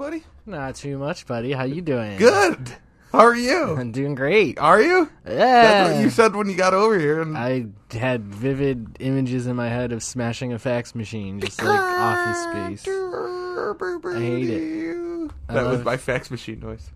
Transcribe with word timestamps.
buddy? 0.00 0.24
Not 0.46 0.76
too 0.76 0.96
much, 0.96 1.26
buddy. 1.26 1.52
How 1.52 1.64
you 1.64 1.82
doing? 1.82 2.16
Good. 2.16 2.72
How 3.12 3.18
are 3.18 3.36
you? 3.36 3.76
I'm 3.76 3.92
doing 4.00 4.14
great. 4.14 4.58
Are 4.58 4.80
you? 4.80 5.10
Yeah. 5.26 5.34
That's 5.34 5.94
what 5.94 6.02
you 6.02 6.08
said 6.08 6.34
when 6.34 6.48
you 6.48 6.56
got 6.56 6.72
over 6.72 6.98
here. 6.98 7.20
And 7.20 7.36
I 7.36 7.66
had 7.90 8.24
vivid 8.24 8.96
images 8.98 9.46
in 9.46 9.56
my 9.56 9.68
head 9.68 9.92
of 9.92 10.02
smashing 10.02 10.54
a 10.54 10.58
fax 10.58 10.94
machine, 10.94 11.38
just 11.38 11.62
like 11.62 11.78
Office 11.78 12.42
Space. 12.44 12.88
I 12.88 14.18
hate 14.18 14.48
it. 14.48 15.30
I 15.50 15.52
That 15.54 15.66
was 15.66 15.84
my 15.84 15.98
fax 15.98 16.30
machine 16.30 16.60
noise. 16.60 16.90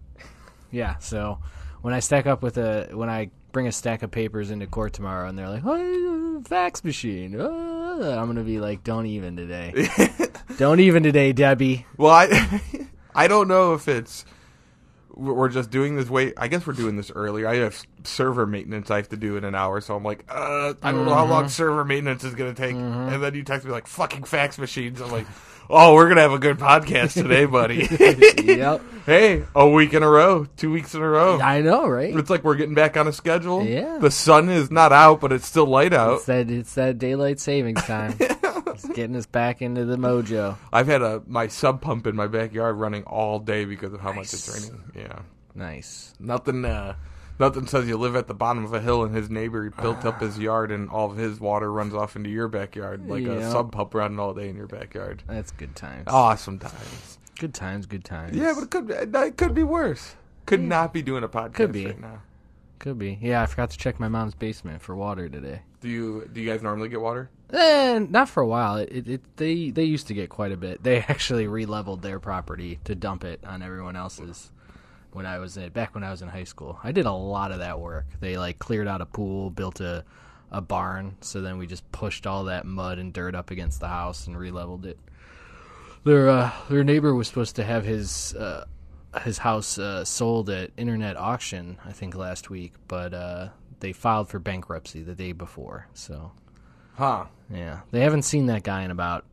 Yeah. 0.71 0.97
So 0.97 1.41
when 1.83 1.93
I 1.93 2.01
stack 2.01 2.27
up 2.27 2.43
with 2.43 2.57
a 2.57 2.89
when 2.95 3.11
I 3.11 3.31
bring 3.53 3.67
a 3.67 3.73
stack 3.73 4.03
of 4.03 4.11
papers 4.11 4.51
into 4.51 4.67
court 4.67 4.95
tomorrow, 4.95 5.29
and 5.29 5.39
they're 5.39 5.51
like, 5.51 5.63
"Oh, 5.65 6.43
fax 6.47 6.83
machine," 6.83 7.39
ah," 7.39 8.19
I'm 8.19 8.27
gonna 8.27 8.43
be 8.43 8.61
like, 8.61 8.83
"Don't 8.83 9.07
even 9.07 9.37
today. 9.37 9.89
Don't 10.57 10.81
even 10.81 11.03
today, 11.03 11.33
Debbie." 11.33 11.87
Well, 11.99 12.11
I 12.11 12.61
I 13.15 13.29
don't 13.29 13.49
know 13.49 13.75
if 13.75 13.89
it's 13.89 14.25
we're 15.17 15.49
just 15.49 15.71
doing 15.71 15.95
this 15.95 16.11
way. 16.11 16.33
I 16.37 16.49
guess 16.49 16.67
we're 16.67 16.73
doing 16.73 16.97
this 16.97 17.13
earlier. 17.15 17.47
I 17.47 17.57
have 17.59 17.81
server 18.03 18.47
maintenance 18.47 18.91
I 18.91 18.97
have 18.97 19.09
to 19.11 19.17
do 19.17 19.37
in 19.37 19.45
an 19.45 19.55
hour, 19.55 19.81
so 19.81 19.95
I'm 19.95 20.03
like, 20.03 20.25
uh, 20.29 20.75
I 20.83 20.91
don't 20.91 21.05
know 21.05 21.15
how 21.15 21.23
Mm-hmm. 21.23 21.31
long 21.31 21.49
server 21.49 21.85
maintenance 21.85 22.25
is 22.25 22.35
going 22.35 22.53
to 22.53 22.61
take. 22.61 22.75
And 22.75 23.23
then 23.23 23.33
you 23.35 23.45
text 23.45 23.65
me 23.65 23.71
like 23.73 23.87
fucking 23.87 24.25
fax 24.25 24.59
machines. 24.59 25.01
I'm 25.01 25.13
like, 25.13 25.27
oh, 25.71 25.95
we're 25.95 26.09
gonna 26.09 26.21
have 26.23 26.33
a 26.33 26.39
good 26.41 26.59
podcast 26.59 27.13
today, 27.15 27.45
buddy. 27.47 27.87
yep. 28.45 28.83
hey, 29.07 29.45
a 29.55 29.69
week 29.69 29.95
in 29.95 30.03
a 30.03 30.09
row, 30.09 30.47
two 30.57 30.73
weeks 30.73 30.95
in 30.95 31.01
a 31.01 31.09
row. 31.09 31.39
I 31.41 31.61
know, 31.61 31.87
right? 31.87 32.15
It's 32.15 32.29
like 32.29 32.43
we're 32.43 32.57
getting 32.57 32.75
back 32.75 32.97
on 32.97 33.07
a 33.07 33.13
schedule. 33.13 33.65
Yeah. 33.65 33.99
The 33.99 34.11
sun 34.11 34.49
is 34.49 34.71
not 34.73 34.93
out, 34.93 35.21
but 35.21 35.33
it's 35.33 35.47
still 35.47 35.67
light 35.67 35.93
out. 35.93 36.15
It's 36.17 36.27
that 36.27 36.51
it's 36.51 36.75
that 36.75 36.99
daylight 36.99 37.39
savings 37.39 37.83
time. 37.85 38.19
getting 38.95 39.17
us 39.17 39.27
back 39.27 39.61
into 39.63 39.85
the 39.85 39.97
mojo. 39.97 40.57
I've 40.73 40.87
had 40.87 41.03
a 41.03 41.23
my 41.27 41.47
sub 41.49 41.81
pump 41.81 42.07
in 42.07 42.17
my 42.17 42.27
backyard 42.27 42.77
running 42.77 43.03
all 43.05 43.39
day 43.39 43.65
because 43.65 43.93
of 43.93 44.01
how 44.01 44.13
much 44.13 44.33
it's 44.33 44.49
Nice. 44.49 44.71
raining. 44.71 44.85
Yeah. 44.95 45.19
Nice. 45.55 46.15
Nothing 46.19 46.65
uh 46.65 46.95
nothing 47.39 47.67
says 47.67 47.87
you 47.89 47.97
live 47.97 48.17
at 48.17 48.27
the 48.29 48.35
bottom 48.35 48.65
of 48.65 48.73
a 48.73 48.81
hill 48.81 49.03
and 49.05 49.15
his 49.15 49.29
neighbor 49.31 49.71
built 49.71 50.05
up 50.05 50.21
his 50.21 50.39
yard 50.49 50.71
and 50.71 50.89
all 50.91 51.11
of 51.11 51.17
his 51.17 51.41
water 51.41 51.73
runs 51.73 51.95
off 51.95 52.17
into 52.17 52.31
your 52.31 52.49
backyard 52.49 53.09
like 53.09 53.25
a 53.27 53.51
sub 53.51 53.73
pump 53.73 53.95
running 53.95 54.19
all 54.19 54.33
day 54.35 54.49
in 54.49 54.57
your 54.57 54.67
backyard. 54.67 55.23
That's 55.27 55.51
good 55.51 55.75
times. 55.77 56.05
Awesome 56.09 56.59
times. 56.59 57.19
Good 57.39 57.55
times, 57.55 57.87
good 57.87 58.05
times. 58.05 58.37
Yeah, 58.37 58.53
but 58.55 58.65
it 58.65 58.71
could 58.71 58.87
be, 58.87 58.95
it 58.95 59.37
could 59.37 59.55
be 59.55 59.65
worse. 59.65 60.15
Could 60.47 60.61
not 60.61 60.93
be 60.93 61.03
doing 61.03 61.25
a 61.25 61.29
podcast 61.29 61.55
Could 61.55 61.73
be. 61.73 61.87
right 61.87 62.01
now. 62.01 62.23
could 62.79 62.99
be. 62.99 63.19
Yeah, 63.21 63.43
I 63.43 63.47
forgot 63.47 63.71
to 63.71 63.79
check 63.79 63.99
my 63.99 64.09
mom's 64.09 64.35
basement 64.35 64.83
for 64.83 64.95
water 64.95 65.29
today. 65.29 65.63
Do 65.81 65.89
you 65.89 66.29
do 66.33 66.41
you 66.41 66.49
guys 66.49 66.63
normally 66.63 66.89
get 66.89 67.01
water? 67.01 67.31
Eh, 67.53 67.99
not 68.09 68.29
for 68.29 68.43
a 68.43 68.47
while. 68.47 68.77
It, 68.77 69.09
it, 69.09 69.37
they 69.37 69.71
they 69.71 69.85
used 69.85 70.09
to 70.09 70.15
get 70.15 70.29
quite 70.29 70.53
a 70.53 70.57
bit. 70.57 70.83
They 70.83 70.99
actually 71.09 71.47
re-leveled 71.47 72.03
their 72.03 72.19
property 72.19 72.79
to 72.85 72.95
dump 72.95 73.25
it 73.25 73.41
on 73.45 73.63
everyone 73.63 73.97
else's. 73.97 74.51
When 75.13 75.27
I 75.27 75.39
was 75.39 75.57
in, 75.57 75.69
back 75.71 75.95
when 75.95 76.03
I 76.03 76.11
was 76.11 76.23
in 76.23 76.29
high 76.29 76.45
school, 76.45 76.81
I 76.83 76.91
did 76.91 77.07
a 77.07 77.13
lot 77.13 77.53
of 77.53 77.59
that 77.61 77.79
work. 77.79 78.07
They 78.19 78.37
like 78.37 78.59
cleared 78.59 78.89
out 78.89 79.01
a 79.01 79.07
pool, 79.07 79.51
built 79.51 79.81
a 79.81 80.05
a 80.51 80.61
barn, 80.61 81.17
so 81.21 81.41
then 81.41 81.59
we 81.59 81.67
just 81.67 81.91
pushed 81.91 82.27
all 82.27 82.45
that 82.45 82.65
mud 82.65 82.99
and 82.99 83.13
dirt 83.13 83.35
up 83.35 83.51
against 83.51 83.81
the 83.81 83.89
house 83.89 84.27
and 84.29 84.39
re-leveled 84.39 84.87
it. 84.87 84.99
Their 86.05 86.29
uh, 86.29 86.51
their 86.69 86.85
neighbor 86.85 87.15
was 87.15 87.29
supposed 87.29 87.57
to 87.57 87.65
have 87.65 87.85
his 87.85 88.35
uh, 88.35 88.65
his 89.23 89.39
house 89.39 89.79
uh, 89.79 90.05
sold 90.05 90.51
at 90.51 90.71
internet 90.77 91.17
auction, 91.17 91.79
I 91.85 91.93
think 91.93 92.15
last 92.15 92.51
week, 92.51 92.75
but 92.89 93.15
uh, 93.15 93.49
they 93.81 93.93
filed 93.93 94.29
for 94.29 94.39
bankruptcy 94.39 95.03
the 95.03 95.15
day 95.15 95.33
before. 95.33 95.87
So 95.95 96.33
Huh. 96.95 97.25
yeah, 97.53 97.81
they 97.91 98.01
haven't 98.01 98.23
seen 98.23 98.47
that 98.47 98.63
guy 98.63 98.83
in 98.83 98.91
about 98.91 99.25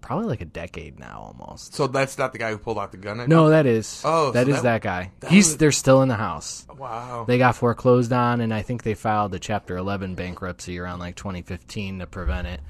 probably 0.00 0.26
like 0.26 0.40
a 0.40 0.46
decade 0.46 0.98
now, 0.98 1.34
almost. 1.38 1.74
So 1.74 1.86
that's 1.86 2.16
not 2.18 2.32
the 2.32 2.38
guy 2.38 2.50
who 2.50 2.58
pulled 2.58 2.78
out 2.78 2.90
the 2.90 2.96
gun 2.96 3.28
No, 3.28 3.50
that 3.50 3.66
is. 3.66 4.02
Oh, 4.04 4.30
that 4.32 4.46
so 4.46 4.50
is 4.52 4.56
that- 4.56 4.62
that, 4.62 4.82
guy. 4.82 5.12
that 5.20 5.30
He's 5.30 5.48
was- 5.48 5.56
they're 5.58 5.70
still 5.72 6.02
in 6.02 6.08
the 6.08 6.16
house. 6.16 6.66
Wow. 6.76 7.24
They 7.28 7.36
got 7.38 7.54
foreclosed 7.56 8.12
on, 8.12 8.40
and 8.40 8.52
I 8.52 8.62
think 8.62 8.82
they 8.82 8.94
filed 8.94 9.34
a 9.34 9.38
Chapter 9.38 9.76
11 9.76 10.14
bankruptcy 10.14 10.78
around 10.78 10.98
like 10.98 11.14
2015 11.16 11.98
to 12.00 12.06
prevent 12.06 12.46
it. 12.48 12.60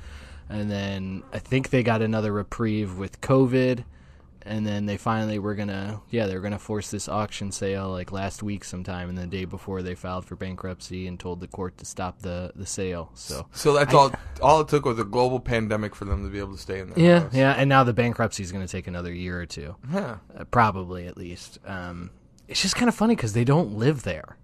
And 0.48 0.68
then 0.70 1.22
I 1.32 1.38
think 1.38 1.70
they 1.70 1.84
got 1.84 2.02
another 2.02 2.32
reprieve 2.32 2.98
with 2.98 3.20
COVID. 3.20 3.84
And 4.46 4.66
then 4.66 4.86
they 4.86 4.96
finally 4.96 5.38
were 5.38 5.54
gonna, 5.54 6.00
yeah, 6.10 6.26
they 6.26 6.34
were 6.34 6.40
gonna 6.40 6.58
force 6.58 6.90
this 6.90 7.08
auction 7.08 7.52
sale 7.52 7.90
like 7.90 8.10
last 8.10 8.42
week 8.42 8.64
sometime, 8.64 9.10
and 9.10 9.18
the 9.18 9.26
day 9.26 9.44
before 9.44 9.82
they 9.82 9.94
filed 9.94 10.24
for 10.24 10.34
bankruptcy 10.34 11.06
and 11.06 11.20
told 11.20 11.40
the 11.40 11.46
court 11.46 11.76
to 11.78 11.84
stop 11.84 12.20
the 12.22 12.50
the 12.56 12.64
sale. 12.66 13.10
So 13.14 13.46
so 13.52 13.74
that's 13.74 13.92
all 13.92 14.12
all 14.42 14.60
it 14.62 14.68
took 14.68 14.86
was 14.86 14.98
a 14.98 15.04
global 15.04 15.40
pandemic 15.40 15.94
for 15.94 16.06
them 16.06 16.24
to 16.24 16.30
be 16.30 16.38
able 16.38 16.54
to 16.54 16.58
stay 16.58 16.80
in 16.80 16.90
there. 16.90 16.98
yeah, 17.04 17.28
yeah, 17.32 17.52
and 17.52 17.68
now 17.68 17.84
the 17.84 17.92
bankruptcy 17.92 18.42
is 18.42 18.50
gonna 18.50 18.66
take 18.66 18.86
another 18.86 19.12
year 19.12 19.38
or 19.40 19.46
two. 19.46 19.76
Huh. 19.90 20.16
uh, 20.36 20.44
probably 20.44 21.06
at 21.06 21.16
least. 21.18 21.58
Um, 21.66 22.10
it's 22.48 22.62
just 22.62 22.76
kind 22.76 22.88
of 22.88 22.94
funny 22.94 23.14
because 23.14 23.34
they 23.34 23.44
don't 23.44 23.74
live 23.76 24.02
there. 24.04 24.36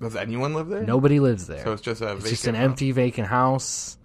Does 0.00 0.16
anyone 0.16 0.54
live 0.54 0.68
there? 0.68 0.84
Nobody 0.84 1.20
lives 1.20 1.46
there. 1.46 1.62
So 1.64 1.72
it's 1.72 1.82
just 1.82 2.00
a 2.00 2.12
It's 2.16 2.28
just 2.30 2.46
an 2.46 2.54
house. 2.56 2.64
empty, 2.64 2.90
vacant 2.92 3.28
house. 3.28 3.96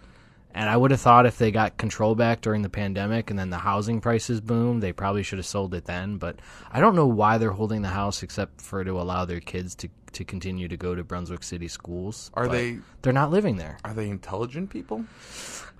And 0.51 0.67
I 0.69 0.75
would 0.75 0.91
have 0.91 0.99
thought 0.99 1.25
if 1.27 1.37
they 1.37 1.51
got 1.51 1.77
control 1.77 2.15
back 2.15 2.41
during 2.41 2.63
the 2.63 2.69
pandemic 2.69 3.29
and 3.29 3.37
then 3.37 3.51
the 3.51 3.59
housing 3.59 4.01
prices 4.01 4.41
boomed, 4.41 4.81
they 4.81 4.91
probably 4.91 5.21
should 5.21 5.37
have 5.37 5.45
sold 5.45 5.75
it 5.75 5.85
then. 5.85 6.17
But 6.17 6.39
I 6.71 6.79
don't 6.79 6.95
know 6.95 7.05
why 7.05 7.37
they're 7.37 7.51
holding 7.51 7.83
the 7.83 7.89
house 7.89 8.23
except 8.23 8.59
for 8.59 8.83
to 8.83 8.99
allow 8.99 9.25
their 9.25 9.39
kids 9.39 9.75
to 9.75 9.89
to 10.13 10.25
continue 10.25 10.67
to 10.67 10.75
go 10.75 10.95
to 10.95 11.03
Brunswick 11.03 11.43
City 11.43 11.67
schools. 11.67 12.31
Are 12.33 12.47
But 12.47 12.51
they 12.53 12.79
They're 13.03 13.13
not 13.13 13.29
living 13.29 13.57
there. 13.57 13.77
are 13.85 13.93
they 13.93 14.09
intelligent 14.09 14.71
people? 14.71 15.05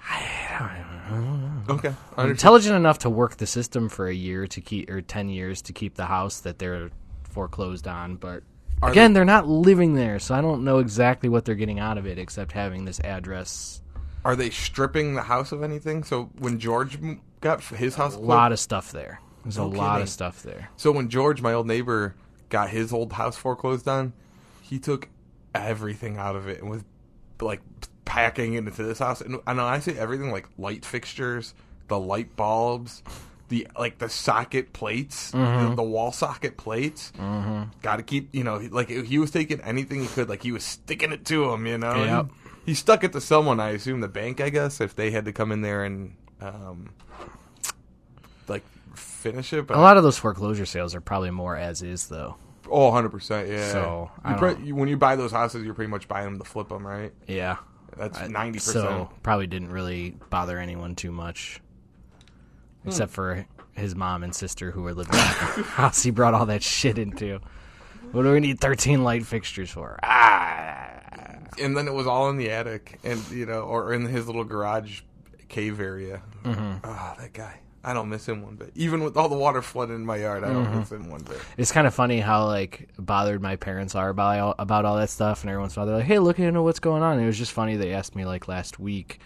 I 0.08 0.84
don't 1.10 1.78
Okay. 1.78 1.94
I 2.16 2.28
intelligent 2.28 2.76
enough 2.76 3.00
to 3.00 3.10
work 3.10 3.38
the 3.38 3.48
system 3.48 3.90
for 3.90 4.08
a 4.08 4.14
year 4.14 4.48
to 4.48 4.62
keep 4.62 4.90
or 4.90 5.02
10 5.02 5.30
years 5.30 5.62
to 5.64 5.74
keep 5.74 5.96
the 5.96 6.06
house 6.06 6.40
that 6.42 6.60
they're 6.60 6.90
foreclosed 7.24 7.88
on 7.88 8.16
but 8.16 8.44
Are 8.82 8.92
again 8.92 9.14
they're 9.14 9.26
not 9.26 9.48
living 9.48 9.94
there 9.94 10.18
so 10.20 10.34
i 10.34 10.42
don't 10.42 10.64
know 10.64 10.80
exactly 10.80 11.30
what 11.30 11.46
they're 11.46 11.54
getting 11.56 11.80
out 11.80 11.98
of 12.00 12.08
it 12.08 12.18
except 12.18 12.54
having 12.54 12.86
this 12.86 13.00
address 13.02 13.82
Are 14.26 14.36
they 14.36 14.50
stripping 14.50 15.16
the 15.16 15.22
house 15.24 15.52
of 15.52 15.64
anything? 15.64 16.04
So 16.04 16.30
when 16.40 16.60
George 16.60 16.98
got 17.42 17.64
his 17.64 17.96
house, 17.96 18.16
a 18.16 18.20
lot 18.20 18.52
of 18.52 18.60
stuff 18.60 18.92
there 18.92 19.20
there's 19.44 19.58
No 19.58 19.64
a 19.64 19.68
lot 19.68 19.92
kidding. 19.94 20.04
of 20.04 20.10
stuff 20.10 20.44
there 20.44 20.70
so 20.76 20.92
when 20.92 21.08
George, 21.10 21.42
my 21.42 21.54
old 21.54 21.66
neighbor, 21.68 22.16
got 22.50 22.70
his 22.70 22.92
old 22.92 23.14
house 23.14 23.38
foreclosed 23.38 23.88
on, 23.88 24.12
he 24.62 24.78
took 24.80 25.08
everything 25.56 26.18
out 26.18 26.36
of 26.36 26.48
it 26.48 26.60
and 26.62 26.70
was 26.70 26.84
like 27.42 27.62
packing 28.06 28.56
it 28.56 28.60
into 28.68 28.84
this 28.84 29.00
house. 29.00 29.22
And, 29.22 29.40
and 29.48 29.62
I 29.62 29.80
say 29.80 29.98
everything, 29.98 30.32
like 30.32 30.48
light 30.58 30.84
fixtures, 30.84 31.54
the 31.88 31.98
light 32.00 32.36
bulbs, 32.36 33.02
the 33.48 33.68
like 33.78 34.00
the 34.00 34.10
socket 34.10 34.74
plates, 34.74 35.32
Mm-hmm. 35.32 35.70
the, 35.70 35.76
the 35.78 35.84
wall 35.84 36.12
socket 36.12 36.58
plates. 36.58 37.14
Mm-hmm. 37.18 37.70
Got 37.82 37.96
to 37.98 38.04
keep, 38.04 38.30
you 38.34 38.44
know, 38.44 38.58
like 38.72 38.90
he 38.90 39.18
was 39.20 39.32
taking 39.32 39.62
anything 39.62 40.02
he 40.02 40.08
could, 40.08 40.28
like 40.28 40.44
he 40.44 40.52
was 40.52 40.64
sticking 40.64 41.12
it 41.14 41.24
to 41.26 41.52
him, 41.54 41.66
you 41.66 41.78
know. 41.78 42.04
Yep. 42.04 42.26
He, 42.28 42.49
he 42.70 42.76
stuck 42.76 43.04
it 43.04 43.12
to 43.14 43.20
someone, 43.22 43.60
I 43.60 43.70
assume 43.72 44.00
the 44.00 44.08
bank, 44.08 44.40
I 44.40 44.50
guess, 44.50 44.80
if 44.80 44.96
they 44.96 45.10
had 45.10 45.26
to 45.26 45.34
come 45.34 45.52
in 45.52 45.62
there 45.62 45.84
and 45.84 46.14
um, 46.40 46.94
like 48.48 48.64
finish 48.96 49.52
it. 49.54 49.66
But 49.68 49.78
a 49.78 49.82
lot 49.82 49.98
of 49.98 50.04
those 50.04 50.18
foreclosure 50.20 50.66
sales 50.68 50.94
are 50.94 51.02
probably 51.02 51.32
more 51.32 51.56
as 51.58 51.82
is 51.82 52.08
though 52.08 52.36
Oh, 52.72 52.92
100%, 52.92 53.50
yeah. 53.50 53.72
So, 53.72 54.12
you 54.30 54.36
pre- 54.36 54.64
you, 54.64 54.76
when 54.76 54.88
you 54.90 54.96
buy 54.98 55.16
those 55.16 55.32
houses, 55.32 55.66
you're 55.66 55.74
pretty 55.74 55.90
much 55.90 56.08
buying 56.08 56.26
them 56.26 56.38
to 56.38 56.44
flip 56.46 56.70
them, 56.70 56.86
right? 56.86 57.12
yeah 57.26 57.58
That's 57.98 58.20
90%. 58.20 58.62
so 58.62 59.10
probably 59.24 59.48
didn't 59.48 59.72
really 59.72 60.16
bother 60.30 60.60
anyone 60.60 60.96
too 60.96 61.12
much 61.12 61.60
except 62.86 63.12
for 63.12 63.48
his 63.74 63.96
mom 63.96 64.24
and 64.24 64.36
sister 64.36 64.70
who 64.70 64.84
were 64.84 64.94
living 64.94 65.14
in 65.14 65.18
the 65.20 65.24
house 65.64 66.04
he 66.04 66.12
brought 66.12 66.34
all 66.36 66.46
that 66.46 66.62
shit 66.62 66.98
into 67.00 67.40
what 68.12 68.24
do 68.24 68.32
we 68.32 68.40
need 68.40 68.60
13 68.60 69.04
light 69.04 69.26
fixtures 69.26 69.70
for 69.72 69.98
ah 70.04 70.29
and 71.62 71.76
then 71.78 71.88
it 71.88 71.94
was 71.94 72.08
all 72.08 72.30
in 72.30 72.38
the 72.38 72.50
attic 72.52 73.00
and, 73.04 73.20
you 73.32 73.46
know, 73.46 73.62
or 73.62 73.94
in 73.94 74.06
his 74.06 74.26
little 74.28 74.44
garage 74.44 75.02
cave 75.48 75.80
area. 75.80 76.22
Mm-hmm. 76.44 76.78
Ah, 76.84 77.16
that 77.20 77.34
guy. 77.34 77.60
I 77.84 77.94
don't 77.94 78.10
miss 78.10 78.28
him 78.28 78.42
one 78.42 78.56
bit. 78.56 78.72
Even 78.76 79.04
with 79.06 79.16
all 79.16 79.30
the 79.30 79.38
water 79.38 79.62
flooding 79.62 79.96
in 79.96 80.06
my 80.06 80.18
yard, 80.18 80.44
I 80.44 80.52
don't 80.52 80.66
Mm-hmm. 80.66 80.80
miss 80.80 80.92
him 80.92 81.10
one 81.10 81.22
bit. 81.22 81.40
It's 81.58 81.72
kind 81.72 81.88
of 81.88 81.94
funny 81.96 82.20
how 82.20 82.46
like 82.46 82.90
bothered 83.00 83.42
my 83.42 83.56
parents 83.56 83.96
are 83.96 84.10
about 84.10 84.38
all, 84.40 84.56
about 84.60 84.84
all 84.86 84.98
that 84.98 85.10
stuff, 85.10 85.42
and 85.44 85.50
every 85.50 85.62
once 85.62 85.78
while 85.78 85.86
they're 85.86 85.96
like, 85.98 86.06
"Hey, 86.06 86.20
look 86.20 86.40
into 86.40 86.62
what's 86.62 86.80
going 86.82 87.04
on." 87.04 87.14
And 87.14 87.24
it 87.24 87.26
was 87.26 87.38
just 87.38 87.54
funny 87.54 87.78
they 87.78 87.94
asked 87.94 88.16
me 88.18 88.26
like 88.26 88.50
last 88.50 88.80
week, 88.80 89.22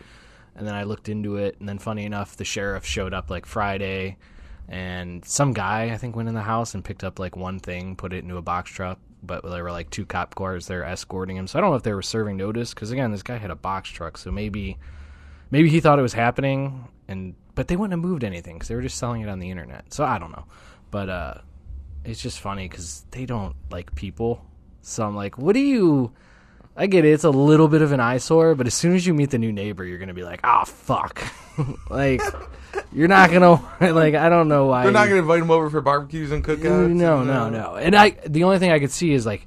and 0.56 0.68
then 0.68 0.76
I 0.76 0.84
looked 0.84 1.10
into 1.10 1.38
it, 1.38 1.56
and 1.60 1.68
then 1.68 1.80
funny 1.80 2.06
enough, 2.06 2.38
the 2.38 2.46
sheriff 2.46 2.86
showed 2.86 3.12
up 3.14 3.32
like 3.32 3.48
Friday, 3.48 4.18
and 4.70 5.26
some 5.26 5.54
guy 5.54 5.86
I 5.92 5.98
think 5.98 6.16
went 6.16 6.30
in 6.30 6.36
the 6.36 6.42
house 6.42 6.76
and 6.76 6.86
picked 6.86 7.04
up 7.04 7.18
like 7.18 7.36
one 7.36 7.60
thing, 7.60 7.96
put 7.96 8.14
it 8.14 8.24
into 8.24 8.38
a 8.38 8.42
box 8.44 8.70
truck, 8.70 9.00
but 9.26 9.44
there 9.44 9.64
were 9.64 9.72
like 9.72 9.90
two 9.90 10.06
cop 10.06 10.36
cars 10.36 10.68
there 10.68 10.84
escorting 10.84 11.38
him. 11.38 11.48
So 11.48 11.58
I 11.58 11.62
don't 11.62 11.72
know 11.72 11.78
if 11.78 11.84
they 11.84 11.94
were 11.94 12.02
serving 12.02 12.38
notice 12.38 12.74
because 12.74 12.92
again, 12.92 13.12
this 13.12 13.24
guy 13.24 13.38
had 13.38 13.52
a 13.52 13.56
box 13.56 13.90
truck, 13.90 14.18
so 14.18 14.32
maybe 14.32 14.78
maybe 15.50 15.70
he 15.70 15.80
thought 15.80 16.00
it 16.00 16.04
was 16.04 16.14
happening 16.14 16.88
and 17.08 17.36
but 17.56 17.68
they 17.68 17.76
wouldn't 17.76 17.94
have 17.94 18.10
moved 18.10 18.24
anything 18.24 18.56
because 18.56 18.68
they 18.68 18.76
were 18.76 18.82
just 18.82 18.98
selling 18.98 19.22
it 19.22 19.30
on 19.30 19.40
the 19.40 19.50
internet. 19.50 19.94
So 19.94 20.04
i 20.04 20.20
don't 20.20 20.32
know. 20.32 20.46
But 20.92 21.10
uh 21.10 21.34
it's 22.06 22.22
just 22.22 22.40
funny 22.40 22.68
because 22.68 23.06
they 23.12 23.26
don't 23.26 23.56
like 23.72 23.96
people. 23.96 24.46
So 24.82 25.06
i'm 25.06 25.16
like 25.16 25.38
what 25.38 25.54
do 25.54 25.60
you 25.60 26.12
I 26.76 26.88
get 26.88 27.06
it. 27.06 27.12
It's 27.12 27.24
a 27.24 27.30
little 27.30 27.68
bit 27.68 27.82
of 27.82 27.92
an 27.92 28.00
eyesore, 28.00 28.56
but 28.56 28.66
as 28.66 28.74
soon 28.74 28.96
as 28.96 29.06
you 29.06 29.14
meet 29.14 29.30
the 29.30 29.38
new 29.38 29.52
neighbor, 29.52 29.86
you're 29.86 30.00
gonna 30.00 30.14
be 30.14 30.24
like, 30.24 30.40
"Oh 30.44 30.66
fuck!" 30.66 31.24
like 31.90 32.22
you're 32.92 33.08
not 33.08 33.32
gonna 33.32 33.62
like. 33.94 34.16
I 34.16 34.30
don't 34.30 34.48
know 34.48 34.66
why. 34.68 34.84
They're 34.84 34.92
not 34.92 35.08
going 35.08 35.18
to 35.18 35.20
invite 35.20 35.42
him 35.42 35.52
over 35.52 35.70
for 35.70 35.82
barbecues 35.82 36.32
and 36.32 36.44
cookouts. 36.44 36.64
No, 36.64 36.86
and, 37.20 37.28
no, 37.28 37.44
uh, 37.46 37.50
no. 37.50 37.76
And 37.76 37.96
I, 37.96 38.12
the 38.26 38.44
only 38.44 38.60
thing 38.60 38.72
I 38.72 38.80
could 38.80 38.92
see 38.92 39.14
is 39.14 39.26
like, 39.26 39.46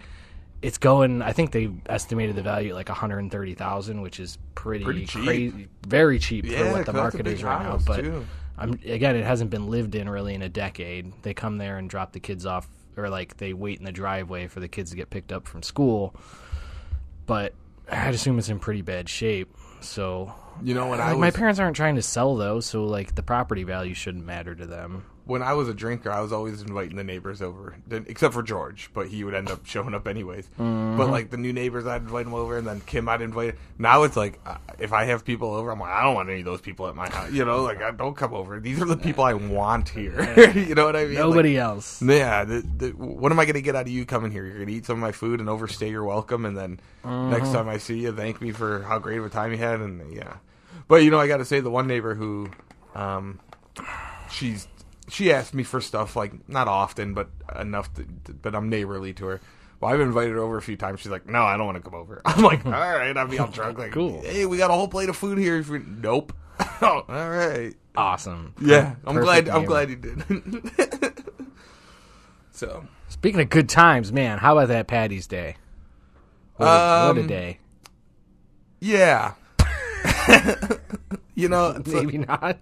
it's 0.62 0.78
going. 0.78 1.23
I 1.23 1.32
think 1.32 1.52
they 1.52 1.70
estimated 1.87 2.37
the 2.37 2.43
value 2.43 2.70
at 2.70 2.76
like 2.76 2.88
130,000, 2.88 4.00
which 4.00 4.20
is 4.20 4.38
pretty, 4.55 4.84
Pretty 4.84 5.06
crazy, 5.06 5.69
very 5.87 6.19
cheap 6.19 6.44
Yeah, 6.44 6.58
for 6.64 6.73
what 6.73 6.87
the 6.87 6.93
market 6.93 7.26
is 7.26 7.43
right 7.43 7.62
now. 7.62 7.78
But 7.84 8.02
too. 8.02 8.25
I'm 8.58 8.73
again, 8.84 9.17
it 9.17 9.25
hasn't 9.25 9.50
been 9.50 9.69
lived 9.69 9.94
in 9.94 10.08
really 10.08 10.34
in 10.34 10.43
a 10.43 10.49
decade. 10.49 11.12
They 11.23 11.34
come 11.34 11.58
there 11.58 11.78
and 11.78 11.90
drop 11.90 12.12
the 12.12 12.20
kids 12.20 12.46
off, 12.46 12.69
or 12.96 13.11
like 13.11 13.37
they 13.37 13.52
wait 13.52 13.78
in 13.78 13.84
the 13.84 13.93
driveway 13.93 14.46
for 14.46 14.61
the 14.61 14.69
kids 14.69 14.90
to 14.90 14.96
get 14.96 15.11
picked 15.11 15.32
up 15.32 15.46
from 15.46 15.62
school. 15.62 16.14
But 17.26 17.55
I'd 17.90 18.14
assume 18.14 18.38
it's 18.38 18.49
in 18.49 18.58
pretty 18.58 18.82
bad 18.82 19.08
shape. 19.08 19.56
So 19.81 20.32
You 20.62 20.75
know, 20.75 20.88
when 20.88 21.00
I 21.00 21.12
was, 21.12 21.20
my 21.20 21.31
parents 21.31 21.61
aren't 21.61 21.76
trying 21.76 21.96
to 21.96 22.02
sell 22.02 22.37
though, 22.37 22.61
so 22.61 22.84
like 22.84 23.14
the 23.14 23.23
property 23.23 23.64
value 23.64 23.94
shouldn't 23.94 24.25
matter 24.25 24.55
to 24.55 24.67
them. 24.67 25.05
When 25.26 25.43
I 25.43 25.55
was 25.55 25.69
a 25.69 25.75
drinker, 25.75 26.11
I 26.11 26.20
was 26.20 26.32
always 26.32 26.62
inviting 26.62 26.96
the 26.96 27.02
neighbors 27.02 27.43
over, 27.43 27.75
Then- 27.87 28.06
except 28.08 28.32
for 28.32 28.44
George, 28.44 28.90
but 28.94 29.08
he 29.08 29.25
would 29.25 29.34
end 29.34 29.50
up 29.50 29.67
showing 29.67 29.93
up 29.93 30.06
anyways. 30.06 30.46
Mm-hmm. 30.58 30.96
But 30.96 31.11
like 31.11 31.31
the 31.31 31.37
new 31.37 31.52
neighbors, 31.52 31.84
I'd 31.84 32.02
invite 32.02 32.25
them 32.25 32.34
over, 32.34 32.56
and 32.56 32.67
then 32.67 32.81
Kim, 32.82 33.08
I'd 33.08 33.20
invite. 33.20 33.56
Now 33.76 34.05
it's 34.05 34.17
like 34.17 34.38
uh, 34.46 34.58
if 34.78 34.93
I 34.93 35.05
have 35.06 35.25
people 35.25 35.52
over, 35.52 35.73
I'm 35.73 35.81
like, 35.81 35.90
I 35.90 36.05
don't 36.05 36.14
want 36.14 36.31
any 36.31 36.38
of 36.38 36.44
those 36.44 36.61
people 36.61 36.87
at 36.87 36.94
my 36.94 37.08
house. 37.11 37.32
You 37.32 37.44
know, 37.44 37.62
like 37.64 37.82
I 37.82 37.90
don't 37.90 38.17
come 38.17 38.34
over. 38.34 38.61
These 38.61 38.81
are 38.81 38.84
the 38.84 38.96
people 38.96 39.25
I 39.25 39.34
want 39.34 39.88
here. 39.88 40.14
you 40.55 40.76
know 40.76 40.87
what 40.87 40.94
I 40.94 41.05
mean? 41.06 41.14
Like, 41.17 41.25
Nobody 41.25 41.58
else. 41.58 42.00
yeah, 42.00 42.44
the, 42.44 42.64
the, 42.76 42.88
what 42.90 43.32
am 43.32 43.40
I 43.40 43.44
going 43.46 43.55
to 43.55 43.62
get 43.62 43.75
out 43.75 43.82
of 43.87 43.88
you 43.88 44.06
coming 44.06 44.31
here? 44.31 44.44
You're 44.44 44.55
going 44.55 44.69
to 44.69 44.73
eat 44.75 44.87
some 44.87 44.94
of 44.96 45.00
my 45.02 45.12
food 45.12 45.40
and 45.40 45.49
overstay 45.49 45.90
your 45.90 46.05
welcome, 46.05 46.44
and 46.46 46.56
then 46.56 46.81
next 47.05 47.50
time 47.50 47.69
I 47.69 47.78
see 47.78 47.99
you, 47.99 48.12
thank 48.12 48.40
me 48.40 48.52
for 48.52 48.82
how 48.82 49.00
great 49.00 49.19
of 49.19 49.26
a 49.26 49.28
time 49.28 49.50
you 49.50 49.58
had, 49.58 49.81
and 49.81 50.14
yeah. 50.14 50.37
But 50.87 51.02
you 51.02 51.11
know, 51.11 51.19
I 51.19 51.26
got 51.26 51.38
to 51.38 51.44
say, 51.44 51.58
the 51.58 51.70
one 51.70 51.88
neighbor 51.88 52.14
who, 52.14 52.49
um, 52.94 53.40
she's 54.31 54.69
she 55.08 55.32
asked 55.32 55.54
me 55.54 55.62
for 55.62 55.80
stuff 55.80 56.16
like 56.16 56.48
not 56.48 56.68
often, 56.68 57.14
but 57.14 57.28
enough, 57.58 57.92
to, 57.94 58.04
but 58.42 58.54
I'm 58.54 58.68
neighborly 58.68 59.12
to 59.14 59.26
her. 59.26 59.40
Well, 59.80 59.92
I've 59.92 60.00
invited 60.00 60.32
her 60.32 60.40
over 60.40 60.56
a 60.56 60.62
few 60.62 60.76
times. 60.76 61.00
She's 61.00 61.10
like, 61.10 61.26
"No, 61.28 61.42
I 61.42 61.56
don't 61.56 61.66
want 61.66 61.76
to 61.76 61.82
come 61.82 61.94
over." 61.98 62.22
I'm 62.24 62.42
like, 62.42 62.64
"All 62.64 62.72
right, 62.72 63.14
I'll 63.16 63.28
be 63.28 63.38
all 63.38 63.48
drunk." 63.48 63.78
Like, 63.78 63.92
Cool. 63.92 64.22
Hey, 64.22 64.46
we 64.46 64.56
got 64.56 64.70
a 64.70 64.74
whole 64.74 64.88
plate 64.88 65.08
of 65.08 65.16
food 65.16 65.38
here. 65.38 65.62
We- 65.62 65.80
Nope. 65.80 66.32
oh, 66.80 67.04
all 67.08 67.30
right. 67.30 67.74
Awesome. 67.96 68.54
Yeah, 68.60 68.94
I'm 69.06 69.16
glad. 69.20 69.46
Perfect 69.46 69.56
I'm 69.56 69.64
glad 69.64 69.90
you 69.90 69.96
did. 69.96 71.24
so, 72.50 72.84
Speaking 73.08 73.40
of 73.40 73.48
good 73.50 73.68
times, 73.68 74.12
man, 74.12 74.38
how 74.38 74.56
about 74.56 74.68
that 74.68 74.86
Patty's 74.86 75.26
Day? 75.26 75.56
What 76.56 76.66
a, 76.66 77.08
what 77.08 77.16
a 77.18 77.20
Um, 77.20 77.26
day. 77.26 77.58
yeah. 78.80 79.34
you 81.34 81.48
know, 81.48 81.80
Maybe 81.86 82.18
not. 82.18 82.58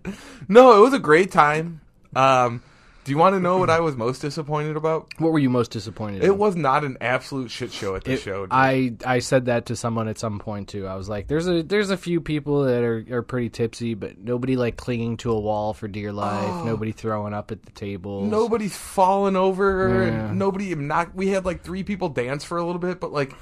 no, 0.48 0.76
it 0.76 0.80
was 0.80 0.92
a 0.92 0.98
great 0.98 1.30
time. 1.30 1.80
Um, 2.16 2.62
do 3.04 3.12
you 3.12 3.18
want 3.18 3.34
to 3.34 3.40
know 3.40 3.58
what 3.58 3.68
I 3.68 3.80
was 3.80 3.96
most 3.96 4.20
disappointed 4.22 4.76
about? 4.76 5.08
What 5.18 5.30
were 5.30 5.38
you 5.38 5.50
most 5.50 5.70
disappointed 5.70 6.22
It 6.24 6.28
in? 6.30 6.38
was 6.38 6.56
not 6.56 6.84
an 6.84 6.96
absolute 7.02 7.50
shit 7.50 7.70
show 7.70 7.94
at 7.96 8.04
the 8.04 8.12
It- 8.12 8.20
show. 8.20 8.44
dude. 8.46 8.48
I 8.52 8.92
I 9.04 9.18
said 9.18 9.44
that 9.44 9.66
to 9.66 9.76
someone 9.76 10.08
at 10.08 10.18
some 10.18 10.38
point 10.38 10.68
too. 10.70 10.86
I 10.86 10.94
was 10.96 11.06
like, 11.06 11.26
"There's 11.28 11.46
a 11.46 11.62
there's 11.62 11.90
a 11.90 11.98
few 11.98 12.22
people 12.22 12.62
that 12.64 12.82
are, 12.82 13.04
are 13.10 13.20
pretty 13.22 13.50
tipsy, 13.50 13.92
but 13.92 14.16
nobody 14.18 14.56
like 14.56 14.78
clinging 14.78 15.18
to 15.18 15.32
a 15.32 15.38
wall 15.38 15.74
for 15.74 15.86
dear 15.86 16.14
life. 16.14 16.64
Nobody 16.64 16.92
throwing 16.92 17.34
up 17.34 17.50
at 17.52 17.62
the 17.62 17.72
tables. 17.72 18.30
Nobody's 18.30 18.74
falling 18.76 19.36
over. 19.36 19.86
Yeah. 19.88 20.28
And 20.28 20.38
nobody 20.38 20.74
not. 20.74 21.14
We 21.14 21.28
had 21.28 21.44
like 21.44 21.62
three 21.62 21.82
people 21.82 22.08
dance 22.08 22.42
for 22.42 22.56
a 22.56 22.64
little 22.64 22.80
bit, 22.80 23.00
but 23.00 23.12
like, 23.12 23.34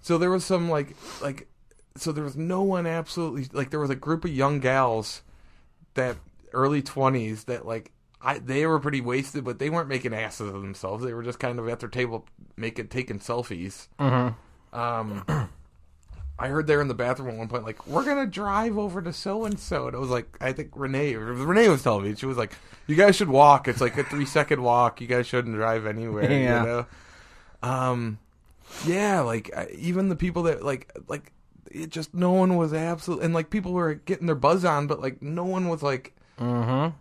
so 0.00 0.16
there 0.16 0.30
was 0.30 0.42
some 0.46 0.70
like 0.70 0.96
like, 1.20 1.48
so 1.96 2.12
there 2.12 2.24
was 2.24 2.38
no 2.38 2.62
one 2.62 2.86
absolutely 2.86 3.46
like 3.52 3.68
there 3.68 3.80
was 3.80 3.90
a 3.90 3.94
group 3.94 4.24
of 4.24 4.30
young 4.30 4.58
gals 4.58 5.20
that 5.94 6.16
early 6.54 6.80
twenties 6.80 7.44
that 7.44 7.66
like 7.66 7.90
I 8.22 8.38
they 8.38 8.66
were 8.66 8.78
pretty 8.78 9.00
wasted, 9.00 9.44
but 9.44 9.58
they 9.58 9.70
weren't 9.70 9.88
making 9.88 10.14
asses 10.14 10.48
of 10.48 10.62
themselves. 10.62 11.04
They 11.04 11.14
were 11.14 11.22
just 11.22 11.38
kind 11.38 11.58
of 11.58 11.68
at 11.68 11.80
their 11.80 11.88
table 11.88 12.26
making 12.56 12.88
taking 12.88 13.18
selfies. 13.18 13.88
Mm-hmm. 13.98 14.78
Um, 14.78 15.24
I 16.38 16.48
heard 16.48 16.66
they 16.66 16.74
were 16.74 16.82
in 16.82 16.88
the 16.88 16.94
bathroom 16.94 17.28
at 17.28 17.36
one 17.36 17.48
point, 17.48 17.64
like, 17.64 17.86
we're 17.86 18.04
gonna 18.04 18.26
drive 18.26 18.78
over 18.78 19.02
to 19.02 19.12
so 19.12 19.44
and 19.44 19.58
so, 19.58 19.86
and 19.86 19.94
it 19.94 19.98
was 19.98 20.10
like, 20.10 20.36
I 20.40 20.52
think 20.52 20.70
Renee, 20.74 21.14
Renee 21.14 21.68
was 21.68 21.82
telling 21.82 22.04
me, 22.04 22.14
she 22.16 22.26
was 22.26 22.36
like, 22.36 22.52
you 22.86 22.96
guys 22.96 23.14
should 23.14 23.28
walk. 23.28 23.68
It's 23.68 23.80
like 23.80 23.96
a 23.98 24.04
three 24.04 24.26
second 24.26 24.62
walk. 24.62 25.00
You 25.00 25.06
guys 25.06 25.26
shouldn't 25.26 25.54
drive 25.54 25.86
anywhere. 25.86 26.30
Yeah. 26.30 26.60
You 26.60 26.66
know. 26.66 26.86
Um, 27.62 28.18
yeah, 28.84 29.20
like 29.20 29.50
even 29.76 30.08
the 30.08 30.16
people 30.16 30.44
that 30.44 30.64
like 30.64 30.92
like 31.06 31.32
it 31.70 31.90
just 31.90 32.12
no 32.12 32.32
one 32.32 32.56
was 32.56 32.72
absolute, 32.72 33.22
and 33.22 33.34
like 33.34 33.50
people 33.50 33.72
were 33.72 33.94
getting 33.94 34.26
their 34.26 34.34
buzz 34.34 34.64
on, 34.64 34.86
but 34.86 35.00
like 35.00 35.22
no 35.22 35.44
one 35.44 35.68
was 35.68 35.82
like. 35.82 36.14
Mm-hmm. 36.38 36.96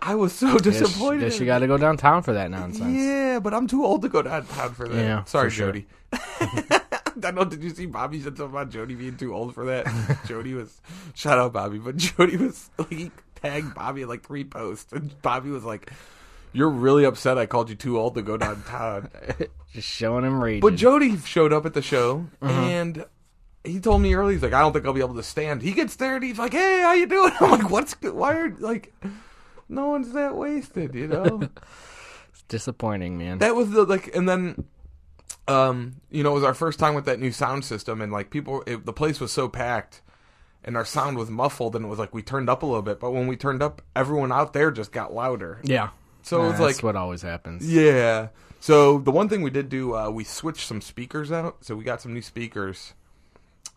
I 0.00 0.14
was 0.14 0.32
so 0.32 0.58
disappointed. 0.58 1.20
Guess 1.20 1.40
you 1.40 1.46
got 1.46 1.58
to 1.60 1.66
go 1.66 1.76
downtown 1.76 2.22
for 2.22 2.32
that 2.34 2.50
nonsense. 2.50 2.94
Yeah, 2.96 3.40
but 3.40 3.52
I'm 3.54 3.66
too 3.66 3.84
old 3.84 4.02
to 4.02 4.08
go 4.08 4.22
downtown 4.22 4.72
for 4.74 4.88
that. 4.88 4.96
Yeah, 4.96 5.24
Sorry, 5.24 5.50
sure. 5.50 5.68
Jody. 5.72 5.86
I 7.22 7.30
know. 7.32 7.44
Did 7.44 7.62
you 7.64 7.70
see 7.70 7.86
Bobby 7.86 8.18
said 8.20 8.36
something 8.36 8.54
about 8.54 8.70
Jody 8.70 8.94
being 8.94 9.16
too 9.16 9.34
old 9.34 9.54
for 9.54 9.64
that? 9.66 9.86
Jody 10.28 10.54
was 10.54 10.80
shout 11.14 11.38
out 11.38 11.52
Bobby, 11.52 11.78
but 11.78 11.96
Jody 11.96 12.36
was 12.36 12.70
like 12.78 12.90
he 12.92 13.10
tagged 13.34 13.74
Bobby 13.74 14.02
in 14.02 14.08
like 14.08 14.24
three 14.24 14.44
posts, 14.44 14.92
and 14.92 15.20
Bobby 15.20 15.50
was 15.50 15.64
like, 15.64 15.90
"You're 16.52 16.68
really 16.70 17.04
upset 17.04 17.36
I 17.36 17.46
called 17.46 17.70
you 17.70 17.74
too 17.74 17.98
old 17.98 18.14
to 18.14 18.22
go 18.22 18.36
downtown." 18.36 19.10
Just 19.72 19.88
showing 19.88 20.24
him 20.24 20.40
rage. 20.42 20.62
but 20.62 20.76
Jody 20.76 21.16
showed 21.18 21.52
up 21.52 21.66
at 21.66 21.74
the 21.74 21.82
show, 21.82 22.26
Uh-huh. 22.40 22.52
and 22.52 23.04
he 23.64 23.80
told 23.80 24.00
me 24.00 24.14
early, 24.14 24.34
he's 24.34 24.42
like, 24.42 24.52
"I 24.54 24.60
don't 24.60 24.72
think 24.72 24.86
I'll 24.86 24.92
be 24.92 25.00
able 25.00 25.16
to 25.16 25.22
stand." 25.24 25.60
He 25.62 25.72
gets 25.72 25.96
there, 25.96 26.14
and 26.14 26.24
he's 26.24 26.38
like, 26.38 26.52
"Hey, 26.52 26.82
how 26.82 26.92
you 26.94 27.06
doing?" 27.06 27.32
I'm 27.40 27.50
like, 27.50 27.68
"What's 27.70 27.94
good? 27.94 28.14
Why 28.14 28.34
are 28.36 28.50
like." 28.60 28.94
No 29.68 29.88
one's 29.88 30.12
that 30.12 30.34
wasted, 30.34 30.94
you 30.94 31.06
know. 31.06 31.42
it's 32.30 32.42
disappointing, 32.48 33.18
man. 33.18 33.38
that 33.38 33.54
was 33.54 33.70
the 33.70 33.84
like 33.84 34.14
and 34.14 34.28
then 34.28 34.64
um 35.46 35.96
you 36.10 36.22
know 36.22 36.30
it 36.32 36.34
was 36.34 36.44
our 36.44 36.54
first 36.54 36.78
time 36.78 36.94
with 36.94 37.06
that 37.06 37.18
new 37.18 37.32
sound 37.32 37.64
system 37.64 38.00
and 38.00 38.12
like 38.12 38.30
people 38.30 38.62
it, 38.66 38.84
the 38.84 38.92
place 38.92 39.18
was 39.20 39.32
so 39.32 39.48
packed 39.48 40.02
and 40.64 40.76
our 40.76 40.84
sound 40.84 41.16
was 41.16 41.30
muffled 41.30 41.74
and 41.74 41.84
it 41.84 41.88
was 41.88 41.98
like 41.98 42.14
we 42.14 42.22
turned 42.22 42.50
up 42.50 42.62
a 42.62 42.66
little 42.66 42.82
bit 42.82 43.00
but 43.00 43.12
when 43.12 43.26
we 43.26 43.36
turned 43.36 43.62
up 43.62 43.80
everyone 43.96 44.30
out 44.30 44.52
there 44.52 44.70
just 44.70 44.92
got 44.92 45.12
louder 45.12 45.60
yeah. 45.64 45.88
so 46.22 46.42
it 46.42 46.48
was 46.48 46.58
that's 46.58 46.76
like 46.76 46.82
what 46.82 46.96
always 46.96 47.22
happens. 47.22 47.70
yeah 47.70 48.28
so 48.60 48.98
the 48.98 49.10
one 49.10 49.28
thing 49.28 49.40
we 49.42 49.50
did 49.50 49.68
do 49.68 49.94
uh 49.94 50.10
we 50.10 50.22
switched 50.24 50.66
some 50.66 50.80
speakers 50.82 51.32
out 51.32 51.56
so 51.64 51.74
we 51.74 51.84
got 51.84 52.00
some 52.02 52.12
new 52.12 52.22
speakers 52.22 52.92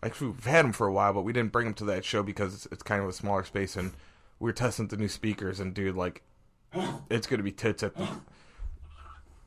actually 0.02 0.28
we've 0.28 0.44
had 0.44 0.64
them 0.64 0.72
for 0.72 0.86
a 0.86 0.92
while 0.92 1.14
but 1.14 1.22
we 1.22 1.32
didn't 1.32 1.52
bring 1.52 1.64
them 1.64 1.74
to 1.74 1.84
that 1.84 2.04
show 2.04 2.22
because 2.22 2.54
it's, 2.54 2.66
it's 2.70 2.82
kind 2.82 3.02
of 3.02 3.08
a 3.08 3.12
smaller 3.12 3.44
space 3.44 3.76
and 3.76 3.92
we 4.42 4.48
were 4.48 4.52
testing 4.52 4.88
the 4.88 4.96
new 4.96 5.06
speakers 5.06 5.60
and 5.60 5.72
dude 5.72 5.94
like 5.94 6.22
it's 7.08 7.28
gonna 7.28 7.44
be 7.44 7.52
tits 7.52 7.84
at 7.84 7.94
the 7.94 8.08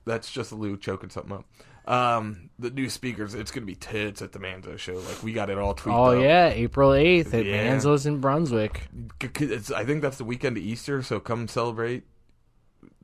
that's 0.06 0.32
just 0.32 0.52
Lou 0.54 0.78
choking 0.78 1.10
something 1.10 1.34
up. 1.34 1.46
Um, 1.88 2.50
the 2.58 2.70
new 2.72 2.90
speakers, 2.90 3.34
it's 3.36 3.52
gonna 3.52 3.66
be 3.66 3.76
tits 3.76 4.22
at 4.22 4.32
the 4.32 4.40
Manzo 4.40 4.78
show. 4.78 4.94
Like 4.96 5.22
we 5.22 5.34
got 5.34 5.50
it 5.50 5.58
all 5.58 5.74
tweaked 5.74 5.98
Oh 5.98 6.18
up. 6.18 6.24
yeah, 6.24 6.48
April 6.48 6.94
eighth 6.94 7.34
at 7.34 7.46
Yeah. 7.46 7.76
Manzo's 7.76 8.06
in 8.06 8.22
Brunswick. 8.22 8.88
It's, 9.22 9.70
I 9.72 9.84
think 9.84 10.02
that's 10.02 10.18
the 10.18 10.24
weekend 10.24 10.56
of 10.58 10.64
Easter, 10.64 11.02
so 11.04 11.20
come 11.20 11.48
celebrate 11.48 12.04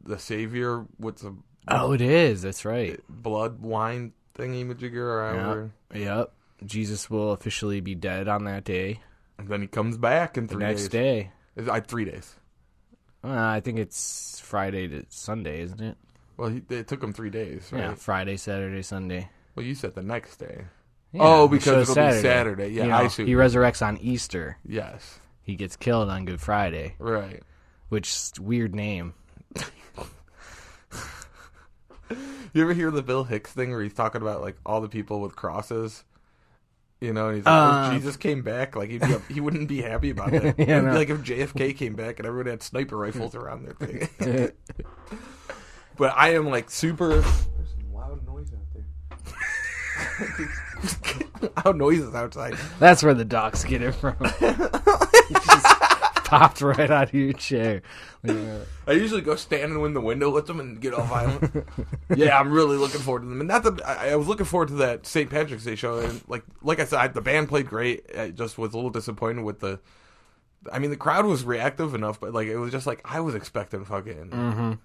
the 0.03 0.17
Savior 0.17 0.85
with 0.97 1.17
the 1.17 1.35
Oh, 1.67 1.91
it 1.91 2.01
is. 2.01 2.41
That's 2.41 2.63
right. 2.65 2.99
blood 3.09 3.61
wine 3.61 4.13
thingy 4.35 4.65
majigger 4.65 4.95
or 4.95 5.33
however. 5.35 5.71
Yep. 5.93 6.31
Jesus 6.65 7.09
will 7.09 7.33
officially 7.33 7.81
be 7.81 7.95
dead 7.95 8.27
on 8.27 8.45
that 8.45 8.63
day. 8.63 8.99
And 9.37 9.47
then 9.49 9.61
he 9.61 9.67
comes 9.67 9.97
back 9.97 10.37
in 10.37 10.45
The 10.47 10.53
three 10.53 10.63
next 10.63 10.81
days. 10.83 10.89
day. 10.89 11.31
I 11.69 11.79
three 11.79 12.05
days. 12.05 12.35
Uh, 13.23 13.29
I 13.33 13.59
think 13.59 13.77
it's 13.77 14.39
Friday 14.39 14.87
to 14.87 15.05
Sunday, 15.09 15.61
isn't 15.61 15.79
it? 15.81 15.97
Well, 16.37 16.49
he, 16.49 16.61
it 16.69 16.87
took 16.87 17.03
him 17.03 17.13
three 17.13 17.29
days, 17.29 17.69
right? 17.71 17.81
Yeah, 17.81 17.93
Friday, 17.93 18.37
Saturday, 18.37 18.81
Sunday. 18.81 19.29
Well, 19.55 19.65
you 19.65 19.75
said 19.75 19.93
the 19.93 20.01
next 20.01 20.37
day. 20.37 20.65
Yeah, 21.11 21.21
Oh, 21.23 21.47
because 21.47 21.89
it'll 21.89 22.09
be 22.09 22.19
Saturday. 22.21 22.69
Yeah, 22.69 22.83
You 22.83 22.89
know, 22.89 22.95
I 22.95 23.07
see. 23.09 23.25
He 23.25 23.33
resurrects 23.33 23.85
on 23.85 23.97
Easter. 23.97 24.57
yes, 24.65 25.19
He 25.43 25.55
gets 25.55 25.75
killed 25.75 26.09
on 26.09 26.25
Good 26.25 26.39
Friday, 26.41 26.95
right. 26.99 27.43
which 27.89 28.31
weird 28.39 28.73
name. 28.73 29.13
You 32.53 32.63
ever 32.63 32.73
hear 32.73 32.91
the 32.91 33.01
Bill 33.01 33.23
Hicks 33.23 33.53
thing 33.53 33.71
where 33.71 33.81
he's 33.81 33.93
talking 33.93 34.21
about 34.21 34.41
like 34.41 34.57
all 34.65 34.81
the 34.81 34.89
people 34.89 35.21
with 35.21 35.37
crosses? 35.37 36.03
You 37.01 37.11
know, 37.13 37.27
and 37.29 37.37
he's 37.37 37.45
like, 37.45 37.51
Uh, 37.53 37.87
if 37.87 37.93
Jesus 37.99 38.15
came 38.15 38.43
back, 38.43 38.75
like 38.75 38.91
he'd 38.91 39.01
be, 39.01 39.15
he 39.33 39.41
wouldn't 39.41 39.67
be 39.67 39.81
happy 39.81 40.11
about 40.11 40.29
that. 40.31 40.43
Yeah, 40.59 40.77
It'd 40.77 40.83
be 40.85 40.91
no. 40.91 40.93
like 40.93 41.09
if 41.09 41.17
JFK 41.23 41.75
came 41.75 41.95
back 41.95 42.19
and 42.19 42.27
everyone 42.27 42.45
had 42.47 42.61
sniper 42.61 42.95
rifles 42.95 43.33
around 43.41 43.65
their 43.65 43.73
thing. 43.73 44.07
but 45.97 46.13
I 46.15 46.35
am 46.35 46.45
like 46.47 46.69
super. 46.69 47.07
There's 47.09 47.25
some 47.25 47.91
loud 47.93 48.23
noise 48.27 48.51
out 48.53 48.59
there. 48.75 48.85
loud 51.65 51.75
noises 51.77 52.13
outside. 52.13 52.53
That's 52.79 53.01
where 53.03 53.13
the 53.15 53.25
docs 53.25 53.63
get 53.63 53.81
it 53.81 53.93
from. 53.93 54.15
Just 54.19 55.80
popped 56.31 56.61
right 56.61 56.89
out 56.89 57.09
of 57.09 57.13
your 57.13 57.33
chair. 57.33 57.81
Uh, 58.27 58.59
I 58.87 58.93
usually 58.93 59.21
go 59.21 59.35
stand 59.35 59.73
in 59.73 59.93
the 59.93 59.99
window 60.01 60.29
with 60.31 60.47
them 60.47 60.59
and 60.61 60.79
get 60.79 60.93
all 60.93 61.03
violent. 61.03 61.65
yeah, 62.15 62.39
I'm 62.39 62.51
really 62.51 62.77
looking 62.77 63.01
forward 63.01 63.23
to 63.23 63.27
them. 63.27 63.41
And 63.41 63.49
not 63.49 63.63
the 63.63 63.81
I, 63.85 64.11
I 64.11 64.15
was 64.15 64.27
looking 64.27 64.45
forward 64.45 64.69
to 64.69 64.75
that 64.75 65.05
St. 65.05 65.29
Patrick's 65.29 65.65
Day 65.65 65.75
show. 65.75 65.99
And 65.99 66.21
like 66.29 66.43
like 66.61 66.79
I 66.79 66.85
said, 66.85 66.99
I, 66.99 67.07
the 67.09 67.21
band 67.21 67.49
played 67.49 67.67
great. 67.67 68.05
I 68.17 68.29
just 68.29 68.57
was 68.57 68.73
a 68.73 68.77
little 68.77 68.91
disappointed 68.91 69.43
with 69.43 69.59
the. 69.59 69.79
I 70.71 70.79
mean, 70.79 70.91
the 70.91 70.97
crowd 70.97 71.25
was 71.25 71.43
reactive 71.43 71.93
enough, 71.95 72.19
but 72.19 72.33
like 72.33 72.47
it 72.47 72.57
was 72.57 72.71
just 72.71 72.87
like 72.87 73.01
I 73.03 73.19
was 73.19 73.35
expecting 73.35 73.83
fucking. 73.83 74.29
mhm. 74.29 74.79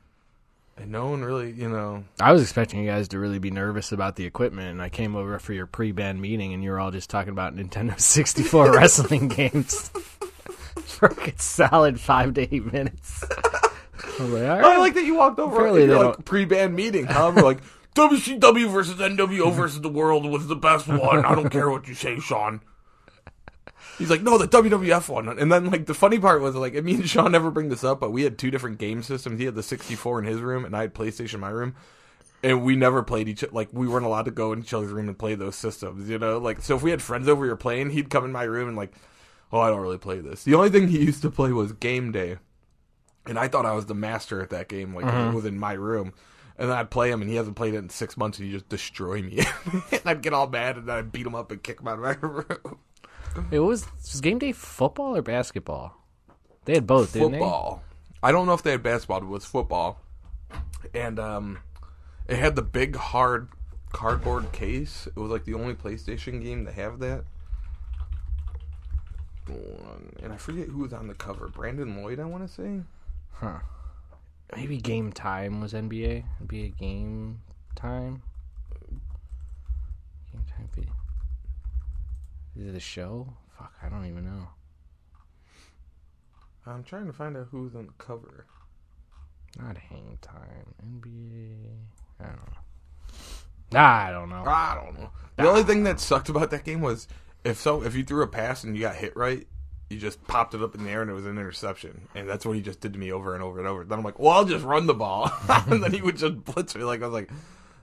And 0.78 0.92
no 0.92 1.08
one 1.08 1.24
really, 1.24 1.52
you 1.52 1.70
know. 1.70 2.04
I 2.20 2.32
was 2.32 2.42
expecting 2.42 2.80
you 2.80 2.86
guys 2.90 3.08
to 3.08 3.18
really 3.18 3.38
be 3.38 3.50
nervous 3.50 3.92
about 3.92 4.16
the 4.16 4.26
equipment, 4.26 4.68
and 4.72 4.82
I 4.82 4.90
came 4.90 5.16
over 5.16 5.38
for 5.38 5.54
your 5.54 5.64
pre-band 5.66 6.20
meeting, 6.20 6.52
and 6.52 6.62
you 6.62 6.70
were 6.70 6.78
all 6.78 6.90
just 6.90 7.08
talking 7.08 7.30
about 7.32 7.56
Nintendo 7.56 7.98
64 8.00 8.72
wrestling 8.74 9.28
games 9.28 9.90
for 10.84 11.06
a 11.08 11.14
good 11.14 11.40
solid 11.40 12.00
five 12.00 12.34
to 12.34 12.54
eight 12.54 12.72
minutes. 12.72 13.24
I 13.32 14.22
was 14.22 14.30
like, 14.30 14.64
all 14.64 14.72
I 14.72 14.76
like 14.78 14.94
that 14.94 15.04
you 15.04 15.14
walked 15.16 15.38
over 15.38 15.54
Apparently 15.56 15.82
and 15.82 15.90
they 15.90 15.96
like 15.96 16.14
don't- 16.16 16.24
pre-band 16.24 16.74
meeting. 16.74 17.06
Huh? 17.06 17.32
We're 17.34 17.42
like 17.42 17.60
WCW 17.94 18.70
versus 18.70 18.96
NWO 18.96 19.52
versus 19.52 19.80
the 19.80 19.88
World 19.88 20.26
was 20.26 20.46
the 20.46 20.56
best 20.56 20.86
one. 20.86 21.24
I 21.24 21.34
don't 21.34 21.48
care 21.50 21.70
what 21.70 21.88
you 21.88 21.94
say, 21.94 22.18
Sean. 22.20 22.60
He's 23.98 24.10
like, 24.10 24.22
no, 24.22 24.36
the 24.36 24.46
WWF 24.46 25.08
one. 25.08 25.38
And 25.38 25.50
then 25.50 25.70
like 25.70 25.86
the 25.86 25.94
funny 25.94 26.18
part 26.18 26.42
was 26.42 26.54
like, 26.54 26.74
me 26.84 26.94
and 26.94 27.08
Sean 27.08 27.32
never 27.32 27.50
bring 27.50 27.70
this 27.70 27.82
up, 27.84 27.98
but 27.98 28.12
we 28.12 28.22
had 28.22 28.36
two 28.36 28.50
different 28.50 28.76
game 28.78 29.02
systems. 29.02 29.38
He 29.38 29.46
had 29.46 29.54
the 29.54 29.62
64 29.62 30.18
in 30.18 30.26
his 30.26 30.40
room, 30.40 30.66
and 30.66 30.76
I 30.76 30.82
had 30.82 30.94
PlayStation 30.94 31.34
in 31.34 31.40
my 31.40 31.48
room. 31.48 31.74
And 32.42 32.62
we 32.62 32.76
never 32.76 33.02
played 33.02 33.28
each 33.28 33.42
like 33.50 33.70
we 33.72 33.88
weren't 33.88 34.04
allowed 34.04 34.26
to 34.26 34.30
go 34.30 34.52
in 34.52 34.58
each 34.60 34.74
other's 34.74 34.92
room 34.92 35.08
and 35.08 35.18
play 35.18 35.34
those 35.34 35.56
systems, 35.56 36.08
you 36.10 36.18
know. 36.18 36.36
Like 36.36 36.60
so, 36.60 36.76
if 36.76 36.82
we 36.82 36.90
had 36.90 37.00
friends 37.00 37.26
over 37.28 37.46
here 37.46 37.56
playing, 37.56 37.90
he'd 37.90 38.10
come 38.10 38.26
in 38.26 38.30
my 38.32 38.42
room 38.42 38.68
and 38.68 38.76
like, 38.76 38.92
oh, 39.52 39.60
I 39.60 39.70
don't 39.70 39.80
really 39.80 39.98
play 39.98 40.20
this. 40.20 40.44
The 40.44 40.54
only 40.54 40.70
thing 40.70 40.88
he 40.88 40.98
used 40.98 41.22
to 41.22 41.30
play 41.30 41.52
was 41.52 41.72
Game 41.72 42.12
Day, 42.12 42.36
and 43.26 43.38
I 43.38 43.48
thought 43.48 43.66
I 43.66 43.72
was 43.72 43.86
the 43.86 43.94
master 43.94 44.42
at 44.42 44.50
that 44.50 44.68
game. 44.68 44.94
Like 44.94 45.06
it 45.06 45.34
was 45.34 45.44
in 45.44 45.58
my 45.58 45.72
room, 45.72 46.12
and 46.58 46.70
then 46.70 46.76
I'd 46.76 46.90
play 46.90 47.10
him, 47.10 47.20
and 47.20 47.30
he 47.30 47.36
hasn't 47.36 47.56
played 47.56 47.74
it 47.74 47.78
in 47.78 47.88
six 47.90 48.16
months, 48.16 48.38
and 48.38 48.46
he 48.46 48.52
just 48.52 48.68
destroy 48.68 49.22
me. 49.22 49.40
and 49.92 50.00
I'd 50.04 50.22
get 50.22 50.32
all 50.32 50.48
mad, 50.48 50.76
and 50.76 50.88
then 50.88 50.96
I'd 50.96 51.12
beat 51.12 51.26
him 51.26 51.34
up 51.34 51.50
and 51.50 51.62
kick 51.62 51.80
him 51.80 51.88
out 51.88 51.98
of 51.98 52.00
my 52.00 52.16
room. 52.20 52.78
It 53.50 53.60
was, 53.60 53.86
was 53.96 54.20
game 54.20 54.38
day 54.38 54.52
football 54.52 55.16
or 55.16 55.22
basketball? 55.22 55.94
They 56.64 56.74
had 56.74 56.86
both, 56.86 57.12
didn't 57.12 57.32
football. 57.32 57.82
I 58.22 58.32
don't 58.32 58.46
know 58.46 58.54
if 58.54 58.62
they 58.62 58.72
had 58.72 58.82
basketball, 58.82 59.20
but 59.20 59.26
it 59.26 59.30
was 59.30 59.44
football, 59.44 60.00
and 60.94 61.18
um, 61.20 61.58
it 62.26 62.38
had 62.38 62.56
the 62.56 62.62
big 62.62 62.96
hard 62.96 63.48
cardboard 63.92 64.52
case. 64.52 65.06
It 65.06 65.18
was 65.18 65.30
like 65.30 65.44
the 65.44 65.54
only 65.54 65.74
PlayStation 65.74 66.42
game 66.42 66.64
to 66.64 66.72
have 66.72 66.98
that. 67.00 67.24
And 69.48 70.32
I 70.32 70.36
forget 70.36 70.68
who 70.68 70.78
was 70.78 70.92
on 70.92 71.08
the 71.08 71.14
cover. 71.14 71.48
Brandon 71.48 72.02
Lloyd, 72.02 72.20
I 72.20 72.24
want 72.24 72.46
to 72.46 72.52
say. 72.52 72.80
Huh. 73.32 73.58
Maybe 74.54 74.78
game 74.78 75.12
time 75.12 75.60
was 75.60 75.72
NBA. 75.72 76.24
NBA 76.44 76.76
game 76.78 77.40
time. 77.74 78.22
Game 80.32 80.44
time 80.56 80.68
video. 80.74 80.92
Is 82.58 82.66
it 82.68 82.76
a 82.76 82.80
show? 82.80 83.28
Fuck, 83.58 83.72
I 83.82 83.88
don't 83.88 84.06
even 84.06 84.24
know. 84.24 84.48
I'm 86.66 86.82
trying 86.82 87.06
to 87.06 87.12
find 87.12 87.36
out 87.36 87.48
who's 87.50 87.74
on 87.74 87.86
the 87.86 87.92
cover. 87.98 88.46
Not 89.58 89.78
hang 89.78 90.18
time. 90.20 90.74
NBA. 90.84 91.76
I 92.20 92.24
don't 92.24 92.36
know. 92.36 93.78
I 93.78 94.10
don't 94.10 94.28
know. 94.28 94.44
I 94.46 94.74
don't 94.74 94.98
know. 94.98 95.10
The 95.36 95.48
only 95.48 95.62
thing 95.62 95.84
that 95.84 96.00
sucked 96.00 96.28
about 96.28 96.50
that 96.50 96.64
game 96.64 96.80
was 96.80 97.08
if 97.46 97.58
so 97.58 97.82
if 97.82 97.94
you 97.94 98.04
threw 98.04 98.22
a 98.22 98.26
pass 98.26 98.64
and 98.64 98.76
you 98.76 98.82
got 98.82 98.96
hit 98.96 99.16
right, 99.16 99.46
you 99.88 99.98
just 99.98 100.24
popped 100.26 100.54
it 100.54 100.62
up 100.62 100.74
in 100.74 100.84
the 100.84 100.90
air 100.90 101.02
and 101.02 101.10
it 101.10 101.14
was 101.14 101.26
an 101.26 101.38
interception. 101.38 102.08
And 102.14 102.28
that's 102.28 102.44
what 102.44 102.56
he 102.56 102.62
just 102.62 102.80
did 102.80 102.92
to 102.94 102.98
me 102.98 103.12
over 103.12 103.34
and 103.34 103.42
over 103.42 103.58
and 103.58 103.68
over. 103.68 103.84
Then 103.84 103.98
I'm 103.98 104.04
like, 104.04 104.18
well, 104.18 104.32
I'll 104.32 104.44
just 104.44 104.64
run 104.64 104.86
the 104.86 104.94
ball, 104.94 105.30
and 105.48 105.82
then 105.82 105.92
he 105.92 106.02
would 106.02 106.16
just 106.16 106.44
blitz 106.44 106.74
me. 106.74 106.82
Like 106.82 107.02
I 107.02 107.06
was 107.06 107.14
like, 107.14 107.30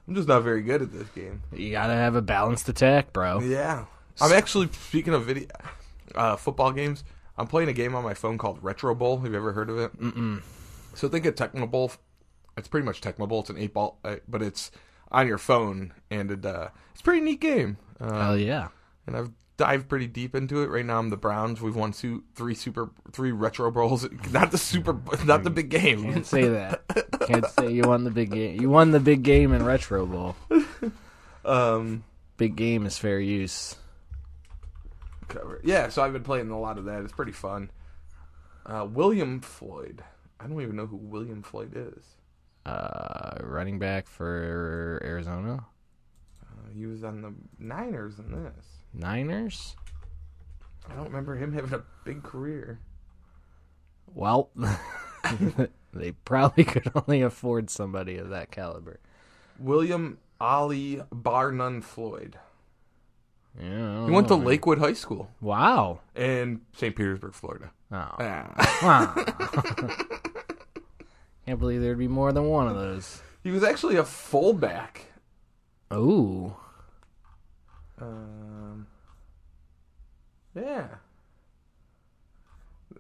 I'm 0.08 0.16
just 0.16 0.28
not 0.28 0.44
very 0.44 0.62
good 0.62 0.82
at 0.82 0.92
this 0.92 1.08
game. 1.10 1.42
You 1.54 1.72
gotta 1.72 1.94
have 1.94 2.16
a 2.16 2.22
balanced 2.22 2.68
attack, 2.70 3.14
bro. 3.14 3.40
Yeah, 3.40 3.86
I'm 4.20 4.34
actually 4.34 4.68
speaking 4.74 5.14
of 5.14 5.26
video 5.26 5.48
uh, 6.14 6.36
football 6.36 6.72
games. 6.72 7.04
I'm 7.38 7.48
playing 7.48 7.70
a 7.70 7.74
game 7.74 7.96
on 7.96 8.04
my 8.04 8.14
phone 8.14 8.38
called 8.38 8.60
Retro 8.62 8.94
Bowl. 8.94 9.20
Have 9.22 9.32
you 9.32 9.38
ever 9.38 9.54
heard 9.54 9.70
of 9.70 9.80
it? 9.80 10.00
Mm-mm. 10.00 10.44
So 10.94 11.10
think 11.10 11.26
of 11.26 11.34
Tecmo 11.36 11.70
Bowl. 11.70 11.92
It's 12.58 12.68
pretty 12.68 12.86
much 12.86 13.02
Tecmo 13.02 13.28
Bowl. 13.28 13.40
It's 13.40 13.50
an 13.50 13.58
eight 13.58 13.74
ball, 13.74 13.98
uh, 14.04 14.18
but 14.28 14.44
it's 14.44 14.70
on 15.12 15.28
your 15.28 15.40
phone, 15.40 15.94
and 16.12 16.30
it, 16.30 16.46
uh, 16.46 16.68
it's 16.92 17.02
a 17.02 17.04
pretty 17.04 17.22
neat 17.22 17.40
game. 17.40 17.78
Uh, 18.00 18.22
Hell 18.26 18.38
yeah. 18.38 18.68
and 19.08 19.16
I've 19.16 19.32
dived 19.58 19.88
pretty 19.88 20.08
deep 20.08 20.36
into 20.36 20.62
it. 20.64 20.68
Right 20.70 20.86
now, 20.86 21.00
I'm 21.00 21.10
the 21.10 21.18
Browns. 21.18 21.62
We've 21.62 21.76
won 21.76 21.92
two, 21.92 22.24
three 22.36 22.56
super, 22.56 22.90
three 23.12 23.32
retro 23.32 23.70
bowls. 23.72 24.08
Not 24.32 24.52
the 24.52 24.58
super, 24.58 25.00
not 25.26 25.44
the 25.44 25.50
big 25.50 25.70
game. 25.70 26.04
Can't 26.12 26.26
say 26.26 26.48
that. 26.48 26.82
Can't 27.28 27.46
say 27.48 27.72
you 27.72 27.84
won 27.84 28.04
the 28.04 28.12
big 28.12 28.32
game. 28.32 28.60
You 28.60 28.70
won 28.70 28.92
the 28.92 29.00
big 29.00 29.24
game 29.24 29.54
in 29.54 29.64
Retro 29.64 30.06
Bowl. 30.06 30.36
Um, 31.46 32.04
Big 32.38 32.56
game 32.56 32.86
is 32.86 32.98
fair 32.98 33.20
use. 33.20 33.76
cover. 35.28 35.60
Yeah, 35.64 35.90
so 35.90 36.02
I've 36.02 36.14
been 36.14 36.24
playing 36.24 36.50
a 36.50 36.60
lot 36.60 36.78
of 36.78 36.86
that. 36.86 37.04
It's 37.04 37.14
pretty 37.14 37.32
fun. 37.32 37.70
Uh, 38.66 38.88
William 38.90 39.40
Floyd. 39.42 40.04
I 40.40 40.48
don't 40.48 40.62
even 40.62 40.76
know 40.76 40.86
who 40.88 40.98
William 40.98 41.44
Floyd 41.44 41.74
is. 41.76 42.04
Uh, 42.66 43.38
running 43.42 43.78
back 43.78 44.08
for 44.08 45.00
Arizona 45.04 45.66
Uh, 46.42 46.70
he 46.74 46.86
was 46.86 47.04
on 47.04 47.22
the 47.22 47.34
Niners 47.60 48.20
in 48.20 48.32
this. 48.32 48.66
Niners. 48.94 49.76
I 50.90 50.96
don't 50.96 51.06
remember 51.06 51.36
him 51.36 51.54
having 51.54 51.74
a 51.74 51.84
big 52.04 52.24
career. 52.24 52.80
Well, 54.14 54.50
they 55.94 56.12
probably 56.26 56.64
could 56.66 56.92
only 56.96 57.22
afford 57.22 57.70
somebody 57.70 58.18
of 58.18 58.30
that 58.30 58.52
caliber. 58.52 59.00
William 59.60 60.18
Ali 60.40 61.02
Barnum 61.12 61.82
Floyd. 61.82 62.38
Yeah, 63.60 64.06
He 64.06 64.12
went 64.12 64.28
to 64.30 64.36
Lakewood 64.36 64.80
High 64.80 64.94
School 64.94 65.30
Wow. 65.40 66.00
in 66.16 66.62
St. 66.76 66.96
Petersburg, 66.96 67.34
Florida. 67.34 67.72
Oh. 67.92 68.10
Ah. 68.20 68.74
Wow. 68.82 69.96
Can't 71.46 71.60
believe 71.60 71.82
there'd 71.82 71.98
be 72.00 72.08
more 72.08 72.32
than 72.32 72.46
one 72.50 72.68
of 72.68 72.76
those. 72.76 73.22
he 73.44 73.52
was 73.52 73.64
actually 73.64 73.96
a 73.98 74.04
fullback. 74.04 75.06
Ooh. 75.94 76.56
Um, 78.04 78.88
yeah. 80.56 80.88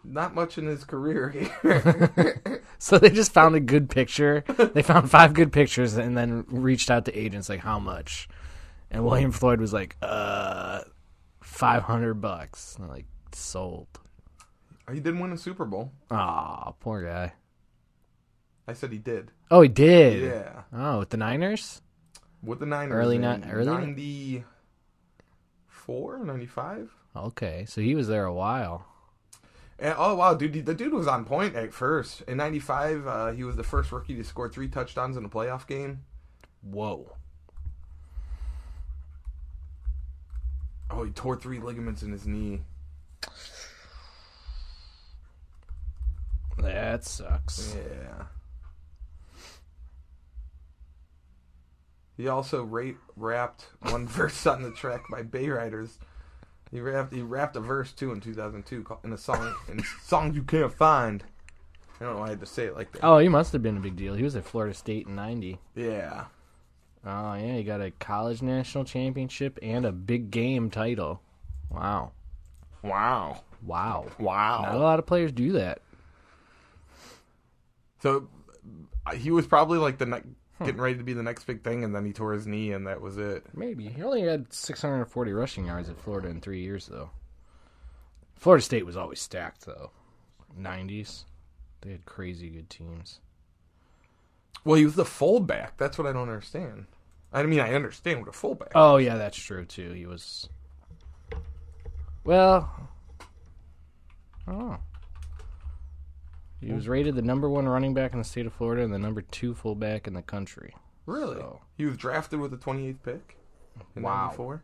Not 0.03 0.33
much 0.35 0.57
in 0.57 0.65
his 0.65 0.83
career 0.83 1.29
here. 1.29 2.61
So 2.83 2.97
they 2.99 3.11
just 3.11 3.31
found 3.31 3.55
a 3.55 3.61
good 3.61 3.89
picture. 3.89 4.43
They 4.73 4.81
found 4.81 5.09
five 5.09 5.33
good 5.33 5.53
pictures 5.53 5.95
and 5.95 6.17
then 6.17 6.43
reached 6.49 6.91
out 6.91 7.05
to 7.05 7.17
agents 7.17 7.47
like 7.47 7.61
how 7.61 7.79
much? 7.79 8.27
And 8.91 9.05
William 9.05 9.31
Floyd 9.31 9.61
was 9.61 9.71
like, 9.71 9.95
uh, 10.01 10.81
five 11.41 11.83
hundred 11.83 12.15
bucks. 12.15 12.75
And 12.77 12.89
like 12.89 13.05
sold. 13.31 13.87
he 14.91 14.99
didn't 14.99 15.21
win 15.21 15.31
a 15.31 15.37
Super 15.37 15.63
Bowl. 15.63 15.93
Aw, 16.11 16.71
poor 16.81 17.03
guy. 17.03 17.31
I 18.67 18.73
said 18.73 18.91
he 18.91 18.97
did. 18.97 19.31
Oh, 19.49 19.61
he 19.61 19.69
did. 19.69 20.23
Yeah. 20.23 20.63
Oh, 20.73 20.99
with 20.99 21.09
the 21.11 21.17
Niners. 21.17 21.81
With 22.43 22.59
the 22.59 22.65
Niners. 22.65 22.95
Early 22.95 23.17
ni- 23.17 23.49
early 23.49 23.85
ni- 23.93 24.43
94, 25.87 26.25
95? 26.25 26.91
Okay, 27.15 27.65
so 27.67 27.81
he 27.81 27.95
was 27.95 28.07
there 28.07 28.25
a 28.25 28.33
while. 28.33 28.85
And, 29.79 29.95
oh 29.97 30.15
wow, 30.15 30.33
dude! 30.33 30.65
The 30.65 30.73
dude 30.73 30.93
was 30.93 31.07
on 31.07 31.25
point 31.25 31.55
at 31.55 31.73
first. 31.73 32.21
In 32.21 32.37
'95, 32.37 33.07
uh, 33.07 33.31
he 33.31 33.43
was 33.43 33.55
the 33.55 33.63
first 33.63 33.91
rookie 33.91 34.15
to 34.15 34.23
score 34.23 34.47
three 34.47 34.67
touchdowns 34.67 35.17
in 35.17 35.25
a 35.25 35.29
playoff 35.29 35.67
game. 35.67 36.03
Whoa. 36.61 37.15
Oh, 40.89 41.03
he 41.03 41.11
tore 41.11 41.35
three 41.35 41.59
ligaments 41.59 42.03
in 42.03 42.11
his 42.11 42.25
knee. 42.25 42.61
That 46.59 47.03
sucks. 47.03 47.75
Yeah. 47.75 48.25
He 52.17 52.27
also 52.27 52.63
ra- 52.63 52.91
rapped 53.15 53.67
one 53.81 54.07
verse 54.07 54.45
on 54.45 54.61
the 54.61 54.71
track 54.71 55.01
by 55.09 55.23
Bay 55.23 55.49
Riders. 55.49 55.97
He 56.71 56.79
rapped 56.79 57.13
he 57.13 57.21
rapped 57.21 57.55
a 57.55 57.59
verse 57.59 57.91
too 57.91 58.11
in 58.11 58.19
2002 58.21 58.83
called- 58.83 58.99
in 59.03 59.13
a 59.13 59.17
song 59.17 59.53
in 59.67 59.83
songs 60.03 60.35
you 60.35 60.43
can't 60.43 60.73
find. 60.73 61.23
I 61.99 62.05
don't 62.05 62.13
know 62.15 62.19
why 62.21 62.27
I 62.27 62.29
had 62.31 62.39
to 62.39 62.45
say 62.45 62.65
it 62.65 62.75
like 62.75 62.91
that. 62.93 63.03
Oh, 63.03 63.19
he 63.19 63.29
must 63.29 63.53
have 63.53 63.61
been 63.61 63.77
a 63.77 63.79
big 63.79 63.95
deal. 63.95 64.15
He 64.15 64.23
was 64.23 64.35
at 64.35 64.43
Florida 64.45 64.73
State 64.73 65.07
in 65.07 65.15
'90. 65.15 65.59
Yeah. 65.75 66.25
Oh 67.05 67.33
yeah, 67.35 67.55
he 67.57 67.63
got 67.63 67.81
a 67.81 67.91
college 67.91 68.41
national 68.41 68.85
championship 68.85 69.59
and 69.61 69.85
a 69.85 69.91
big 69.91 70.31
game 70.31 70.69
title. 70.69 71.21
Wow, 71.69 72.11
Wow. 72.81 73.41
wow. 73.63 74.07
Wow. 74.19 74.61
Not 74.63 74.75
a 74.75 74.79
lot 74.79 74.99
of 74.99 75.05
players 75.05 75.31
do 75.31 75.51
that. 75.53 75.81
So 78.01 78.27
uh, 79.05 79.15
he 79.15 79.31
was 79.31 79.47
probably 79.47 79.77
like 79.79 79.97
the 79.97 80.23
ne- 80.63 80.67
getting 80.67 80.81
ready 80.81 80.97
to 80.97 81.03
be 81.03 81.13
the 81.13 81.23
next 81.23 81.45
big 81.45 81.63
thing, 81.63 81.83
and 81.83 81.95
then 81.95 82.05
he 82.05 82.13
tore 82.13 82.33
his 82.33 82.47
knee, 82.47 82.71
and 82.71 82.87
that 82.87 83.01
was 83.01 83.17
it. 83.17 83.45
Maybe 83.53 83.87
he 83.87 84.01
only 84.01 84.21
had 84.23 84.51
640 84.51 85.31
rushing 85.33 85.65
yards 85.65 85.89
at 85.89 85.99
Florida 85.99 86.29
in 86.29 86.41
three 86.41 86.61
years, 86.61 86.87
though. 86.87 87.11
Florida 88.35 88.63
State 88.63 88.85
was 88.85 88.97
always 88.97 89.21
stacked, 89.21 89.65
though. 89.65 89.91
90s. 90.59 91.23
They 91.81 91.91
had 91.91 92.05
crazy 92.05 92.49
good 92.49 92.69
teams. 92.69 93.19
Well, 94.63 94.75
he 94.75 94.85
was 94.85 94.95
the 94.95 95.05
fullback. 95.05 95.77
That's 95.77 95.97
what 95.97 96.07
I 96.07 96.13
don't 96.13 96.29
understand. 96.29 96.85
I 97.33 97.43
mean, 97.43 97.59
I 97.59 97.73
understand 97.73 98.19
what 98.19 98.29
a 98.29 98.33
fullback. 98.33 98.71
Oh 98.75 98.97
yeah, 98.97 99.17
that's 99.17 99.37
true 99.37 99.65
too. 99.65 99.91
He 99.91 100.05
was. 100.05 100.47
Well, 102.23 102.71
oh, 104.47 104.77
he 106.65 106.73
was 106.73 106.87
rated 106.87 107.15
the 107.15 107.21
number 107.21 107.49
one 107.49 107.67
running 107.67 107.93
back 107.93 108.13
in 108.13 108.19
the 108.19 108.23
state 108.25 108.45
of 108.45 108.53
Florida 108.53 108.83
and 108.83 108.93
the 108.93 108.99
number 108.99 109.21
two 109.21 109.53
fullback 109.53 110.07
in 110.07 110.13
the 110.13 110.21
country. 110.21 110.73
really? 111.05 111.35
so- 111.35 111.61
He 111.75 111.85
was 111.85 111.97
drafted 111.97 112.39
with 112.39 112.51
the 112.51 112.57
28th 112.57 113.01
pick 113.03 113.37
in 113.95 114.03
Wow. 114.03 114.27
94. 114.27 114.63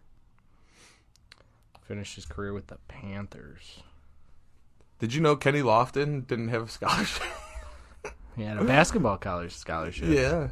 Finished 1.82 2.16
his 2.16 2.26
career 2.26 2.54
with 2.54 2.68
the 2.68 2.78
Panthers. 2.88 3.82
Did 5.00 5.14
you 5.14 5.22
know 5.22 5.36
Kenny 5.36 5.62
Lofton 5.62 6.28
didn't 6.28 6.50
have 6.50 6.64
a 6.64 6.68
scholarship? 6.70 7.24
He 8.36 8.44
had 8.44 8.58
a 8.58 8.64
basketball 8.64 9.18
college 9.18 9.54
scholarship. 9.56 10.06
yeah. 10.10 10.50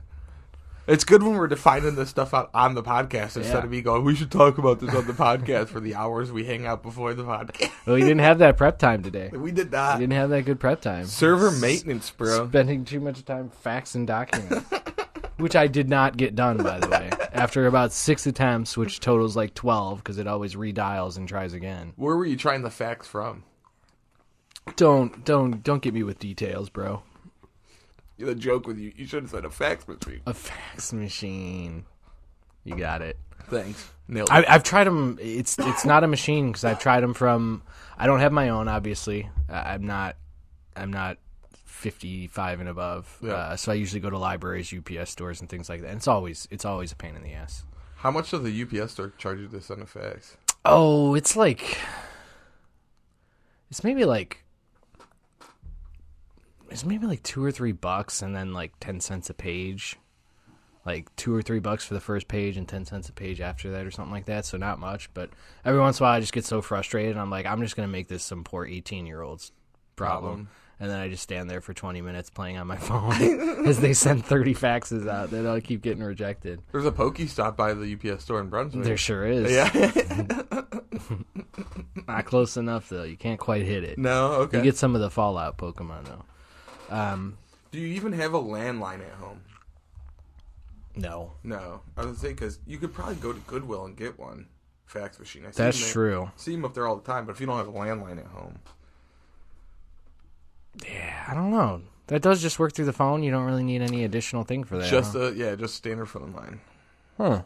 It's 0.88 1.04
good 1.04 1.22
when 1.22 1.36
we're 1.36 1.48
defining 1.48 1.96
this 1.96 2.10
stuff 2.10 2.34
out 2.34 2.50
on 2.54 2.74
the 2.74 2.82
podcast 2.82 3.36
instead 3.36 3.46
Yeah. 3.46 3.64
of 3.64 3.70
me 3.70 3.82
going, 3.82 4.06
we 4.06 4.16
should 4.16 4.32
talk 4.32 4.58
about 4.58 4.80
this 4.80 4.96
on 4.96 5.06
the 5.06 5.14
podcast 5.28 5.68
for 5.68 5.82
the 5.82 5.96
hours 5.96 6.32
we 6.32 6.46
hang 6.46 6.66
out 6.66 6.82
before 6.82 7.14
the 7.14 7.24
podcast. 7.24 7.72
Well, 7.86 7.96
he 7.96 8.02
didn't 8.04 8.20
have 8.20 8.40
that 8.40 8.58
prep 8.58 8.80
time 8.80 9.02
today. 9.04 9.30
We 9.32 9.52
did 9.52 9.72
not. 9.72 10.00
didn't 10.00 10.14
have 10.14 10.30
that 10.32 10.44
good 10.44 10.60
prep 10.60 10.82
time. 10.82 11.06
Server 11.06 11.52
maintenance, 11.52 12.10
bro. 12.12 12.48
Spending 12.50 12.84
too 12.84 13.00
much 13.00 13.24
time 13.24 13.50
faxing 13.64 14.06
documents. 14.06 14.66
which 15.38 15.56
I 15.56 15.68
did 15.68 15.88
not 15.88 16.18
get 16.18 16.36
done, 16.36 16.58
by 16.58 16.80
the 16.80 16.90
way. 16.90 17.10
After 17.32 17.66
about 17.68 17.94
six 17.94 18.26
attempts, 18.28 18.76
which 18.76 19.00
totals 19.00 19.36
like 19.38 19.54
12, 19.54 20.00
because 20.00 20.18
it 20.18 20.28
always 20.28 20.56
redials 20.56 21.16
and 21.18 21.28
tries 21.30 21.54
again. 21.54 21.94
Where 21.96 22.16
were 22.18 22.26
you 22.26 22.36
trying 22.36 22.64
the 22.64 22.70
fax 22.72 23.08
from? 23.08 23.44
Don't, 24.76 25.24
don't, 25.24 25.64
don't 25.64 25.82
get 25.82 25.94
me 25.94 26.04
with 26.04 26.20
details, 26.20 26.70
bro. 26.70 27.04
The 28.20 28.36
joke 28.36 28.68
with 28.68 28.80
you, 28.80 28.92
you 28.96 29.06
should 29.06 29.24
have 29.24 29.32
said 29.32 29.46
a 29.46 29.50
fax 29.50 29.88
machine. 29.88 30.22
A 30.26 30.34
fax 30.34 30.92
machine. 30.92 31.86
You 32.64 32.76
got 32.76 33.02
it. 33.02 33.18
Thanks. 33.50 33.90
Nailed 34.08 34.30
I. 34.30 34.46
I've 34.48 34.64
tried 34.64 34.86
them. 34.86 35.18
It's 35.22 35.58
it's 35.60 35.86
not 35.86 36.04
a 36.04 36.08
machine 36.08 36.48
because 36.48 36.66
I've 36.66 36.80
tried 36.80 37.02
them 37.02 37.14
from. 37.14 37.62
I 37.98 38.08
don't 38.08 38.20
have 38.20 38.32
my 38.32 38.50
own, 38.50 38.68
obviously. 38.68 39.30
I'm 39.50 39.86
not. 39.86 40.18
I'm 40.76 40.92
not 40.92 41.18
55 41.66 42.60
and 42.60 42.70
above. 42.70 43.18
Yeah. 43.22 43.34
Uh, 43.34 43.56
so 43.56 43.72
I 43.72 43.76
usually 43.76 44.02
go 44.02 44.10
to 44.10 44.18
libraries, 44.18 44.74
UPS 44.74 45.12
stores, 45.12 45.42
and 45.42 45.50
things 45.50 45.70
like 45.70 45.82
that. 45.82 45.90
And 45.90 45.98
it's 45.98 46.08
always 46.08 46.48
it's 46.52 46.66
always 46.66 46.92
a 46.92 46.96
pain 46.96 47.16
in 47.16 47.24
the 47.24 47.34
ass. 47.34 47.64
How 47.98 48.12
much 48.12 48.32
does 48.32 48.44
the 48.44 48.62
UPS 48.64 48.94
store 48.94 49.14
charge 49.18 49.40
you 49.40 49.48
to 49.48 49.62
send 49.62 49.82
a 49.82 49.86
fax? 49.86 50.38
Oh, 50.66 51.16
it's 51.16 51.36
like 51.36 51.78
it's 53.70 53.84
maybe 53.84 54.06
like 54.06 54.44
it's 56.70 56.86
maybe 56.86 57.06
like 57.08 57.24
two 57.24 57.44
or 57.44 57.52
three 57.52 57.72
bucks, 57.72 58.22
and 58.22 58.36
then 58.36 58.54
like 58.54 58.74
ten 58.80 59.00
cents 59.00 59.30
a 59.30 59.34
page. 59.34 59.98
Like 60.86 61.14
two 61.18 61.36
or 61.36 61.42
three 61.42 61.60
bucks 61.60 61.84
for 61.84 61.96
the 61.96 62.00
first 62.00 62.30
page 62.30 62.56
and 62.56 62.66
ten 62.68 62.86
cents 62.86 63.10
a 63.10 63.12
page 63.14 63.42
after 63.42 63.72
that, 63.72 63.86
or 63.86 63.92
something 63.92 64.14
like 64.14 64.26
that. 64.28 64.46
So 64.46 64.58
not 64.58 64.80
much, 64.80 65.14
but 65.14 65.30
every 65.66 65.82
once 65.82 66.00
in 66.00 66.04
a 66.04 66.08
while 66.08 66.16
I 66.16 66.20
just 66.22 66.32
get 66.32 66.46
so 66.46 66.62
frustrated. 66.62 67.18
I'm 67.18 67.30
like, 67.30 67.46
I'm 67.46 67.62
just 67.62 67.76
gonna 67.76 67.90
make 67.90 68.08
this 68.08 68.24
some 68.24 68.44
poor 68.46 68.66
18 68.66 69.06
year 69.06 69.22
old's 69.22 69.52
problem. 69.98 70.24
Problem. 70.24 70.50
And 70.80 70.92
then 70.92 71.00
I 71.00 71.10
just 71.10 71.24
stand 71.24 71.50
there 71.50 71.60
for 71.60 71.74
20 71.74 72.02
minutes 72.04 72.30
playing 72.30 72.58
on 72.58 72.68
my 72.68 72.78
phone 72.78 73.12
as 73.68 73.80
they 73.80 73.94
send 73.94 74.24
30 74.24 74.54
faxes 74.54 75.10
out 75.10 75.32
that 75.32 75.46
I'll 75.46 75.60
keep 75.60 75.82
getting 75.82 76.04
rejected. 76.04 76.62
There's 76.72 76.86
a 76.86 76.92
PokéStop 76.92 77.58
by 77.58 77.74
the 77.74 77.96
UPS 77.96 78.24
store 78.24 78.40
in 78.40 78.48
Brunswick. 78.50 78.84
There 78.86 78.96
sure 78.96 79.26
is. 79.26 79.52
yeah. 79.52 79.72
Not 82.08 82.26
close 82.26 82.58
enough 82.58 82.90
though. 82.90 83.04
You 83.04 83.18
can't 83.18 83.40
quite 83.40 83.66
hit 83.66 83.84
it. 83.84 83.98
no. 83.98 84.34
Okay. 84.34 84.58
You 84.60 84.64
get 84.64 84.78
some 84.78 84.96
of 84.96 85.02
the 85.02 85.10
Fallout 85.10 85.58
Pokemon 85.58 86.06
though. 86.06 86.24
Um, 86.90 87.38
Do 87.72 87.80
you 87.80 87.88
even 87.96 88.14
have 88.14 88.34
a 88.34 88.40
landline 88.42 89.02
at 89.02 89.14
home? 89.14 89.42
no, 90.96 91.34
No. 91.44 91.82
I 91.96 92.02
was 92.02 92.06
gonna 92.08 92.18
say 92.20 92.30
because 92.30 92.60
you 92.66 92.78
could 92.78 92.94
probably 92.94 93.16
go 93.16 93.32
to 93.34 93.40
Goodwill 93.42 93.86
and 93.86 93.96
get 93.96 94.18
one 94.18 94.48
fax 94.86 95.20
machine. 95.20 95.46
I 95.46 95.52
see 95.52 95.58
that's 95.64 95.78
them 95.78 95.84
there- 95.86 95.94
true. 95.94 96.32
See 96.38 96.54
them 96.54 96.66
up 96.66 96.74
there 96.74 96.88
all 96.88 96.96
the 96.96 97.04
time, 97.04 97.26
but 97.26 97.34
if 97.34 97.42
you 97.42 97.46
don't 97.48 97.58
have 97.58 97.68
a 97.68 97.72
landline 97.72 98.18
at 98.20 98.26
home, 98.28 98.60
Yeah, 100.86 101.26
I 101.28 101.34
don't 101.34 101.52
know. 101.52 101.82
That 102.08 102.22
does 102.22 102.42
just 102.42 102.58
work 102.60 102.74
through 102.74 102.86
the 102.86 102.94
phone. 102.94 103.22
You 103.24 103.32
don't 103.32 103.46
really 103.46 103.64
need 103.64 103.82
any 103.82 104.04
additional 104.04 104.44
thing 104.44 104.64
for 104.64 104.78
that. 104.78 104.90
just 104.90 105.14
huh? 105.14 105.20
a 105.20 105.32
yeah, 105.34 105.56
just 105.56 105.76
standard 105.76 106.06
phone 106.08 106.34
line. 106.34 106.62
huh? 107.18 107.42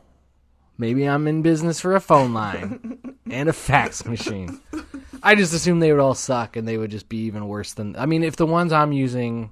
Maybe 0.78 1.08
I'm 1.08 1.28
in 1.28 1.42
business 1.42 1.80
for 1.80 1.96
a 1.96 2.00
phone 2.00 2.34
line 2.34 3.16
and 3.30 3.50
a 3.50 3.54
fax 3.54 4.06
machine. 4.06 4.60
I 5.24 5.36
just 5.36 5.54
assumed 5.54 5.82
they 5.82 5.92
would 5.92 6.02
all 6.02 6.16
suck 6.16 6.56
and 6.56 6.68
they 6.68 6.78
would 6.78 6.92
just 6.92 7.10
be 7.10 7.18
even 7.26 7.48
worse 7.48 7.74
than. 7.74 7.96
I 7.96 8.06
mean, 8.06 8.24
if 8.24 8.36
the 8.36 8.46
ones 8.46 8.72
I'm 8.74 8.92
using 8.92 9.52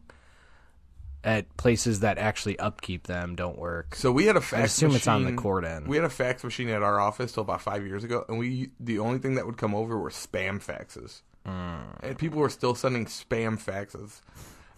at 1.23 1.55
places 1.57 1.99
that 1.99 2.17
actually 2.17 2.57
upkeep 2.59 3.05
them 3.07 3.35
don't 3.35 3.57
work, 3.57 3.93
So 3.95 4.11
we 4.11 4.25
had 4.25 4.37
a 4.37 4.41
fax. 4.41 4.81
Machine. 4.81 4.87
Assume 4.89 4.95
it's 4.95 5.07
on 5.07 5.25
the 5.25 5.33
cord 5.33 5.65
end. 5.65 5.87
We 5.87 5.97
had 5.97 6.05
a 6.05 6.09
fax 6.09 6.43
machine 6.43 6.69
at 6.69 6.81
our 6.81 6.99
office 6.99 7.33
till 7.33 7.41
about 7.41 7.61
five 7.61 7.85
years 7.85 8.03
ago, 8.03 8.23
and 8.29 8.37
we 8.39 8.69
the 8.79 8.99
only 8.99 9.19
thing 9.19 9.35
that 9.35 9.45
would 9.45 9.57
come 9.57 9.75
over 9.75 9.97
were 9.99 10.09
spam 10.11 10.63
faxes, 10.63 11.21
Hmm. 11.45 11.91
and 12.01 12.17
people 12.17 12.39
were 12.39 12.49
still 12.49 12.73
sending 12.75 13.05
spam 13.05 13.61
faxes. 13.61 14.21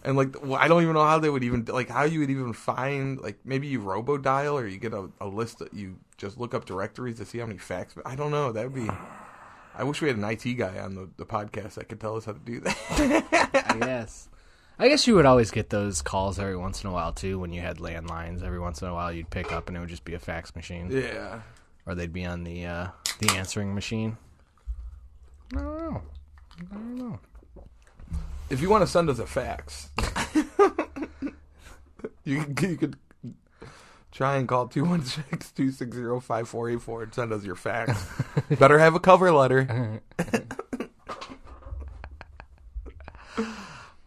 And 0.04 0.16
like, 0.16 0.34
well, 0.42 0.56
I 0.56 0.66
don't 0.66 0.82
even 0.82 0.94
know 0.94 1.04
how 1.04 1.20
they 1.20 1.30
would 1.30 1.44
even 1.44 1.64
like 1.66 1.88
how 1.88 2.02
you 2.02 2.18
would 2.20 2.30
even 2.30 2.52
find 2.52 3.20
like 3.20 3.38
maybe 3.44 3.68
you 3.68 3.78
robo 3.80 4.18
dial 4.18 4.58
or 4.58 4.66
you 4.66 4.78
get 4.78 4.92
a, 4.92 5.08
a 5.20 5.26
list 5.28 5.60
that 5.60 5.72
you 5.74 5.96
just 6.16 6.38
look 6.38 6.54
up 6.54 6.64
directories 6.64 7.18
to 7.18 7.24
see 7.24 7.38
how 7.38 7.46
many 7.46 7.58
fax. 7.60 7.94
I 8.04 8.16
don't 8.16 8.32
know. 8.32 8.50
That 8.50 8.64
would 8.64 8.74
be. 8.74 8.90
I 9.74 9.84
wish 9.84 10.02
we 10.02 10.08
had 10.08 10.16
an 10.16 10.24
IT 10.24 10.44
guy 10.54 10.78
on 10.78 10.94
the, 10.94 11.08
the 11.16 11.24
podcast 11.24 11.74
that 11.74 11.88
could 11.88 12.00
tell 12.00 12.16
us 12.16 12.24
how 12.24 12.32
to 12.32 12.38
do 12.38 12.60
that. 12.60 13.76
Guess. 13.80 14.28
I 14.78 14.88
guess 14.88 15.06
you 15.06 15.14
would 15.14 15.26
always 15.26 15.50
get 15.50 15.70
those 15.70 16.02
calls 16.02 16.38
every 16.38 16.56
once 16.56 16.82
in 16.82 16.90
a 16.90 16.92
while 16.92 17.12
too. 17.12 17.38
When 17.38 17.52
you 17.52 17.60
had 17.60 17.78
landlines, 17.78 18.42
every 18.42 18.58
once 18.58 18.82
in 18.82 18.88
a 18.88 18.94
while 18.94 19.12
you'd 19.12 19.30
pick 19.30 19.52
up 19.52 19.68
and 19.68 19.76
it 19.76 19.80
would 19.80 19.88
just 19.88 20.04
be 20.04 20.14
a 20.14 20.18
fax 20.18 20.56
machine, 20.56 20.90
yeah. 20.90 21.40
or 21.86 21.94
they'd 21.94 22.12
be 22.12 22.24
on 22.24 22.42
the 22.42 22.66
uh, 22.66 22.88
the 23.18 23.30
answering 23.36 23.74
machine. 23.74 24.16
I 25.54 25.60
don't 25.60 25.78
know. 25.78 26.02
I 26.58 26.74
don't 26.74 26.96
know. 26.96 27.20
If 28.50 28.60
you 28.60 28.68
want 28.68 28.82
to 28.82 28.86
send 28.86 29.08
us 29.08 29.18
a 29.18 29.26
fax, 29.26 29.90
you, 32.24 32.44
you 32.60 32.76
could 32.76 32.96
try 34.12 34.36
and 34.36 34.46
call 34.46 34.68
216-260-5484 34.68 37.02
and 37.02 37.14
send 37.14 37.32
us 37.32 37.44
your 37.44 37.56
fax. 37.56 38.06
Better 38.58 38.78
have 38.78 38.94
a 38.94 39.00
cover 39.00 39.32
letter. 39.32 40.00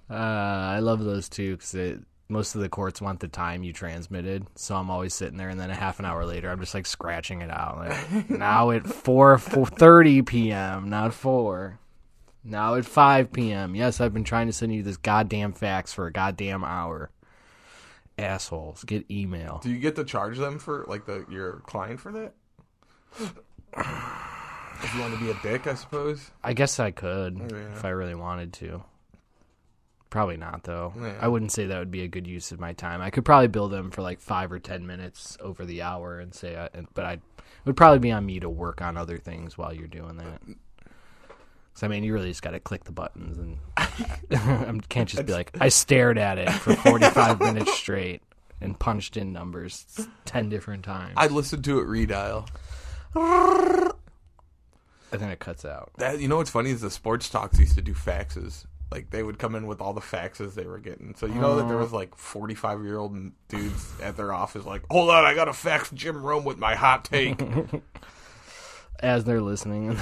Uh, 0.07 0.13
I 0.13 0.79
love 0.79 1.03
those 1.03 1.27
too 1.27 1.57
because 1.57 1.97
most 2.29 2.55
of 2.55 2.61
the 2.61 2.69
courts 2.69 3.01
want 3.01 3.19
the 3.19 3.27
time 3.27 3.63
you 3.63 3.73
transmitted, 3.73 4.45
so 4.55 4.75
I'm 4.75 4.89
always 4.89 5.13
sitting 5.13 5.37
there, 5.37 5.49
and 5.49 5.59
then 5.59 5.71
a 5.71 5.75
half 5.75 5.99
an 5.99 6.05
hour 6.05 6.25
later, 6.25 6.49
I'm 6.49 6.59
just 6.59 6.73
like 6.73 6.85
scratching 6.85 7.41
it 7.41 7.49
out. 7.49 7.77
Like 7.79 8.29
now 8.29 8.71
at 8.71 8.85
four 8.85 9.37
thirty 9.39 10.21
p.m., 10.21 10.89
not 10.89 11.13
four. 11.13 11.79
Now 12.43 12.75
at 12.75 12.85
five 12.85 13.33
p.m. 13.33 13.75
Yes, 13.75 13.99
I've 13.99 14.13
been 14.13 14.23
trying 14.23 14.47
to 14.47 14.53
send 14.53 14.73
you 14.73 14.83
this 14.83 14.97
goddamn 14.97 15.53
fax 15.53 15.91
for 15.91 16.05
a 16.05 16.11
goddamn 16.11 16.63
hour. 16.63 17.09
Assholes, 18.17 18.83
get 18.85 19.09
email. 19.11 19.59
Do 19.63 19.69
you 19.69 19.79
get 19.79 19.95
to 19.97 20.03
charge 20.05 20.37
them 20.37 20.57
for 20.59 20.85
like 20.87 21.05
the 21.05 21.25
your 21.29 21.61
client 21.65 21.99
for 21.99 22.11
that? 22.13 22.33
If 23.17 24.93
you 24.93 25.01
want 25.01 25.13
to 25.13 25.19
be 25.19 25.31
a 25.31 25.37
dick, 25.41 25.67
I 25.67 25.73
suppose. 25.75 26.31
I 26.43 26.53
guess 26.53 26.79
I 26.79 26.91
could 26.91 27.37
Yeah. 27.51 27.73
if 27.73 27.83
I 27.85 27.89
really 27.89 28.15
wanted 28.15 28.53
to. 28.53 28.83
Probably 30.09 30.37
not 30.37 30.63
though. 30.63 30.93
Yeah. 30.99 31.17
I 31.19 31.27
wouldn't 31.27 31.51
say 31.51 31.65
that 31.65 31.79
would 31.79 31.91
be 31.91 32.03
a 32.03 32.07
good 32.07 32.27
use 32.27 32.51
of 32.51 32.59
my 32.59 32.71
time. 32.73 33.01
I 33.01 33.09
could 33.09 33.25
probably 33.25 33.47
bill 33.47 33.67
them 33.67 33.91
for 33.91 34.01
like 34.01 34.21
five 34.21 34.51
or 34.51 34.59
ten 34.59 34.85
minutes 34.87 35.37
over 35.41 35.65
the 35.65 35.81
hour 35.81 36.19
and 36.19 36.33
say, 36.33 36.55
I, 36.57 36.69
but 36.93 37.05
I 37.05 37.13
it 37.13 37.21
would 37.65 37.75
probably 37.77 37.99
be 37.99 38.11
on 38.11 38.25
me 38.25 38.39
to 38.39 38.49
work 38.49 38.81
on 38.81 38.95
other 38.95 39.17
things 39.17 39.57
while 39.57 39.73
you're 39.73 39.87
doing 39.87 40.17
that. 40.17 40.41
So 41.75 41.85
I 41.85 41.89
mean, 41.89 42.03
you 42.03 42.13
really 42.13 42.29
just 42.29 42.41
got 42.41 42.51
to 42.51 42.59
click 42.59 42.85
the 42.85 42.91
buttons 42.91 43.37
and 43.37 43.57
I 43.77 44.79
can't 44.89 45.07
just 45.07 45.25
be 45.25 45.33
like, 45.33 45.51
I 45.59 45.69
stared 45.69 46.17
at 46.17 46.37
it 46.37 46.49
for 46.49 46.75
45 46.75 47.39
minutes 47.39 47.73
straight 47.73 48.21
and 48.61 48.77
punched 48.79 49.17
in 49.17 49.33
numbers 49.33 49.85
ten 50.23 50.49
different 50.49 50.83
times, 50.83 51.13
I 51.17 51.27
listened 51.27 51.63
to 51.65 51.79
it 51.79 51.87
redial. 51.87 52.47
and 53.15 53.91
then 55.21 55.29
it 55.29 55.39
cuts 55.39 55.65
out. 55.65 55.91
That 55.97 56.19
you 56.19 56.27
know 56.27 56.37
what's 56.37 56.49
funny 56.49 56.71
is 56.71 56.81
the 56.81 56.89
sports 56.89 57.29
talks 57.29 57.59
used 57.59 57.75
to 57.75 57.81
do 57.81 57.93
faxes. 57.93 58.65
Like 58.91 59.09
they 59.09 59.23
would 59.23 59.39
come 59.39 59.55
in 59.55 59.67
with 59.67 59.81
all 59.81 59.93
the 59.93 60.01
faxes 60.01 60.53
they 60.53 60.65
were 60.65 60.79
getting. 60.79 61.15
So 61.15 61.25
you 61.25 61.35
know 61.35 61.57
that 61.57 61.67
there 61.67 61.77
was 61.77 61.91
like 61.91 62.15
forty 62.15 62.55
five 62.55 62.83
year 62.83 62.97
old 62.97 63.15
dudes 63.49 63.91
at 64.01 64.15
their 64.15 64.31
office 64.31 64.65
like, 64.65 64.83
Hold 64.89 65.09
on, 65.09 65.25
I 65.25 65.33
gotta 65.33 65.53
fax 65.53 65.89
Jim 65.91 66.23
Rome 66.23 66.45
with 66.45 66.57
my 66.57 66.75
hot 66.75 67.05
take. 67.05 67.41
As 68.99 69.25
they're 69.25 69.41
listening 69.41 69.89
and 69.89 69.99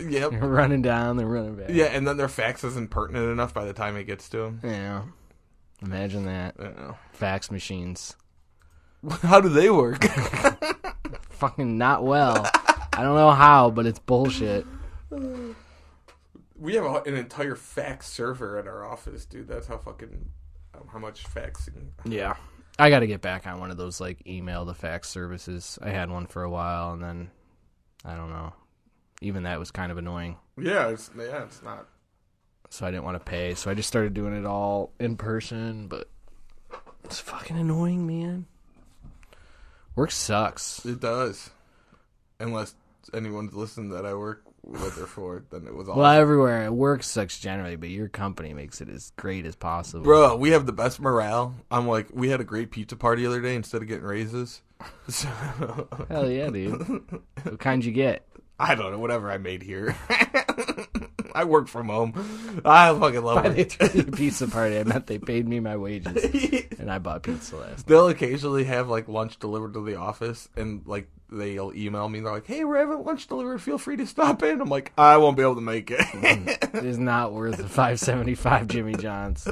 yep. 0.12 0.30
they're 0.30 0.40
running 0.40 0.82
down, 0.82 1.16
they're 1.16 1.26
running 1.26 1.56
back. 1.56 1.70
Yeah, 1.70 1.86
and 1.86 2.06
then 2.06 2.16
their 2.16 2.28
fax 2.28 2.64
isn't 2.64 2.90
pertinent 2.90 3.30
enough 3.30 3.52
by 3.52 3.64
the 3.64 3.72
time 3.72 3.96
it 3.96 4.04
gets 4.04 4.28
to 4.30 4.38
them. 4.38 4.60
Yeah. 4.62 5.02
Imagine 5.82 6.26
that. 6.26 6.54
I. 6.58 6.94
Fax 7.12 7.50
machines. 7.50 8.16
How 9.22 9.40
do 9.40 9.48
they 9.48 9.70
work? 9.70 10.04
Fucking 11.30 11.76
not 11.76 12.04
well. 12.04 12.48
I 12.92 13.02
don't 13.02 13.14
know 13.14 13.30
how, 13.30 13.68
but 13.68 13.84
it's 13.84 13.98
bullshit. 13.98 14.66
We 16.58 16.74
have 16.76 16.84
a, 16.84 17.02
an 17.02 17.14
entire 17.14 17.54
fax 17.54 18.06
server 18.08 18.58
at 18.58 18.66
our 18.66 18.86
office, 18.86 19.26
dude. 19.26 19.46
That's 19.46 19.66
how 19.66 19.76
fucking 19.76 20.30
um, 20.74 20.88
how 20.90 20.98
much 20.98 21.24
faxing. 21.24 21.90
Yeah. 22.06 22.36
I 22.78 22.88
got 22.88 23.00
to 23.00 23.06
get 23.06 23.20
back 23.20 23.46
on 23.46 23.60
one 23.60 23.70
of 23.70 23.76
those 23.76 24.00
like 24.00 24.26
email 24.26 24.64
to 24.64 24.72
fax 24.72 25.10
services. 25.10 25.78
I 25.82 25.90
had 25.90 26.10
one 26.10 26.26
for 26.26 26.42
a 26.42 26.50
while 26.50 26.92
and 26.92 27.02
then 27.02 27.30
I 28.06 28.14
don't 28.14 28.30
know. 28.30 28.52
Even 29.20 29.42
that 29.42 29.58
was 29.58 29.70
kind 29.70 29.90
of 29.90 29.98
annoying. 29.98 30.36
Yeah, 30.56 30.88
it's 30.88 31.10
yeah, 31.16 31.42
it's 31.42 31.62
not. 31.62 31.88
So 32.70 32.86
I 32.86 32.90
didn't 32.90 33.04
want 33.04 33.16
to 33.16 33.24
pay. 33.24 33.54
So 33.54 33.70
I 33.70 33.74
just 33.74 33.88
started 33.88 34.14
doing 34.14 34.34
it 34.34 34.46
all 34.46 34.92
in 35.00 35.16
person, 35.16 35.88
but 35.88 36.08
it's 37.04 37.18
fucking 37.18 37.58
annoying, 37.58 38.06
man. 38.06 38.46
Work 39.94 40.10
sucks. 40.10 40.84
It 40.84 41.00
does, 41.00 41.50
unless 42.38 42.74
anyone's 43.14 43.54
listened 43.54 43.92
that 43.92 44.04
I 44.04 44.14
work 44.14 44.42
with 44.62 44.98
or 45.00 45.06
for, 45.06 45.44
then 45.50 45.66
it 45.66 45.74
was 45.74 45.88
all. 45.88 45.96
Well, 45.96 46.12
everywhere 46.12 46.70
work 46.70 47.02
sucks 47.02 47.38
generally, 47.38 47.76
but 47.76 47.88
your 47.88 48.08
company 48.08 48.52
makes 48.52 48.80
it 48.80 48.88
as 48.88 49.12
great 49.16 49.46
as 49.46 49.56
possible. 49.56 50.04
Bro, 50.04 50.36
we 50.36 50.50
have 50.50 50.66
the 50.66 50.72
best 50.72 51.00
morale. 51.00 51.54
I'm 51.70 51.88
like, 51.88 52.08
we 52.12 52.28
had 52.28 52.40
a 52.40 52.44
great 52.44 52.70
pizza 52.70 52.96
party 52.96 53.22
the 53.22 53.28
other 53.28 53.40
day 53.40 53.54
instead 53.54 53.82
of 53.82 53.88
getting 53.88 54.04
raises. 54.04 54.62
So, 55.08 55.28
Hell 56.10 56.30
yeah, 56.30 56.50
dude. 56.50 56.86
what 57.42 57.58
kind 57.58 57.84
you 57.84 57.92
get? 57.92 58.26
I 58.58 58.74
don't 58.74 58.90
know, 58.92 58.98
whatever 58.98 59.30
I 59.30 59.38
made 59.38 59.62
here. 59.62 59.94
I 61.34 61.44
work 61.44 61.68
from 61.68 61.88
home. 61.88 62.14
I 62.64 62.98
fucking 62.98 63.22
love 63.22 63.44
By 63.44 63.50
it. 63.50 63.76
pizza 64.14 64.48
party, 64.48 64.78
I 64.78 64.84
meant 64.84 65.06
they 65.06 65.18
paid 65.18 65.46
me 65.46 65.60
my 65.60 65.76
wages, 65.76 66.70
and 66.78 66.90
I 66.90 66.98
bought 66.98 67.24
pizza 67.24 67.56
last. 67.56 67.68
night. 67.70 67.86
They'll 67.86 68.08
occasionally 68.08 68.64
have 68.64 68.88
like 68.88 69.06
lunch 69.08 69.38
delivered 69.38 69.74
to 69.74 69.84
the 69.84 69.96
office, 69.96 70.48
and 70.56 70.80
like 70.86 71.08
they'll 71.30 71.72
email 71.76 72.08
me. 72.08 72.20
They're 72.20 72.32
like, 72.32 72.46
"Hey, 72.46 72.64
we're 72.64 72.78
having 72.78 73.04
lunch 73.04 73.26
delivered. 73.26 73.60
Feel 73.60 73.76
free 73.76 73.98
to 73.98 74.06
stop 74.06 74.42
in." 74.42 74.62
I'm 74.62 74.70
like, 74.70 74.92
"I 74.96 75.18
won't 75.18 75.36
be 75.36 75.42
able 75.42 75.56
to 75.56 75.60
make 75.60 75.90
it." 75.90 76.00
Mm-hmm. 76.00 76.76
It 76.78 76.84
is 76.86 76.96
not 76.98 77.34
worth 77.34 77.58
a 77.60 77.68
five 77.68 78.00
seventy 78.00 78.34
five 78.34 78.66
Jimmy 78.68 78.94
John's 78.94 79.46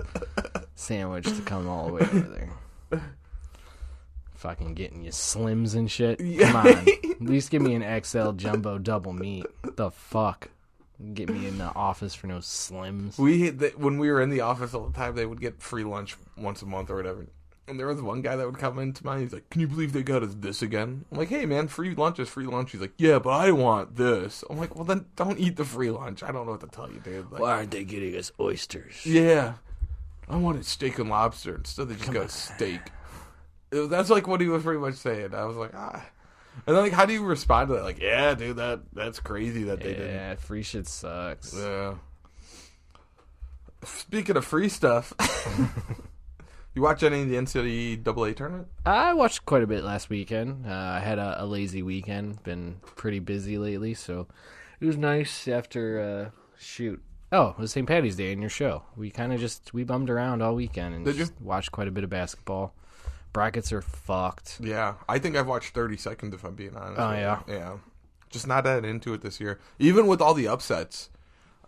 sandwich 0.75 1.27
to 1.27 1.43
come 1.43 1.69
all 1.69 1.89
the 1.89 1.93
way 1.93 2.01
over 2.01 2.49
there. 2.91 3.03
Fucking 4.45 4.75
getting 4.75 5.03
you 5.03 5.11
slims 5.11 5.75
and 5.75 5.91
shit. 5.91 6.19
Come 6.19 6.57
on, 6.57 6.67
at 6.87 7.21
least 7.23 7.51
give 7.51 7.63
me 7.63 7.75
an 7.75 8.05
XL 8.05 8.33
jumbo 8.33 8.77
double 8.77 9.15
meat. 9.15 9.47
The 9.63 9.91
fuck, 9.91 10.51
get 11.15 11.31
me 11.31 11.47
in 11.47 11.57
the 11.57 11.75
office 11.75 12.15
for 12.15 12.27
no 12.27 12.41
slims. 12.41 13.19
we 13.19 13.49
they, 13.49 13.71
when 13.71 13.97
we 13.97 14.11
were 14.11 14.21
in 14.21 14.29
the 14.29 14.43
office 14.43 14.75
all 14.75 14.87
the 14.87 14.93
time, 14.93 15.15
they 15.15 15.25
would 15.25 15.41
get 15.41 15.63
free 15.63 15.83
lunch 15.83 16.19
once 16.37 16.61
a 16.61 16.67
month 16.67 16.91
or 16.91 16.97
whatever. 16.97 17.27
And 17.67 17.81
there 17.81 17.87
was 17.87 18.03
one 18.03 18.21
guy 18.21 18.37
that 18.37 18.45
would 18.45 18.59
come 18.59 18.79
into 18.79 19.03
mine. 19.03 19.23
He's 19.23 19.33
like, 19.33 19.49
"Can 19.49 19.63
you 19.63 19.67
believe 19.67 19.95
they 19.95 20.03
got 20.03 20.23
us 20.23 20.35
this 20.39 20.61
again?" 20.61 21.07
I'm 21.11 21.17
like, 21.17 21.31
"Hey, 21.31 21.47
man, 21.47 21.67
free 21.67 21.95
lunch 21.95 22.19
is 22.19 22.29
free 22.29 22.45
lunch." 22.45 22.73
He's 22.73 22.83
like, 22.83 22.93
"Yeah, 22.99 23.21
but 23.21 23.31
I 23.31 23.51
want 23.51 23.97
this." 23.97 24.45
I'm 24.51 24.59
like, 24.59 24.75
"Well, 24.75 24.85
then 24.85 25.07
don't 25.17 25.41
eat 25.41 25.57
the 25.57 25.65
free 25.65 25.91
lunch." 25.91 26.23
I 26.23 26.33
don't 26.33 26.45
know 26.45 26.53
what 26.53 26.61
to 26.61 26.67
tell 26.67 26.91
you, 26.93 27.01
dude. 27.01 27.33
Like, 27.33 27.41
Why 27.41 27.53
aren't 27.53 27.71
they 27.71 27.85
getting 27.85 28.15
us 28.15 28.31
oysters? 28.39 29.07
Yeah. 29.07 29.55
I 30.29 30.37
wanted 30.37 30.67
steak 30.67 30.99
and 30.99 31.09
lobster. 31.09 31.55
Instead, 31.55 31.89
they 31.89 31.95
just 31.95 32.13
got 32.13 32.31
steak. 32.31 32.81
Was- 33.81 33.89
That's 33.91 34.11
like 34.11 34.27
what 34.27 34.41
he 34.41 34.49
was 34.49 34.63
pretty 34.63 34.81
much 34.81 34.95
saying. 34.95 35.35
I 35.35 35.45
was 35.45 35.57
like, 35.57 35.73
ah. 35.75 36.05
And 36.67 36.77
then, 36.77 36.85
like, 36.85 36.93
how 36.93 37.05
do 37.05 37.13
you 37.13 37.25
respond 37.25 37.69
to 37.69 37.75
that? 37.75 37.83
Like, 37.83 38.01
yeah, 38.01 38.35
dude, 38.35 38.57
that 38.57 38.81
that's 38.93 39.19
crazy 39.21 39.65
that 39.65 39.81
they 39.81 39.93
didn't. 39.95 40.15
Yeah, 40.15 40.35
free 40.37 40.63
shit 40.63 40.87
sucks. 40.87 41.53
Yeah. 41.57 41.95
Speaking 43.83 44.37
of 44.37 44.45
free 44.45 44.69
stuff, 44.71 45.13
you 46.75 46.81
watch 46.81 47.03
any 47.03 47.23
of 47.23 47.29
the 47.29 47.35
NCAA 47.37 48.37
tournament? 48.37 48.69
I 48.87 49.13
watched 49.13 49.45
quite 49.45 49.63
a 49.63 49.67
bit 49.67 49.85
last 49.85 50.09
weekend. 50.09 50.65
Uh, 50.67 50.71
I 50.73 51.01
had 51.01 51.19
a, 51.19 51.43
a 51.43 51.47
lazy 51.47 51.83
weekend. 51.83 52.43
Been 52.45 52.77
pretty 52.97 53.19
busy 53.19 53.59
lately, 53.59 53.93
so 53.93 54.27
it 54.81 54.87
was 54.87 54.97
nice 54.97 55.47
after 55.49 56.01
uh, 56.01 56.31
shoot. 56.59 57.03
Oh, 57.31 57.49
it 57.49 57.59
was 57.59 57.73
St. 57.73 57.87
Patty's 57.87 58.17
Day 58.17 58.33
in 58.33 58.41
your 58.41 58.49
show. 58.49 58.85
We 58.97 59.11
kind 59.11 59.33
of 59.35 59.41
just 59.41 59.75
we 59.75 59.85
bummed 59.85 60.09
around 60.09 60.41
all 60.41 60.55
weekend 60.55 60.95
and 60.95 61.05
Did 61.05 61.17
you? 61.17 61.27
watched 61.41 61.73
quite 61.73 61.89
a 61.89 61.91
bit 61.91 62.05
of 62.05 62.11
basketball. 62.11 62.73
Brackets 63.35 63.71
are 63.73 63.83
fucked. 63.83 64.59
Yeah, 64.63 64.95
I 65.07 65.19
think 65.19 65.37
I've 65.37 65.47
watched 65.47 65.75
30 65.75 65.99
seconds 65.99 66.35
if 66.35 66.43
I'm 66.45 66.55
being 66.55 66.75
honest. 66.75 66.99
Oh, 66.99 67.13
yeah? 67.13 67.43
Yeah. 67.47 67.77
Just 68.31 68.47
not 68.47 68.65
that 68.65 68.87
into 68.87 69.13
it 69.13 69.21
this 69.21 69.39
year. 69.41 69.61
Even 69.79 70.07
with 70.07 70.23
all 70.23 70.33
the 70.33 70.49
upsets. 70.49 71.11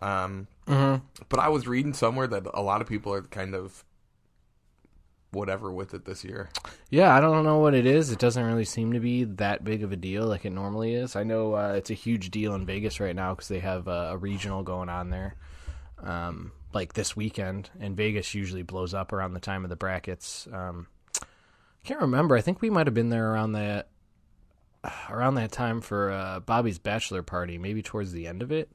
Um, 0.00 0.48
Mm-hmm. 0.66 1.05
But 1.29 1.40
I 1.40 1.48
was 1.48 1.68
reading 1.68 1.92
somewhere 1.92 2.26
that 2.26 2.46
a 2.52 2.62
lot 2.62 2.81
of 2.81 2.88
people 2.88 3.12
are 3.12 3.22
kind 3.22 3.55
of 3.55 3.85
whatever 5.31 5.70
with 5.70 5.94
it 5.94 6.05
this 6.05 6.24
year. 6.24 6.50
Yeah, 6.90 7.14
I 7.14 7.20
don't 7.20 7.44
know 7.44 7.59
what 7.59 7.74
it 7.74 7.87
is. 7.87 8.11
It 8.11 8.18
doesn't 8.18 8.44
really 8.44 8.64
seem 8.64 8.92
to 8.92 9.00
be 9.00 9.24
that 9.24 9.64
big 9.64 9.83
of 9.83 9.92
a 9.92 9.96
deal 9.96 10.26
like 10.26 10.44
it 10.44 10.50
normally 10.50 10.94
is. 10.94 11.14
I 11.14 11.22
know 11.22 11.55
uh, 11.55 11.74
it's 11.76 11.90
a 11.90 11.94
huge 11.94 12.31
deal 12.31 12.55
in 12.55 12.66
Vegas 12.66 13.00
right 13.00 13.14
now 13.14 13.35
because 13.35 13.48
they 13.48 13.61
have 13.61 13.87
uh, 13.87 14.09
a 14.11 14.16
regional 14.16 14.62
going 14.62 14.88
on 14.88 15.11
there, 15.11 15.37
um, 16.02 16.52
like 16.72 16.94
this 16.94 17.14
weekend. 17.14 17.70
And 17.79 17.96
Vegas 17.96 18.35
usually 18.35 18.62
blows 18.62 18.94
up 18.94 19.12
around 19.12 19.35
the 19.35 19.40
time 19.40 19.62
of 19.62 19.70
the 19.70 19.76
brackets. 19.76 20.48
Um, 20.52 20.87
can't 21.87 22.01
remember. 22.01 22.37
I 22.37 22.40
think 22.40 22.61
we 22.61 22.70
might 22.70 22.87
have 22.87 22.94
been 22.94 23.11
there 23.11 23.33
around 23.33 23.53
that 23.53 23.88
around 25.11 25.37
that 25.37 25.53
time 25.53 25.81
for 25.81 26.11
uh, 26.11 26.40
Bobby's 26.40 26.79
bachelor 26.79 27.22
party, 27.22 27.59
maybe 27.59 27.83
towards 27.83 28.12
the 28.12 28.27
end 28.27 28.42
of 28.42 28.53
it. 28.53 28.70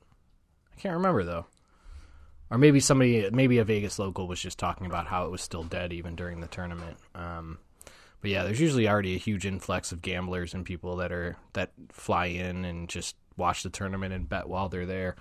I 0.76 0.80
can't 0.80 0.96
remember 0.96 1.24
though. 1.24 1.46
Or 2.50 2.58
maybe 2.58 2.80
somebody, 2.80 3.30
maybe 3.32 3.60
a 3.60 3.64
Vegas 3.64 3.98
local 3.98 4.28
was 4.28 4.42
just 4.42 4.60
talking 4.60 4.86
about 4.86 5.08
how 5.08 5.26
it 5.26 5.32
was 5.32 5.42
still 5.42 5.64
dead 5.64 5.94
even 5.94 6.16
during 6.16 6.42
the 6.42 6.48
tournament. 6.48 6.98
Um, 7.16 7.60
but 8.22 8.30
yeah, 8.30 8.44
there's 8.44 8.60
usually 8.60 8.90
already 8.90 9.16
a 9.16 9.20
huge 9.20 9.46
influx 9.46 9.92
of 9.92 10.02
gamblers 10.02 10.54
and 10.54 10.66
people 10.66 10.98
that 10.98 11.12
are 11.12 11.38
that 11.54 11.72
fly 11.90 12.28
in 12.28 12.66
and 12.66 12.90
just 12.90 13.16
watch 13.38 13.64
the 13.64 13.70
tournament 13.70 14.14
and 14.14 14.28
bet 14.28 14.48
while 14.48 14.70
they're 14.70 14.86
there. 14.86 15.16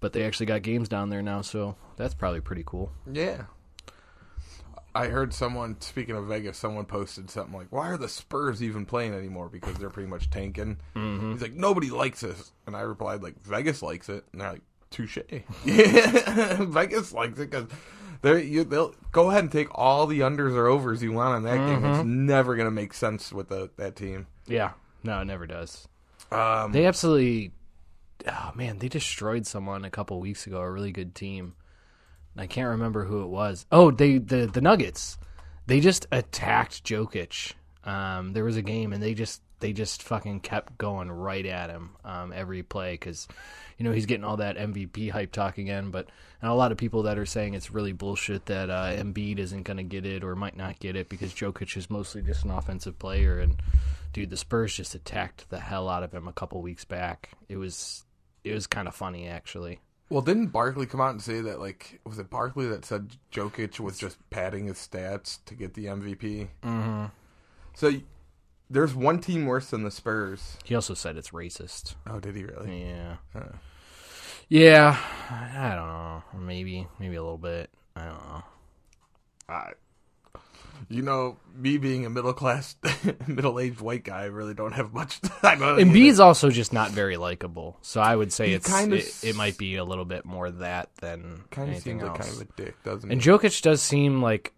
But 0.00 0.12
they 0.12 0.24
actually 0.24 0.46
got 0.46 0.62
games 0.62 0.88
down 0.88 1.08
there 1.08 1.22
now, 1.22 1.40
so 1.40 1.76
that's 1.96 2.14
probably 2.14 2.40
pretty 2.40 2.64
cool. 2.66 2.92
Yeah. 3.10 3.44
I 4.94 5.08
heard 5.08 5.34
someone, 5.34 5.80
speaking 5.80 6.14
of 6.16 6.26
Vegas, 6.26 6.56
someone 6.56 6.84
posted 6.84 7.30
something 7.30 7.54
like, 7.54 7.66
Why 7.70 7.88
are 7.90 7.96
the 7.96 8.08
Spurs 8.08 8.62
even 8.62 8.86
playing 8.86 9.14
anymore? 9.14 9.48
Because 9.48 9.76
they're 9.76 9.90
pretty 9.90 10.08
much 10.08 10.30
tanking. 10.30 10.78
Mm-hmm. 10.94 11.32
He's 11.32 11.42
like, 11.42 11.54
Nobody 11.54 11.90
likes 11.90 12.20
this. 12.20 12.52
And 12.66 12.76
I 12.76 12.82
replied, 12.82 13.22
like, 13.22 13.40
Vegas 13.42 13.82
likes 13.82 14.08
it. 14.08 14.24
And 14.32 14.40
they're 14.40 14.52
like, 14.52 14.62
Touche. 14.90 15.18
Yeah. 15.64 16.56
Vegas 16.64 17.12
likes 17.12 17.38
it 17.40 17.50
because 17.50 17.66
you, 18.24 18.64
they'll 18.64 18.94
go 19.12 19.30
ahead 19.30 19.42
and 19.42 19.52
take 19.52 19.68
all 19.72 20.06
the 20.06 20.20
unders 20.20 20.54
or 20.54 20.66
overs 20.66 21.02
you 21.02 21.12
want 21.12 21.34
on 21.34 21.42
that 21.42 21.56
game. 21.56 21.84
It's 21.84 22.04
never 22.04 22.54
going 22.56 22.66
to 22.66 22.70
make 22.70 22.94
sense 22.94 23.32
with 23.32 23.48
the, 23.48 23.70
that 23.76 23.96
team. 23.96 24.26
Yeah, 24.46 24.72
no, 25.02 25.20
it 25.20 25.24
never 25.26 25.46
does. 25.46 25.88
Um, 26.30 26.72
They 26.72 26.86
absolutely, 26.86 27.52
oh 28.26 28.52
man, 28.54 28.78
they 28.78 28.88
destroyed 28.88 29.46
someone 29.46 29.84
a 29.84 29.90
couple 29.90 30.20
weeks 30.20 30.46
ago. 30.46 30.60
A 30.60 30.70
really 30.70 30.92
good 30.92 31.14
team. 31.14 31.54
I 32.36 32.46
can't 32.46 32.70
remember 32.70 33.04
who 33.04 33.22
it 33.22 33.28
was. 33.28 33.66
Oh, 33.70 33.90
they 33.90 34.18
the 34.18 34.46
the 34.46 34.60
Nuggets. 34.60 35.18
They 35.66 35.80
just 35.80 36.06
attacked 36.12 36.84
Jokic. 36.84 37.52
Um, 37.84 38.32
there 38.32 38.44
was 38.44 38.56
a 38.56 38.62
game 38.62 38.92
and 38.92 39.02
they 39.02 39.14
just 39.14 39.42
they 39.60 39.72
just 39.72 40.02
fucking 40.02 40.40
kept 40.40 40.76
going 40.76 41.10
right 41.10 41.46
at 41.46 41.70
him 41.70 41.90
um, 42.04 42.32
every 42.34 42.62
play 42.62 42.94
because 42.94 43.26
you 43.78 43.84
know 43.84 43.92
he's 43.92 44.06
getting 44.06 44.24
all 44.24 44.36
that 44.36 44.58
MVP 44.58 45.10
hype 45.10 45.32
talk 45.32 45.58
again. 45.58 45.90
But 45.90 46.08
and 46.42 46.50
a 46.50 46.54
lot 46.54 46.72
of 46.72 46.78
people 46.78 47.04
that 47.04 47.18
are 47.18 47.26
saying 47.26 47.54
it's 47.54 47.70
really 47.70 47.92
bullshit 47.92 48.46
that 48.46 48.68
uh, 48.68 48.90
Embiid 48.90 49.38
isn't 49.38 49.62
going 49.62 49.76
to 49.78 49.82
get 49.82 50.04
it 50.04 50.24
or 50.24 50.34
might 50.34 50.56
not 50.56 50.80
get 50.80 50.96
it 50.96 51.08
because 51.08 51.32
Jokic 51.32 51.76
is 51.76 51.88
mostly 51.88 52.20
just 52.20 52.44
an 52.44 52.50
offensive 52.50 52.98
player. 52.98 53.38
And 53.38 53.56
dude, 54.12 54.30
the 54.30 54.36
Spurs 54.36 54.76
just 54.76 54.94
attacked 54.94 55.48
the 55.48 55.60
hell 55.60 55.88
out 55.88 56.02
of 56.02 56.12
him 56.12 56.28
a 56.28 56.32
couple 56.32 56.60
weeks 56.60 56.84
back. 56.84 57.30
It 57.48 57.56
was 57.56 58.04
it 58.42 58.52
was 58.52 58.66
kind 58.66 58.88
of 58.88 58.94
funny 58.94 59.28
actually. 59.28 59.80
Well, 60.14 60.22
didn't 60.22 60.50
Barkley 60.52 60.86
come 60.86 61.00
out 61.00 61.10
and 61.10 61.20
say 61.20 61.40
that, 61.40 61.58
like, 61.58 61.98
was 62.06 62.20
it 62.20 62.30
Barkley 62.30 62.68
that 62.68 62.84
said 62.84 63.16
Jokic 63.32 63.80
was 63.80 63.98
just 63.98 64.16
padding 64.30 64.66
his 64.66 64.76
stats 64.76 65.44
to 65.46 65.56
get 65.56 65.74
the 65.74 65.86
MVP? 65.86 66.50
Mm-hmm. 66.62 67.06
So 67.74 67.92
there's 68.70 68.94
one 68.94 69.18
team 69.18 69.46
worse 69.46 69.70
than 69.70 69.82
the 69.82 69.90
Spurs. 69.90 70.56
He 70.62 70.76
also 70.76 70.94
said 70.94 71.16
it's 71.16 71.30
racist. 71.30 71.96
Oh, 72.08 72.20
did 72.20 72.36
he 72.36 72.44
really? 72.44 72.82
Yeah. 72.82 73.16
Huh. 73.32 73.56
Yeah. 74.48 74.96
I 75.30 75.74
don't 75.74 75.88
know. 75.88 76.22
Maybe. 76.46 76.86
Maybe 77.00 77.16
a 77.16 77.22
little 77.22 77.36
bit. 77.36 77.70
I 77.96 78.04
don't 78.04 78.28
know. 78.28 78.42
I, 79.48 79.72
you 80.88 81.02
know, 81.02 81.36
me 81.56 81.78
being 81.78 82.06
a 82.06 82.10
middle 82.10 82.32
class, 82.32 82.76
middle 83.26 83.58
aged 83.60 83.80
white 83.80 84.04
guy, 84.04 84.22
I 84.22 84.26
really 84.26 84.54
don't 84.54 84.72
have 84.72 84.92
much. 84.92 85.20
I 85.42 85.54
don't. 85.54 85.78
Embiid's 85.78 86.20
also 86.20 86.50
just 86.50 86.72
not 86.72 86.90
very 86.90 87.16
likable. 87.16 87.76
So 87.82 88.00
I 88.00 88.14
would 88.16 88.32
say 88.32 88.48
He 88.48 88.54
it's 88.54 88.70
kinda 88.70 88.96
it, 88.96 89.24
it 89.24 89.36
might 89.36 89.58
be 89.58 89.76
a 89.76 89.84
little 89.84 90.04
bit 90.04 90.24
more 90.24 90.50
that 90.50 90.94
than 90.96 91.42
kind 91.50 91.68
of 91.68 91.74
anything 91.74 92.00
seems 92.00 92.02
like 92.02 92.18
else. 92.18 92.30
kind 92.30 92.42
of 92.42 92.48
a 92.48 92.62
dick, 92.62 92.82
doesn't 92.82 93.10
it? 93.10 93.12
And 93.12 93.22
he? 93.22 93.28
Jokic 93.30 93.62
does 93.62 93.82
seem 93.82 94.22
like 94.22 94.52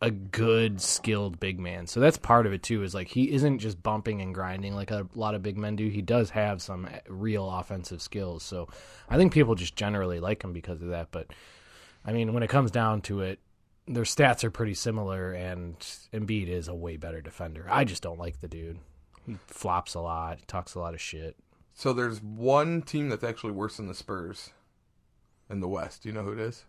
a 0.00 0.10
good, 0.10 0.80
skilled 0.80 1.40
big 1.40 1.58
man. 1.58 1.86
So 1.86 1.98
that's 1.98 2.16
part 2.16 2.46
of 2.46 2.52
it 2.52 2.62
too. 2.62 2.82
Is 2.82 2.94
like 2.94 3.08
he 3.08 3.32
isn't 3.32 3.58
just 3.58 3.82
bumping 3.82 4.20
and 4.20 4.34
grinding 4.34 4.74
like 4.74 4.90
a 4.90 5.06
lot 5.14 5.34
of 5.34 5.42
big 5.42 5.56
men 5.58 5.76
do. 5.76 5.88
He 5.88 6.02
does 6.02 6.30
have 6.30 6.62
some 6.62 6.86
eh, 6.86 7.00
real 7.08 7.50
offensive 7.50 8.00
skills. 8.00 8.42
So 8.42 8.68
I 9.08 9.16
think 9.16 9.32
people 9.32 9.54
just 9.54 9.74
generally 9.74 10.20
like 10.20 10.44
him 10.44 10.52
because 10.52 10.82
of 10.82 10.88
that. 10.90 11.08
But 11.10 11.28
I 12.04 12.12
mean, 12.12 12.32
when 12.32 12.42
it 12.42 12.48
comes 12.48 12.70
down 12.70 13.00
to 13.02 13.22
it, 13.22 13.40
their 13.88 14.04
stats 14.04 14.44
are 14.44 14.50
pretty 14.50 14.74
similar, 14.74 15.32
and 15.32 15.78
Embiid 16.12 16.48
is 16.48 16.68
a 16.68 16.74
way 16.74 16.96
better 16.96 17.20
defender. 17.20 17.66
I 17.68 17.84
just 17.84 18.02
don't 18.02 18.18
like 18.18 18.40
the 18.40 18.48
dude. 18.48 18.78
He 19.26 19.36
flops 19.46 19.94
a 19.94 20.00
lot, 20.00 20.46
talks 20.46 20.74
a 20.74 20.78
lot 20.78 20.94
of 20.94 21.00
shit. 21.00 21.36
So 21.74 21.92
there's 21.92 22.22
one 22.22 22.82
team 22.82 23.08
that's 23.08 23.24
actually 23.24 23.52
worse 23.52 23.76
than 23.76 23.86
the 23.88 23.94
Spurs. 23.94 24.50
in 25.50 25.60
the 25.60 25.68
West. 25.68 26.02
Do 26.02 26.08
you 26.08 26.14
know 26.14 26.22
who 26.22 26.32
it 26.32 26.38
is? 26.38 26.64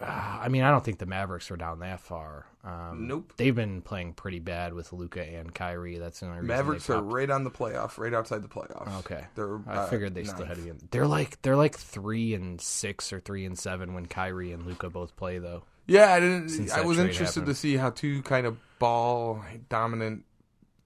Uh, 0.00 0.04
I 0.42 0.48
mean, 0.48 0.62
I 0.62 0.70
don't 0.70 0.84
think 0.84 0.98
the 0.98 1.06
Mavericks 1.06 1.50
are 1.50 1.56
down 1.56 1.80
that 1.80 2.00
far. 2.00 2.46
Um, 2.64 3.06
Nope. 3.08 3.32
They've 3.36 3.54
been 3.54 3.82
playing 3.82 4.14
pretty 4.14 4.40
bad 4.40 4.74
with 4.74 4.92
Luka 4.92 5.22
and 5.22 5.54
Kyrie. 5.54 5.98
That's 5.98 6.20
the 6.20 6.26
only 6.26 6.40
reason 6.40 6.48
Mavericks 6.48 6.90
are 6.90 7.02
right 7.02 7.30
on 7.30 7.44
the 7.44 7.50
playoff, 7.50 7.98
right 7.98 8.12
outside 8.12 8.42
the 8.42 8.48
playoffs. 8.48 8.98
Okay. 9.00 9.24
They're. 9.34 9.58
I 9.66 9.76
uh, 9.76 9.86
figured 9.86 10.14
they 10.14 10.24
still 10.24 10.44
had 10.44 10.56
to 10.56 10.62
be. 10.62 10.70
In, 10.70 10.78
they're 10.90 11.06
like 11.06 11.40
they're 11.42 11.56
like 11.56 11.76
three 11.76 12.34
and 12.34 12.60
six 12.60 13.12
or 13.12 13.20
three 13.20 13.44
and 13.44 13.58
seven 13.58 13.94
when 13.94 14.06
Kyrie 14.06 14.52
and 14.52 14.66
Luka 14.66 14.90
both 14.90 15.16
play 15.16 15.38
though. 15.38 15.62
Yeah, 15.86 16.12
I 16.12 16.20
didn't. 16.20 16.70
I 16.70 16.82
was 16.82 16.98
interested 16.98 17.40
happened. 17.40 17.46
to 17.46 17.54
see 17.54 17.76
how 17.76 17.90
two 17.90 18.22
kind 18.22 18.46
of 18.46 18.58
ball 18.78 19.42
dominant 19.70 20.24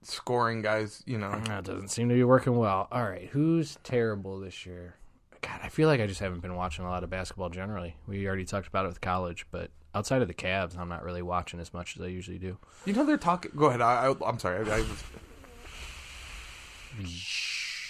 scoring 0.02 0.62
guys. 0.62 1.02
You 1.06 1.18
know, 1.18 1.40
That 1.46 1.64
doesn't 1.64 1.88
seem 1.88 2.08
to 2.08 2.14
be 2.14 2.22
working 2.22 2.56
well. 2.56 2.86
All 2.92 3.02
right, 3.02 3.28
who's 3.28 3.78
terrible 3.82 4.38
this 4.38 4.64
year? 4.64 4.94
God, 5.42 5.60
I 5.62 5.68
feel 5.68 5.88
like 5.88 6.00
I 6.00 6.06
just 6.06 6.20
haven't 6.20 6.40
been 6.40 6.54
watching 6.54 6.84
a 6.84 6.88
lot 6.88 7.04
of 7.04 7.10
basketball 7.10 7.50
generally. 7.50 7.96
We 8.06 8.26
already 8.26 8.44
talked 8.44 8.68
about 8.68 8.84
it 8.84 8.88
with 8.88 9.00
college, 9.00 9.46
but 9.50 9.70
outside 9.94 10.22
of 10.22 10.28
the 10.28 10.34
Cavs, 10.34 10.78
I'm 10.78 10.88
not 10.88 11.04
really 11.04 11.20
watching 11.22 11.60
as 11.60 11.74
much 11.74 11.96
as 11.96 12.02
I 12.02 12.06
usually 12.06 12.38
do. 12.38 12.58
you 12.86 12.92
know 12.94 13.04
they're 13.04 13.16
talking. 13.18 13.50
Go 13.56 13.66
ahead. 13.66 13.80
I, 13.80 14.06
I, 14.06 14.14
I'm 14.28 14.38
sorry. 14.38 14.70
I, 14.70 14.76
I 14.76 14.78
was, 14.78 15.02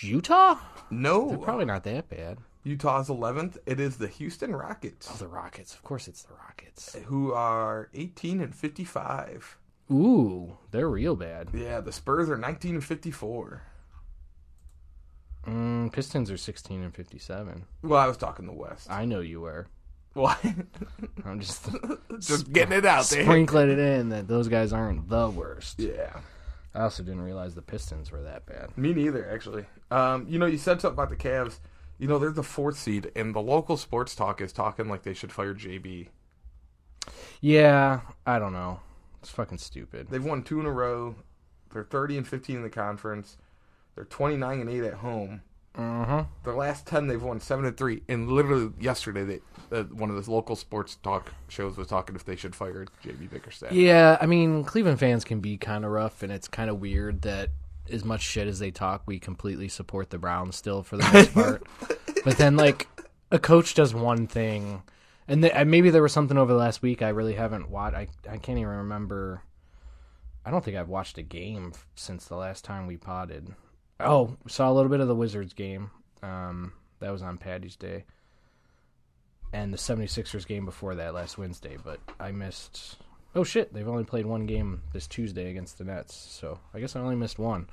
Utah? 0.02 0.54
They're 0.90 0.98
no, 0.98 1.36
probably 1.36 1.64
not 1.64 1.84
that 1.84 2.08
bad. 2.08 2.38
Utah's 2.64 3.08
11th. 3.08 3.58
It 3.66 3.80
is 3.80 3.96
the 3.96 4.08
Houston 4.08 4.54
Rockets, 4.54 5.08
Oh, 5.12 5.16
the 5.16 5.26
Rockets. 5.28 5.74
Of 5.74 5.82
course, 5.82 6.06
it's 6.08 6.22
the 6.22 6.34
Rockets. 6.34 6.96
who 7.06 7.32
are 7.32 7.88
18 7.94 8.40
and 8.40 8.54
55. 8.54 9.58
Ooh, 9.90 10.56
they're 10.70 10.88
real 10.88 11.16
bad. 11.16 11.48
Yeah, 11.52 11.80
the 11.80 11.92
Spurs 11.92 12.30
are 12.30 12.36
19 12.38 12.74
and 12.76 12.84
54. 12.84 13.62
Mm, 15.46 15.92
Pistons 15.92 16.30
are 16.30 16.36
16 16.36 16.82
and 16.82 16.94
57. 16.94 17.64
Well, 17.82 18.00
I 18.00 18.06
was 18.06 18.16
talking 18.16 18.46
the 18.46 18.52
West. 18.52 18.90
I 18.90 19.04
know 19.04 19.20
you 19.20 19.40
were. 19.40 19.66
Why? 20.14 20.36
I'm 21.24 21.40
just 21.40 21.68
Just 22.20 22.52
getting 22.52 22.76
it 22.78 22.84
out 22.84 23.06
there. 23.06 23.24
sprinkling 23.24 23.70
it 23.70 23.78
in 23.78 24.10
that 24.10 24.28
those 24.28 24.48
guys 24.48 24.72
aren't 24.72 25.08
the 25.08 25.28
worst. 25.30 25.78
Yeah. 25.80 26.16
I 26.74 26.82
also 26.82 27.02
didn't 27.02 27.22
realize 27.22 27.54
the 27.54 27.62
Pistons 27.62 28.10
were 28.10 28.22
that 28.22 28.46
bad. 28.46 28.76
Me 28.78 28.92
neither, 28.94 29.28
actually. 29.30 29.64
Um, 29.90 30.26
you 30.28 30.38
know, 30.38 30.46
you 30.46 30.58
said 30.58 30.80
something 30.80 30.94
about 31.02 31.10
the 31.10 31.16
Cavs. 31.16 31.58
You 31.98 32.08
know, 32.08 32.18
they're 32.18 32.30
the 32.30 32.42
fourth 32.42 32.78
seed, 32.78 33.12
and 33.14 33.34
the 33.34 33.40
local 33.42 33.76
sports 33.76 34.14
talk 34.14 34.40
is 34.40 34.52
talking 34.52 34.88
like 34.88 35.02
they 35.02 35.12
should 35.14 35.32
fire 35.32 35.54
JB. 35.54 36.08
Yeah, 37.40 38.00
I 38.26 38.38
don't 38.38 38.52
know. 38.52 38.80
It's 39.20 39.30
fucking 39.30 39.58
stupid. 39.58 40.08
They've 40.08 40.24
won 40.24 40.42
two 40.42 40.60
in 40.60 40.66
a 40.66 40.70
row. 40.70 41.14
They're 41.72 41.84
30 41.84 42.18
and 42.18 42.28
15 42.28 42.56
in 42.56 42.62
the 42.62 42.70
conference. 42.70 43.36
They're 43.94 44.04
29 44.04 44.60
and 44.60 44.70
8 44.70 44.84
at 44.84 44.94
home. 44.94 45.42
Uh-huh. 45.74 46.24
The 46.44 46.52
last 46.52 46.86
10 46.86 47.06
they've 47.06 47.22
won 47.22 47.40
7 47.40 47.64
and 47.64 47.76
3. 47.76 48.02
And 48.08 48.30
literally 48.30 48.72
yesterday 48.78 49.24
they 49.24 49.40
uh, 49.72 49.84
one 49.84 50.10
of 50.10 50.16
those 50.16 50.28
local 50.28 50.54
sports 50.54 50.96
talk 51.02 51.32
shows 51.48 51.76
was 51.76 51.86
talking 51.86 52.14
if 52.14 52.24
they 52.24 52.36
should 52.36 52.54
fire 52.54 52.86
JB 53.04 53.30
Bickerstaff. 53.30 53.72
Yeah, 53.72 54.18
I 54.20 54.26
mean, 54.26 54.64
Cleveland 54.64 54.98
fans 54.98 55.24
can 55.24 55.40
be 55.40 55.56
kind 55.56 55.84
of 55.84 55.90
rough, 55.90 56.22
and 56.22 56.30
it's 56.30 56.46
kind 56.46 56.68
of 56.68 56.78
weird 56.78 57.22
that 57.22 57.50
as 57.90 58.04
much 58.04 58.20
shit 58.20 58.46
as 58.46 58.58
they 58.58 58.70
talk, 58.70 59.02
we 59.06 59.18
completely 59.18 59.68
support 59.68 60.10
the 60.10 60.18
Browns 60.18 60.56
still 60.56 60.82
for 60.82 60.98
the 60.98 61.10
most 61.12 61.32
part. 61.32 61.66
but 62.24 62.36
then, 62.36 62.56
like, 62.56 62.86
a 63.30 63.38
coach 63.38 63.74
does 63.74 63.94
one 63.94 64.26
thing, 64.26 64.82
and 65.26 65.42
th- 65.42 65.66
maybe 65.66 65.90
there 65.90 66.02
was 66.02 66.12
something 66.12 66.36
over 66.36 66.52
the 66.52 66.58
last 66.58 66.82
week 66.82 67.00
I 67.00 67.08
really 67.08 67.34
haven't 67.34 67.70
watched. 67.70 67.96
I, 67.96 68.08
I 68.28 68.36
can't 68.36 68.58
even 68.58 68.68
remember. 68.68 69.42
I 70.44 70.50
don't 70.50 70.64
think 70.64 70.76
I've 70.76 70.88
watched 70.88 71.18
a 71.18 71.22
game 71.22 71.72
since 71.94 72.26
the 72.26 72.36
last 72.36 72.64
time 72.64 72.86
we 72.86 72.96
potted. 72.96 73.54
Oh, 74.04 74.36
saw 74.48 74.70
a 74.70 74.74
little 74.74 74.90
bit 74.90 75.00
of 75.00 75.08
the 75.08 75.14
Wizards 75.14 75.52
game. 75.54 75.90
Um, 76.22 76.72
that 77.00 77.10
was 77.10 77.22
on 77.22 77.38
Patty's 77.38 77.76
Day. 77.76 78.04
And 79.52 79.72
the 79.72 79.78
76ers 79.78 80.46
game 80.46 80.64
before 80.64 80.94
that 80.94 81.12
last 81.14 81.36
Wednesday, 81.36 81.76
but 81.82 82.00
I 82.18 82.32
missed 82.32 82.96
Oh 83.34 83.44
shit, 83.44 83.72
they've 83.72 83.88
only 83.88 84.04
played 84.04 84.26
one 84.26 84.44
game 84.44 84.82
this 84.92 85.06
Tuesday 85.06 85.50
against 85.50 85.78
the 85.78 85.84
Nets, 85.84 86.14
so 86.14 86.58
I 86.74 86.80
guess 86.80 86.94
I 86.96 87.00
only 87.00 87.16
missed 87.16 87.38
one. 87.38 87.66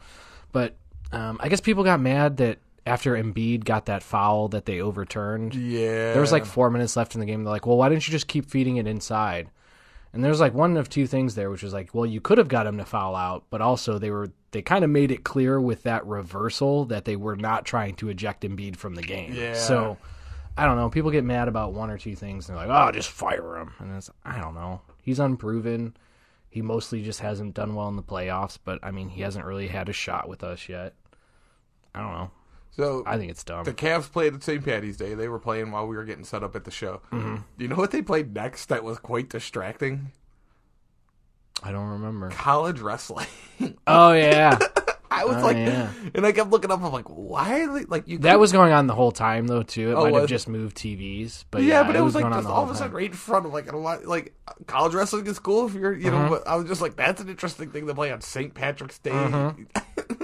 But 0.53 0.75
um, 1.11 1.37
I 1.41 1.49
guess 1.49 1.59
people 1.59 1.83
got 1.83 1.99
mad 1.99 2.37
that 2.37 2.59
after 2.85 3.13
Embiid 3.21 3.65
got 3.65 3.87
that 3.87 4.01
foul 4.01 4.47
that 4.49 4.65
they 4.65 4.79
overturned, 4.81 5.53
Yeah. 5.55 6.13
there 6.13 6.21
was 6.21 6.31
like 6.31 6.45
four 6.45 6.69
minutes 6.69 6.95
left 6.95 7.13
in 7.13 7.19
the 7.19 7.25
game. 7.25 7.43
They're 7.43 7.51
like, 7.51 7.65
"Well, 7.65 7.75
why 7.77 7.89
didn't 7.89 8.07
you 8.07 8.11
just 8.13 8.27
keep 8.29 8.49
feeding 8.49 8.77
it 8.77 8.87
inside?" 8.87 9.49
And 10.13 10.23
there's 10.23 10.39
like 10.39 10.53
one 10.53 10.77
of 10.77 10.89
two 10.89 11.05
things 11.07 11.35
there, 11.35 11.49
which 11.51 11.61
was 11.61 11.73
like, 11.73 11.93
well, 11.93 12.05
you 12.05 12.19
could 12.21 12.37
have 12.39 12.47
got 12.47 12.65
him 12.65 12.77
to 12.79 12.85
foul 12.85 13.15
out, 13.15 13.43
but 13.51 13.61
also 13.61 13.99
they 13.99 14.09
were 14.11 14.31
they 14.51 14.61
kind 14.61 14.83
of 14.83 14.89
made 14.89 15.11
it 15.11 15.23
clear 15.23 15.59
with 15.59 15.83
that 15.83 16.05
reversal 16.05 16.85
that 16.85 17.05
they 17.05 17.15
were 17.15 17.35
not 17.35 17.65
trying 17.65 17.95
to 17.95 18.09
eject 18.09 18.43
Embiid 18.43 18.75
from 18.75 18.95
the 18.95 19.01
game. 19.01 19.33
Yeah. 19.33 19.53
So 19.53 19.97
I 20.57 20.65
don't 20.65 20.75
know. 20.75 20.89
People 20.89 21.11
get 21.11 21.23
mad 21.23 21.47
about 21.47 21.73
one 21.73 21.89
or 21.89 21.97
two 21.97 22.15
things, 22.15 22.49
and 22.49 22.57
they're 22.57 22.67
like, 22.67 22.87
"Oh, 22.87 22.91
just 22.91 23.09
fire 23.09 23.57
him." 23.57 23.73
And 23.79 23.95
it's 23.95 24.09
I 24.25 24.39
don't 24.39 24.55
know. 24.55 24.81
He's 25.01 25.19
unproven. 25.19 25.95
He 26.49 26.61
mostly 26.61 27.03
just 27.03 27.19
hasn't 27.19 27.53
done 27.53 27.75
well 27.75 27.87
in 27.89 27.95
the 27.95 28.03
playoffs, 28.03 28.57
but 28.63 28.79
I 28.83 28.91
mean, 28.91 29.09
he 29.09 29.21
hasn't 29.21 29.45
really 29.45 29.67
had 29.67 29.87
a 29.87 29.93
shot 29.93 30.27
with 30.27 30.43
us 30.43 30.67
yet. 30.67 30.95
I 31.93 32.01
don't 32.01 32.11
know. 32.11 32.31
So 32.71 33.03
I 33.05 33.17
think 33.17 33.29
it's 33.31 33.43
dumb. 33.43 33.65
the 33.65 33.73
Cavs 33.73 34.11
played 34.11 34.33
at 34.33 34.43
St. 34.43 34.63
Patty's 34.63 34.97
Day. 34.97 35.13
They 35.13 35.27
were 35.27 35.39
playing 35.39 35.71
while 35.71 35.85
we 35.87 35.95
were 35.95 36.05
getting 36.05 36.23
set 36.23 36.43
up 36.43 36.55
at 36.55 36.63
the 36.63 36.71
show. 36.71 37.01
Mm-hmm. 37.11 37.35
Do 37.35 37.63
you 37.63 37.67
know 37.67 37.75
what 37.75 37.91
they 37.91 38.01
played 38.01 38.33
next 38.33 38.67
that 38.67 38.83
was 38.83 38.99
quite 38.99 39.29
distracting? 39.29 40.11
I 41.63 41.71
don't 41.71 41.89
remember. 41.89 42.29
College 42.29 42.79
wrestling. 42.79 43.27
Oh 43.85 44.13
yeah, 44.13 44.57
I 45.11 45.25
was 45.25 45.35
Oh, 45.35 45.41
like, 45.47 45.57
yeah. 45.57 45.91
and 46.15 46.25
I 46.25 46.31
kept 46.31 46.49
looking 46.49 46.71
up. 46.71 46.81
I'm 46.81 46.93
like, 46.93 47.07
why 47.09 47.59
are 47.61 47.73
they 47.73 47.83
like 47.83 48.07
you? 48.07 48.19
that 48.19 48.39
was 48.39 48.53
going 48.53 48.71
on 48.71 48.87
the 48.87 48.95
whole 48.95 49.11
time 49.11 49.47
though 49.47 49.63
too. 49.63 49.91
It 49.91 49.95
Oh, 49.95 50.03
might 50.09 50.13
have 50.13 50.29
just 50.29 50.47
moved 50.47 50.77
TVs, 50.77 51.43
but 51.51 51.61
yeah, 51.63 51.81
yeah, 51.81 51.83
but 51.83 51.97
it, 51.97 52.01
was, 52.01 52.15
like 52.15 52.23
just 52.31 52.47
all 52.47 52.63
of 52.63 52.69
a 52.69 52.75
sudden 52.75 52.93
right 52.95 53.07
in 53.07 53.13
front 53.13 53.45
of 53.45 53.51
like 53.51 53.69
a 53.71 53.75
lot 53.75 54.05
like 54.05 54.33
college 54.67 54.93
wrestling 54.93 55.27
is 55.27 55.39
cool 55.39 55.67
if 55.67 55.73
you're 55.73 55.93
you 55.93 56.09
Mm-hmm. 56.09 56.23
know. 56.23 56.29
But 56.29 56.47
I 56.47 56.55
was 56.55 56.67
just 56.69 56.79
like, 56.81 56.95
that's 56.95 57.19
an 57.19 57.27
interesting 57.27 57.69
thing 57.71 57.85
to 57.87 57.93
play 57.93 58.11
on 58.13 58.21
St. 58.21 58.53
Patrick's 58.53 58.99
Day. 58.99 59.11
Mm-hmm. 59.11 59.63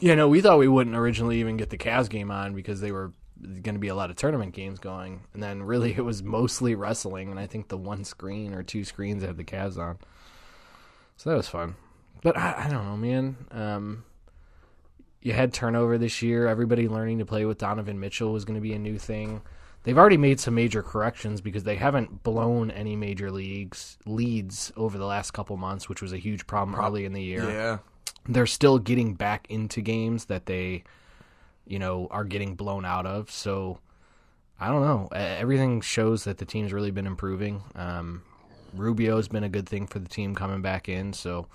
Yeah, 0.00 0.16
no, 0.16 0.26
we 0.28 0.40
thought 0.40 0.58
we 0.58 0.66
wouldn't 0.66 0.96
originally 0.96 1.38
even 1.38 1.56
get 1.56 1.70
the 1.70 1.78
Cavs 1.78 2.08
game 2.08 2.32
on 2.32 2.54
because 2.56 2.80
they 2.80 2.90
were 2.90 3.12
going 3.40 3.74
to 3.74 3.78
be 3.78 3.86
a 3.86 3.94
lot 3.94 4.10
of 4.10 4.16
tournament 4.16 4.52
games 4.52 4.80
going, 4.80 5.20
and 5.32 5.40
then 5.40 5.62
really 5.62 5.92
it 5.96 6.04
was 6.04 6.24
mostly 6.24 6.74
wrestling, 6.74 7.30
and 7.30 7.38
I 7.38 7.46
think 7.46 7.68
the 7.68 7.76
one 7.78 8.02
screen 8.02 8.52
or 8.52 8.64
two 8.64 8.82
screens 8.82 9.22
had 9.22 9.36
the 9.36 9.44
Cavs 9.44 9.78
on, 9.78 9.98
so 11.22 11.30
that 11.30 11.36
was 11.36 11.46
fun. 11.46 11.76
But 12.20 12.36
I, 12.36 12.64
I 12.66 12.68
don't 12.68 12.84
know, 12.84 12.96
man. 12.96 13.36
Um, 13.52 14.04
you 15.20 15.32
had 15.32 15.54
turnover 15.54 15.96
this 15.96 16.20
year. 16.20 16.48
Everybody 16.48 16.88
learning 16.88 17.20
to 17.20 17.24
play 17.24 17.44
with 17.44 17.58
Donovan 17.58 18.00
Mitchell 18.00 18.32
was 18.32 18.44
going 18.44 18.56
to 18.56 18.60
be 18.60 18.72
a 18.72 18.78
new 18.78 18.98
thing. 18.98 19.40
They've 19.84 19.96
already 19.96 20.16
made 20.16 20.40
some 20.40 20.56
major 20.56 20.82
corrections 20.82 21.40
because 21.40 21.62
they 21.62 21.76
haven't 21.76 22.24
blown 22.24 22.72
any 22.72 22.96
major 22.96 23.30
leagues 23.30 23.98
leads 24.04 24.72
over 24.76 24.98
the 24.98 25.06
last 25.06 25.30
couple 25.30 25.56
months, 25.56 25.88
which 25.88 26.02
was 26.02 26.12
a 26.12 26.18
huge 26.18 26.44
problem 26.48 26.74
early 26.76 27.04
in 27.04 27.12
the 27.12 27.22
year 27.22 27.48
yeah. 27.48 27.78
they're 28.28 28.44
still 28.44 28.80
getting 28.80 29.14
back 29.14 29.46
into 29.48 29.80
games 29.80 30.24
that 30.24 30.46
they, 30.46 30.82
you 31.68 31.78
know, 31.78 32.08
are 32.10 32.24
getting 32.24 32.56
blown 32.56 32.84
out 32.84 33.06
of. 33.06 33.30
So 33.30 33.78
I 34.58 34.66
don't 34.66 34.82
know. 34.82 35.08
Everything 35.12 35.82
shows 35.82 36.24
that 36.24 36.38
the 36.38 36.46
team's 36.46 36.72
really 36.72 36.90
been 36.90 37.06
improving. 37.06 37.62
Um, 37.76 38.22
Rubio's 38.74 39.28
been 39.28 39.44
a 39.44 39.48
good 39.48 39.68
thing 39.68 39.86
for 39.86 39.98
the 39.98 40.08
team 40.08 40.34
coming 40.34 40.62
back 40.62 40.88
in. 40.88 41.12
So 41.12 41.46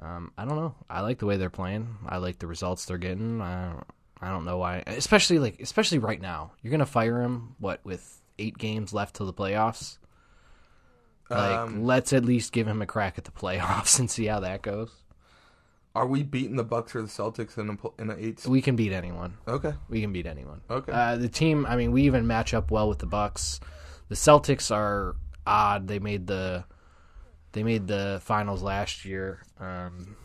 um, 0.00 0.32
I 0.38 0.44
don't 0.44 0.56
know. 0.56 0.74
I 0.88 1.00
like 1.00 1.18
the 1.18 1.26
way 1.26 1.36
they're 1.36 1.50
playing. 1.50 1.96
I 2.06 2.18
like 2.18 2.38
the 2.38 2.46
results 2.46 2.84
they're 2.86 2.98
getting. 2.98 3.40
I 3.40 3.72
don't, 3.72 3.84
I 4.20 4.28
don't 4.30 4.44
know 4.44 4.58
why, 4.58 4.82
especially 4.86 5.38
like 5.38 5.60
especially 5.60 5.98
right 5.98 6.20
now. 6.20 6.52
You're 6.62 6.70
gonna 6.70 6.86
fire 6.86 7.20
him 7.22 7.54
what 7.58 7.80
with 7.84 8.20
eight 8.38 8.56
games 8.58 8.92
left 8.92 9.16
till 9.16 9.26
the 9.26 9.32
playoffs. 9.32 9.98
Like, 11.28 11.58
Um, 11.58 11.84
let's 11.84 12.12
at 12.12 12.24
least 12.24 12.52
give 12.52 12.66
him 12.66 12.82
a 12.82 12.86
crack 12.86 13.16
at 13.16 13.24
the 13.24 13.30
playoffs 13.30 13.98
and 14.00 14.10
see 14.10 14.26
how 14.26 14.40
that 14.40 14.62
goes. 14.62 14.90
Are 15.94 16.06
we 16.06 16.22
beating 16.22 16.56
the 16.56 16.64
Bucks 16.64 16.94
or 16.94 17.02
the 17.02 17.08
Celtics 17.08 17.58
in 17.58 17.68
a 17.70 18.02
in 18.02 18.10
an 18.10 18.16
eight? 18.18 18.46
We 18.46 18.62
can 18.62 18.76
beat 18.76 18.92
anyone. 18.92 19.34
Okay. 19.46 19.74
We 19.88 20.00
can 20.00 20.12
beat 20.12 20.26
anyone. 20.26 20.60
Okay. 20.70 20.92
Uh, 20.92 21.16
the 21.16 21.28
team. 21.28 21.66
I 21.66 21.76
mean, 21.76 21.90
we 21.92 22.02
even 22.02 22.26
match 22.26 22.54
up 22.54 22.70
well 22.70 22.88
with 22.88 23.00
the 23.00 23.06
Bucks. 23.06 23.58
The 24.08 24.14
Celtics 24.14 24.74
are 24.74 25.16
odd. 25.50 25.88
They 25.88 25.98
made 25.98 26.26
the 26.26 26.64
they 27.52 27.62
made 27.62 27.88
the 27.88 28.20
finals 28.22 28.62
last 28.62 29.04
year. 29.04 29.42
Um, 29.58 30.16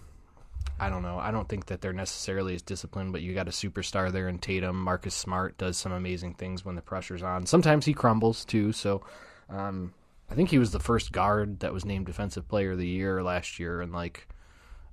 I 0.79 0.89
don't 0.89 1.01
know. 1.01 1.17
I 1.17 1.31
don't 1.31 1.47
think 1.47 1.67
that 1.67 1.81
they're 1.81 1.93
necessarily 1.93 2.53
as 2.53 2.61
disciplined, 2.61 3.13
but 3.13 3.21
you 3.21 3.33
got 3.33 3.47
a 3.47 3.51
superstar 3.51 4.11
there 4.11 4.27
in 4.27 4.39
Tatum. 4.39 4.81
Marcus 4.81 5.15
Smart 5.15 5.57
does 5.57 5.77
some 5.77 5.91
amazing 5.91 6.35
things 6.35 6.63
when 6.63 6.75
the 6.75 6.81
pressure's 6.81 7.23
on. 7.23 7.45
Sometimes 7.45 7.85
he 7.85 7.93
crumbles 7.93 8.45
too. 8.45 8.71
So, 8.73 9.01
um, 9.49 9.93
I 10.29 10.35
think 10.35 10.49
he 10.49 10.59
was 10.59 10.71
the 10.71 10.79
first 10.79 11.11
guard 11.11 11.61
that 11.61 11.73
was 11.73 11.85
named 11.85 12.05
Defensive 12.05 12.47
Player 12.47 12.71
of 12.71 12.77
the 12.77 12.87
Year 12.87 13.23
last 13.23 13.59
year 13.59 13.81
in 13.81 13.91
like 13.91 14.27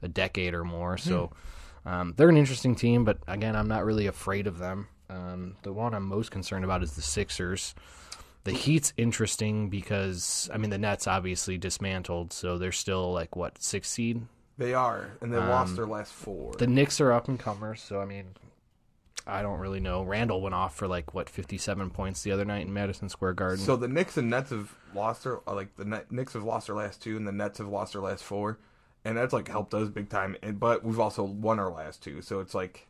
a 0.03 0.09
decade 0.09 0.55
or 0.55 0.65
more. 0.65 0.97
So 0.99 1.33
um, 1.85 2.15
they're 2.17 2.29
an 2.29 2.37
interesting 2.37 2.75
team, 2.75 3.05
but 3.05 3.19
again, 3.27 3.57
I'm 3.57 3.69
not 3.69 3.85
really 3.85 4.07
afraid 4.07 4.47
of 4.47 4.59
them. 4.59 4.89
Um, 5.09 5.57
the 5.63 5.73
one 5.73 5.95
I'm 5.95 6.07
most 6.07 6.31
concerned 6.31 6.65
about 6.65 6.83
is 6.83 6.93
the 6.93 7.03
Sixers. 7.03 7.75
The 8.45 8.53
Heat's 8.53 8.93
interesting 8.97 9.69
because 9.71 10.51
I 10.53 10.59
mean 10.59 10.71
the 10.71 10.79
Nets 10.79 11.07
obviously 11.07 11.59
dismantled, 11.59 12.33
so 12.33 12.59
they're 12.59 12.73
still 12.73 13.13
like 13.13 13.37
what 13.37 13.63
six 13.63 13.89
seed. 13.89 14.23
They 14.59 14.75
are, 14.75 15.13
and 15.21 15.33
they 15.33 15.39
lost 15.39 15.77
their 15.77 15.87
last 15.87 16.13
four. 16.13 16.51
Um, 16.53 16.59
The 16.59 16.67
Knicks 16.67 17.01
are 17.01 17.13
up 17.13 17.29
and 17.29 17.39
comers, 17.39 17.81
so 17.81 18.01
I 18.01 18.05
mean 18.05 18.35
I 19.27 19.43
don't 19.43 19.61
really 19.61 19.81
know. 19.81 20.03
Randle 20.03 20.41
went 20.41 20.55
off 20.55 20.75
for 20.75 20.89
like 20.89 21.15
what 21.15 21.29
57 21.29 21.91
points 21.91 22.23
the 22.23 22.33
other 22.33 22.45
night 22.45 22.67
in 22.67 22.73
Madison 22.73 23.09
Square 23.09 23.35
Garden. 23.35 23.65
So 23.65 23.77
the 23.77 23.89
Knicks 23.89 24.17
and 24.17 24.29
Nets 24.29 24.51
have 24.51 24.75
lost 24.95 25.25
their 25.25 25.39
uh, 25.49 25.55
like 25.55 25.77
the 25.77 26.05
Knicks 26.11 26.33
have 26.33 26.43
lost 26.45 26.67
their 26.67 26.77
last 26.77 27.01
two, 27.01 27.17
and 27.17 27.27
the 27.27 27.33
Nets 27.33 27.59
have 27.59 27.69
lost 27.69 27.93
their 27.93 28.03
last 28.03 28.25
four, 28.25 28.59
and 29.05 29.17
that's 29.17 29.33
like 29.33 29.49
helped 29.49 29.75
us 29.75 29.89
big 29.89 30.09
time. 30.09 30.37
And, 30.43 30.59
but 30.59 30.85
we've 30.85 30.99
also 31.01 31.23
won 31.23 31.61
our 31.61 31.71
last 31.71 32.03
two, 32.03 32.21
so 32.23 32.41
it's 32.41 32.55
like 32.55 32.89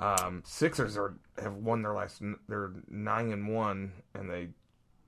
um, 0.00 0.42
Sixers 0.46 0.96
are 0.96 1.14
have 1.40 1.54
won 1.54 1.82
their 1.82 1.94
last. 1.94 2.22
They're 2.48 2.72
nine 2.88 3.32
and 3.32 3.54
one, 3.54 3.92
and 4.14 4.30
they 4.30 4.48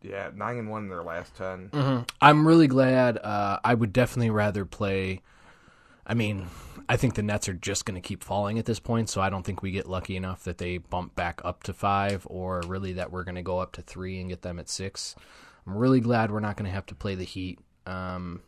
yeah 0.02 0.30
nine 0.34 0.58
and 0.58 0.68
one 0.68 0.84
in 0.84 0.88
their 0.88 1.02
last 1.04 1.36
10 1.36 1.70
I'm 2.20 2.46
really 2.46 2.66
glad. 2.66 3.18
Uh, 3.18 3.58
I 3.64 3.74
would 3.74 3.92
definitely 3.92 4.30
rather 4.30 4.64
play. 4.64 5.20
I 6.04 6.14
mean, 6.14 6.48
I 6.88 6.96
think 6.96 7.14
the 7.14 7.22
Nets 7.22 7.48
are 7.48 7.54
just 7.54 7.84
going 7.84 7.94
to 7.94 8.06
keep 8.06 8.24
falling 8.24 8.58
at 8.58 8.64
this 8.64 8.80
point, 8.80 9.08
so 9.08 9.20
I 9.20 9.30
don't 9.30 9.44
think 9.44 9.62
we 9.62 9.70
get 9.70 9.88
lucky 9.88 10.16
enough 10.16 10.44
that 10.44 10.58
they 10.58 10.78
bump 10.78 11.14
back 11.14 11.40
up 11.44 11.62
to 11.64 11.72
five, 11.72 12.26
or 12.28 12.60
really 12.66 12.94
that 12.94 13.12
we're 13.12 13.24
going 13.24 13.36
to 13.36 13.42
go 13.42 13.60
up 13.60 13.72
to 13.72 13.82
three 13.82 14.20
and 14.20 14.28
get 14.28 14.42
them 14.42 14.58
at 14.58 14.68
six. 14.68 15.14
I'm 15.66 15.76
really 15.76 16.00
glad 16.00 16.32
we're 16.32 16.40
not 16.40 16.56
going 16.56 16.68
to 16.68 16.74
have 16.74 16.86
to 16.86 16.94
play 16.96 17.14
the 17.14 17.24
Heat. 17.24 17.60
Um, 17.86 18.40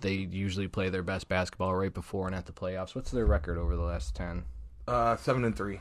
they 0.00 0.14
usually 0.14 0.68
play 0.68 0.90
their 0.90 1.04
best 1.04 1.28
basketball 1.28 1.74
right 1.74 1.94
before 1.94 2.26
and 2.26 2.34
at 2.34 2.46
the 2.46 2.52
playoffs. 2.52 2.94
What's 2.94 3.12
their 3.12 3.24
record 3.24 3.56
over 3.56 3.76
the 3.76 3.82
last 3.82 4.16
ten? 4.16 4.44
Uh, 4.86 5.16
seven 5.16 5.44
and 5.44 5.56
three. 5.56 5.80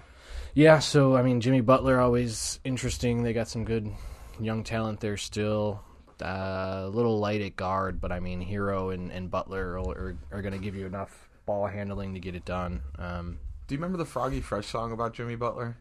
Yeah, 0.53 0.79
so 0.79 1.15
I 1.15 1.21
mean, 1.21 1.41
Jimmy 1.41 1.61
Butler 1.61 1.99
always 1.99 2.59
interesting. 2.63 3.23
They 3.23 3.33
got 3.33 3.47
some 3.47 3.65
good 3.65 3.91
young 4.39 4.63
talent 4.63 4.99
there 5.01 5.17
still. 5.17 5.81
Uh, 6.21 6.83
a 6.85 6.89
little 6.89 7.19
light 7.19 7.41
at 7.41 7.57
guard, 7.57 7.99
but 7.99 8.11
I 8.11 8.21
mean, 8.21 8.45
Herro 8.45 8.93
and, 8.93 9.11
and 9.11 9.29
Butler 9.29 9.77
are, 9.77 9.79
are, 9.79 10.17
are 10.31 10.41
going 10.41 10.53
to 10.53 10.59
give 10.59 10.73
you 10.75 10.85
enough 10.85 11.27
ball 11.45 11.67
handling 11.67 12.13
to 12.13 12.21
get 12.21 12.35
it 12.35 12.45
done. 12.45 12.81
Um, 12.97 13.37
Do 13.67 13.75
you 13.75 13.79
remember 13.79 13.97
the 13.97 14.05
Froggy 14.05 14.39
Fresh 14.39 14.67
song 14.67 14.93
about 14.93 15.13
Jimmy 15.13 15.35
Butler? 15.35 15.75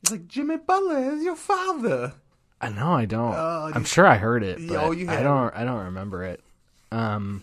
He's 0.00 0.10
like 0.12 0.26
Jimmy 0.26 0.56
Butler 0.56 1.12
is 1.12 1.22
your 1.22 1.36
father. 1.36 2.14
I 2.62 2.70
know 2.70 2.92
I 2.92 3.04
don't. 3.04 3.34
Oh, 3.34 3.70
I'm 3.74 3.84
sure 3.84 4.06
I 4.06 4.16
heard 4.16 4.42
it, 4.42 4.66
but 4.68 4.76
Oh, 4.78 4.90
you 4.92 5.10
I 5.10 5.22
don't. 5.22 5.54
I 5.54 5.64
don't 5.64 5.84
remember 5.84 6.24
it. 6.24 6.40
Um, 6.90 7.42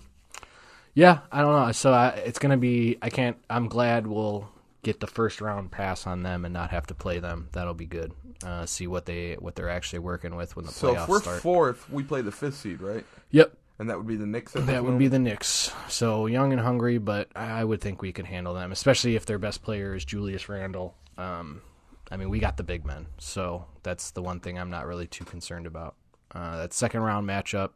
yeah, 0.95 1.19
I 1.31 1.41
don't 1.41 1.53
know. 1.67 1.71
So 1.73 1.93
I, 1.93 2.07
it's 2.09 2.39
gonna 2.39 2.57
be. 2.57 2.97
I 3.01 3.09
can't. 3.09 3.37
I'm 3.49 3.67
glad 3.67 4.07
we'll 4.07 4.49
get 4.83 4.99
the 4.99 5.07
first 5.07 5.41
round 5.41 5.71
pass 5.71 6.07
on 6.07 6.23
them 6.23 6.45
and 6.45 6.53
not 6.53 6.71
have 6.71 6.87
to 6.87 6.93
play 6.93 7.19
them. 7.19 7.49
That'll 7.51 7.73
be 7.73 7.85
good. 7.85 8.13
Uh, 8.45 8.65
see 8.65 8.87
what 8.87 9.05
they 9.05 9.33
what 9.39 9.55
they're 9.55 9.69
actually 9.69 9.99
working 9.99 10.35
with 10.35 10.55
when 10.55 10.65
the 10.65 10.71
playoffs. 10.71 10.75
So 10.75 10.93
playoffs 10.95 11.03
if 11.03 11.09
we're 11.09 11.19
start. 11.21 11.41
fourth, 11.41 11.89
we 11.89 12.03
play 12.03 12.21
the 12.21 12.31
fifth 12.31 12.55
seed, 12.55 12.81
right? 12.81 13.05
Yep, 13.31 13.53
And 13.79 13.89
that 13.89 13.97
would 13.97 14.07
be 14.07 14.15
the 14.15 14.25
Knicks. 14.25 14.55
at 14.55 14.65
that 14.65 14.71
this 14.71 14.81
would 14.83 14.97
be 14.97 15.07
the 15.09 15.19
Knicks. 15.19 15.71
So 15.89 16.25
young 16.27 16.51
and 16.53 16.61
hungry, 16.61 16.97
but 16.97 17.29
I 17.35 17.63
would 17.63 17.81
think 17.81 18.01
we 18.01 18.11
could 18.13 18.25
handle 18.25 18.53
them, 18.53 18.71
especially 18.71 19.15
if 19.15 19.25
their 19.25 19.37
best 19.39 19.61
player 19.61 19.93
is 19.95 20.05
Julius 20.05 20.47
Randle. 20.47 20.95
Um, 21.17 21.61
I 22.09 22.15
mean, 22.17 22.29
we 22.29 22.39
got 22.39 22.55
the 22.57 22.63
big 22.63 22.85
men, 22.85 23.07
so 23.17 23.65
that's 23.83 24.11
the 24.11 24.21
one 24.21 24.39
thing 24.39 24.57
I'm 24.57 24.69
not 24.71 24.85
really 24.87 25.07
too 25.07 25.25
concerned 25.25 25.67
about. 25.67 25.95
Uh, 26.33 26.57
that 26.57 26.73
second 26.73 27.01
round 27.01 27.27
matchup, 27.27 27.71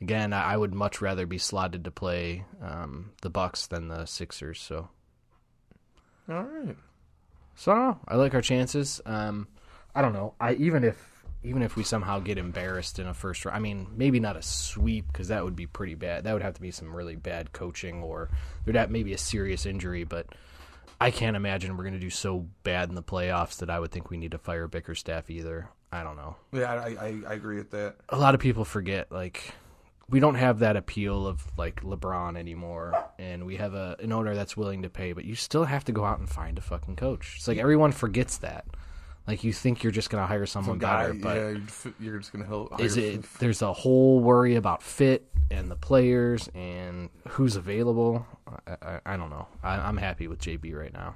again, 0.00 0.32
I 0.32 0.52
I 0.52 0.56
would 0.56 0.74
much 0.74 1.00
rather 1.00 1.26
be 1.26 1.38
slotted 1.38 1.84
to 1.84 1.90
play 1.90 2.44
um, 2.62 3.10
the 3.22 3.30
Bucks 3.30 3.66
than 3.66 3.88
the 3.88 4.06
Sixers. 4.06 4.60
So, 4.60 4.88
All 6.28 6.42
right. 6.42 6.76
so 7.54 7.72
I, 7.72 7.74
don't 7.74 7.88
know. 7.88 8.00
I 8.08 8.16
like 8.16 8.34
our 8.34 8.42
chances. 8.42 9.00
Um, 9.06 9.48
I 9.94 10.02
don't 10.02 10.12
know. 10.12 10.34
I 10.40 10.54
even 10.54 10.84
if 10.84 11.24
even 11.44 11.62
if 11.62 11.76
we 11.76 11.84
somehow 11.84 12.18
get 12.18 12.36
embarrassed 12.36 12.98
in 12.98 13.06
a 13.06 13.14
first 13.14 13.44
round, 13.44 13.56
I 13.56 13.60
mean, 13.60 13.86
maybe 13.96 14.20
not 14.20 14.36
a 14.36 14.42
sweep 14.42 15.06
because 15.06 15.28
that 15.28 15.44
would 15.44 15.56
be 15.56 15.66
pretty 15.66 15.94
bad. 15.94 16.24
That 16.24 16.32
would 16.32 16.42
have 16.42 16.54
to 16.54 16.60
be 16.60 16.70
some 16.70 16.94
really 16.94 17.16
bad 17.16 17.52
coaching, 17.52 18.02
or 18.02 18.28
there'd 18.64 18.76
have 18.76 18.90
maybe 18.90 19.12
a 19.12 19.18
serious 19.18 19.64
injury. 19.64 20.04
But 20.04 20.26
I 21.00 21.10
can't 21.10 21.36
imagine 21.36 21.76
we're 21.76 21.84
going 21.84 21.94
to 21.94 22.00
do 22.00 22.10
so 22.10 22.46
bad 22.64 22.88
in 22.88 22.96
the 22.96 23.02
playoffs 23.02 23.58
that 23.58 23.70
I 23.70 23.78
would 23.78 23.92
think 23.92 24.10
we 24.10 24.16
need 24.16 24.32
to 24.32 24.38
fire 24.38 24.66
Bickerstaff 24.66 25.30
either. 25.30 25.68
I 25.92 26.02
don't 26.02 26.16
know. 26.16 26.36
Yeah, 26.52 26.72
I, 26.72 26.88
I, 26.88 27.20
I 27.28 27.34
agree 27.34 27.56
with 27.56 27.70
that. 27.70 27.96
A 28.10 28.18
lot 28.18 28.34
of 28.34 28.40
people 28.40 28.64
forget 28.64 29.10
like 29.10 29.54
we 30.10 30.20
don't 30.20 30.36
have 30.36 30.60
that 30.60 30.76
appeal 30.76 31.26
of 31.26 31.44
like 31.56 31.82
LeBron 31.82 32.36
anymore, 32.36 32.94
and 33.18 33.44
we 33.46 33.56
have 33.56 33.74
a 33.74 33.96
an 34.00 34.12
owner 34.12 34.34
that's 34.34 34.56
willing 34.56 34.82
to 34.82 34.88
pay, 34.90 35.12
but 35.12 35.24
you 35.24 35.34
still 35.34 35.64
have 35.64 35.84
to 35.84 35.92
go 35.92 36.04
out 36.04 36.18
and 36.18 36.28
find 36.28 36.58
a 36.58 36.62
fucking 36.62 36.96
coach. 36.96 37.34
It's 37.36 37.48
like 37.48 37.58
everyone 37.58 37.92
forgets 37.92 38.38
that. 38.38 38.64
Like 39.26 39.44
you 39.44 39.52
think 39.52 39.82
you're 39.82 39.92
just 39.92 40.08
going 40.08 40.22
to 40.22 40.26
hire 40.26 40.46
someone 40.46 40.74
Some 40.74 40.78
guy, 40.78 41.08
better, 41.08 41.14
but 41.14 41.36
yeah, 41.36 41.92
you're 42.00 42.18
just- 42.18 42.32
gonna 42.32 42.46
help. 42.46 42.80
is 42.80 42.96
it 42.96 43.22
there's 43.38 43.60
a 43.60 43.72
whole 43.74 44.20
worry 44.20 44.56
about 44.56 44.82
fit 44.82 45.26
and 45.50 45.70
the 45.70 45.76
players 45.76 46.48
and 46.54 47.10
who's 47.28 47.56
available 47.56 48.26
i, 48.66 48.76
I, 48.82 49.00
I 49.04 49.16
don't 49.18 49.30
know 49.30 49.46
I, 49.62 49.76
i'm 49.76 49.96
happy 49.96 50.28
with 50.28 50.40
jb 50.40 50.74
right 50.74 50.92
now 50.92 51.14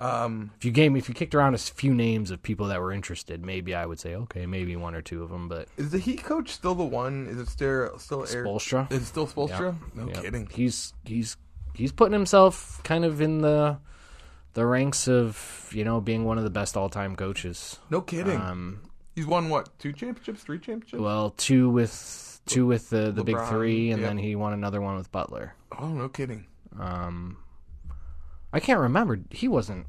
Um, 0.00 0.52
if 0.58 0.64
you 0.64 0.70
gave 0.70 0.92
me 0.92 0.98
if 1.00 1.08
you 1.08 1.14
kicked 1.14 1.34
around 1.34 1.54
a 1.54 1.58
few 1.58 1.92
names 1.92 2.30
of 2.30 2.40
people 2.40 2.68
that 2.68 2.80
were 2.80 2.92
interested 2.92 3.44
maybe 3.44 3.74
i 3.74 3.84
would 3.84 3.98
say 3.98 4.14
okay 4.14 4.46
maybe 4.46 4.76
one 4.76 4.94
or 4.94 5.02
two 5.02 5.24
of 5.24 5.30
them 5.30 5.48
but 5.48 5.66
is 5.76 5.90
the 5.90 5.98
Heat 5.98 6.22
coach 6.22 6.50
still 6.50 6.76
the 6.76 6.84
one? 6.84 7.26
Is 7.26 7.36
it 7.38 7.48
still 7.48 7.98
still 7.98 8.20
Erik? 8.30 8.46
Spoelstra? 8.46 8.92
Is 8.92 9.02
it 9.02 9.06
still 9.06 9.26
Spoelstra? 9.26 9.74
No 9.94 10.06
Yep. 10.06 10.22
kidding. 10.22 10.48
he's 10.52 10.92
he's 11.04 11.36
he's 11.74 11.90
putting 11.90 12.12
himself 12.12 12.80
kind 12.84 13.04
of 13.04 13.20
in 13.20 13.40
the 13.40 13.78
the 14.54 14.64
ranks 14.64 15.08
of 15.08 15.68
you 15.74 15.84
know 15.84 16.00
being 16.00 16.24
one 16.24 16.38
of 16.38 16.44
the 16.44 16.50
best 16.50 16.76
all-time 16.76 17.16
coaches 17.16 17.78
No 17.90 18.00
kidding. 18.00 18.40
um 18.40 18.80
He's 19.16 19.26
won 19.26 19.48
what? 19.48 19.76
Two 19.80 19.92
championships? 19.92 20.42
Three 20.44 20.60
championships? 20.60 21.00
well 21.02 21.30
two 21.36 21.70
with 21.70 22.40
two 22.46 22.66
with 22.66 22.88
the 22.88 23.10
the 23.10 23.24
big 23.24 23.36
three 23.48 23.90
and 23.90 24.00
yep. 24.00 24.10
then 24.10 24.18
he 24.18 24.36
won 24.36 24.52
another 24.52 24.80
one 24.80 24.96
with 24.96 25.10
butler 25.10 25.54
oh, 25.76 25.88
no 25.88 26.08
kidding. 26.08 26.46
Um, 26.78 27.36
I 28.52 28.60
can't 28.60 28.80
remember. 28.80 29.20
He 29.30 29.48
wasn't. 29.48 29.86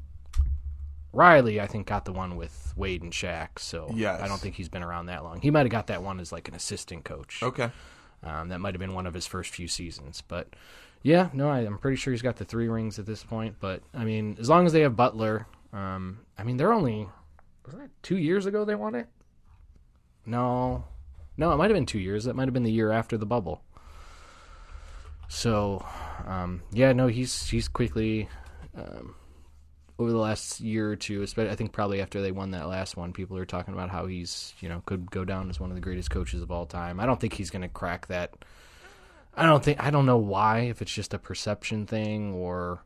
Riley, 1.12 1.60
I 1.60 1.66
think, 1.66 1.88
got 1.88 2.04
the 2.04 2.12
one 2.12 2.36
with 2.36 2.72
Wade 2.76 3.02
and 3.02 3.12
Shaq. 3.12 3.58
So 3.58 3.90
Yes. 3.94 4.20
I 4.20 4.28
don't 4.28 4.40
think 4.40 4.54
he's 4.54 4.68
been 4.68 4.82
around 4.82 5.06
that 5.06 5.24
long. 5.24 5.40
He 5.40 5.50
might 5.50 5.60
have 5.66 5.70
got 5.70 5.88
that 5.88 6.02
one 6.02 6.20
as 6.20 6.30
like 6.30 6.46
an 6.48 6.54
assistant 6.54 7.04
coach. 7.04 7.42
Okay. 7.42 7.70
Um, 8.22 8.48
that 8.50 8.60
might 8.60 8.74
have 8.74 8.80
been 8.80 8.94
one 8.94 9.06
of 9.06 9.14
his 9.14 9.26
first 9.26 9.52
few 9.52 9.66
seasons. 9.66 10.22
But 10.26 10.48
yeah, 11.02 11.30
no, 11.32 11.48
I, 11.48 11.60
I'm 11.60 11.78
pretty 11.78 11.96
sure 11.96 12.12
he's 12.12 12.22
got 12.22 12.36
the 12.36 12.44
three 12.44 12.68
rings 12.68 12.98
at 12.98 13.06
this 13.06 13.24
point. 13.24 13.56
But 13.58 13.82
I 13.94 14.04
mean, 14.04 14.36
as 14.38 14.48
long 14.48 14.66
as 14.66 14.72
they 14.72 14.82
have 14.82 14.94
Butler, 14.94 15.46
um, 15.72 16.20
I 16.38 16.44
mean, 16.44 16.56
they're 16.58 16.72
only 16.72 17.08
was 17.64 17.74
that 17.74 17.90
two 18.02 18.18
years 18.18 18.46
ago 18.46 18.64
they 18.64 18.74
won 18.74 18.94
it? 18.94 19.08
No, 20.26 20.84
no, 21.36 21.52
it 21.52 21.56
might 21.56 21.70
have 21.70 21.76
been 21.76 21.86
two 21.86 21.98
years. 21.98 22.24
That 22.24 22.36
might 22.36 22.44
have 22.44 22.54
been 22.54 22.62
the 22.62 22.70
year 22.70 22.92
after 22.92 23.16
the 23.16 23.26
bubble. 23.26 23.62
So, 25.28 25.84
um, 26.26 26.62
yeah, 26.72 26.92
no, 26.92 27.06
he's 27.06 27.48
he's 27.48 27.68
quickly 27.68 28.28
um, 28.80 29.14
over 29.98 30.10
the 30.10 30.18
last 30.18 30.60
year 30.60 30.90
or 30.90 30.96
two. 30.96 31.22
Especially, 31.22 31.50
I 31.50 31.56
think 31.56 31.72
probably 31.72 32.00
after 32.00 32.22
they 32.22 32.32
won 32.32 32.52
that 32.52 32.68
last 32.68 32.96
one, 32.96 33.12
people 33.12 33.36
are 33.36 33.44
talking 33.44 33.74
about 33.74 33.90
how 33.90 34.06
he's 34.06 34.54
you 34.60 34.68
know 34.68 34.82
could 34.86 35.10
go 35.10 35.24
down 35.24 35.50
as 35.50 35.60
one 35.60 35.70
of 35.70 35.76
the 35.76 35.82
greatest 35.82 36.10
coaches 36.10 36.42
of 36.42 36.50
all 36.50 36.66
time. 36.66 37.00
I 37.00 37.06
don't 37.06 37.20
think 37.20 37.34
he's 37.34 37.50
going 37.50 37.62
to 37.62 37.68
crack 37.68 38.06
that. 38.08 38.34
I 39.34 39.46
don't 39.46 39.62
think 39.62 39.82
I 39.82 39.90
don't 39.90 40.06
know 40.06 40.18
why 40.18 40.60
if 40.60 40.82
it's 40.82 40.92
just 40.92 41.14
a 41.14 41.18
perception 41.18 41.86
thing 41.86 42.34
or 42.34 42.84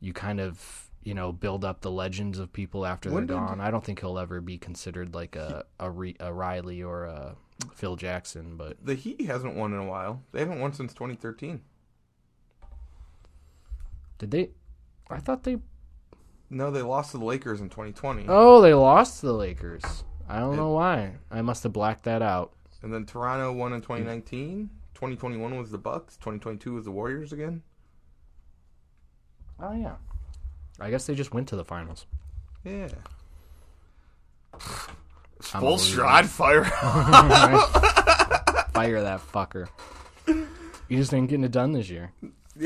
you 0.00 0.12
kind 0.12 0.40
of 0.40 0.90
you 1.02 1.14
know 1.14 1.32
build 1.32 1.64
up 1.64 1.80
the 1.80 1.90
legends 1.90 2.38
of 2.38 2.52
people 2.52 2.84
after 2.84 3.10
When 3.10 3.26
they're 3.26 3.36
gone. 3.36 3.60
I 3.60 3.70
don't 3.70 3.84
think 3.84 4.00
he'll 4.00 4.18
ever 4.18 4.40
be 4.40 4.58
considered 4.58 5.14
like 5.14 5.36
a 5.36 5.64
a, 5.78 5.90
Re, 5.90 6.16
a 6.20 6.32
Riley 6.32 6.82
or 6.82 7.04
a 7.04 7.36
Phil 7.74 7.96
Jackson, 7.96 8.56
but 8.56 8.76
The 8.84 8.94
Heat 8.94 9.22
hasn't 9.26 9.54
won 9.54 9.72
in 9.72 9.78
a 9.78 9.84
while. 9.84 10.22
They 10.32 10.40
haven't 10.40 10.60
won 10.60 10.72
since 10.72 10.92
2013. 10.92 11.60
did 14.18 14.30
they? 14.30 14.50
I 15.10 15.18
thought 15.18 15.42
they. 15.44 15.58
No, 16.48 16.70
they 16.70 16.82
lost 16.82 17.12
to 17.12 17.18
the 17.18 17.24
Lakers 17.24 17.60
in 17.60 17.68
2020. 17.68 18.26
Oh, 18.28 18.60
they 18.60 18.74
lost 18.74 19.20
to 19.20 19.26
the 19.26 19.32
Lakers. 19.34 19.82
I 20.28 20.38
don't 20.40 20.54
It- 20.54 20.56
know 20.56 20.70
why. 20.70 21.16
I 21.30 21.42
must 21.42 21.62
have 21.64 21.72
blacked 21.72 22.04
that 22.04 22.22
out. 22.22 22.52
And 22.82 22.92
then 22.92 23.04
Toronto 23.06 23.52
won 23.52 23.72
in 23.72 23.80
2019. 23.82 24.70
2021 24.94 25.56
was 25.58 25.70
the 25.70 25.78
Bucks. 25.78 26.16
2022 26.16 26.74
was 26.74 26.84
the 26.84 26.90
Warriors 26.90 27.32
again. 27.32 27.62
Oh 29.60 29.72
yeah. 29.72 29.96
I 30.80 30.90
guess 30.90 31.06
they 31.06 31.14
just 31.14 31.34
went 31.34 31.48
to 31.48 31.56
the 31.56 31.64
finals. 31.64 32.06
Yeah. 32.64 32.88
Unbelievable. 35.54 36.06
I'd 36.08 36.28
fire. 36.28 36.64
Fire 38.72 39.02
that 39.02 39.20
fucker. 39.20 39.68
You 40.26 40.96
just 40.96 41.12
ain't 41.12 41.28
getting 41.28 41.44
it 41.44 41.52
done 41.52 41.72
this 41.72 41.88
year. 41.90 42.12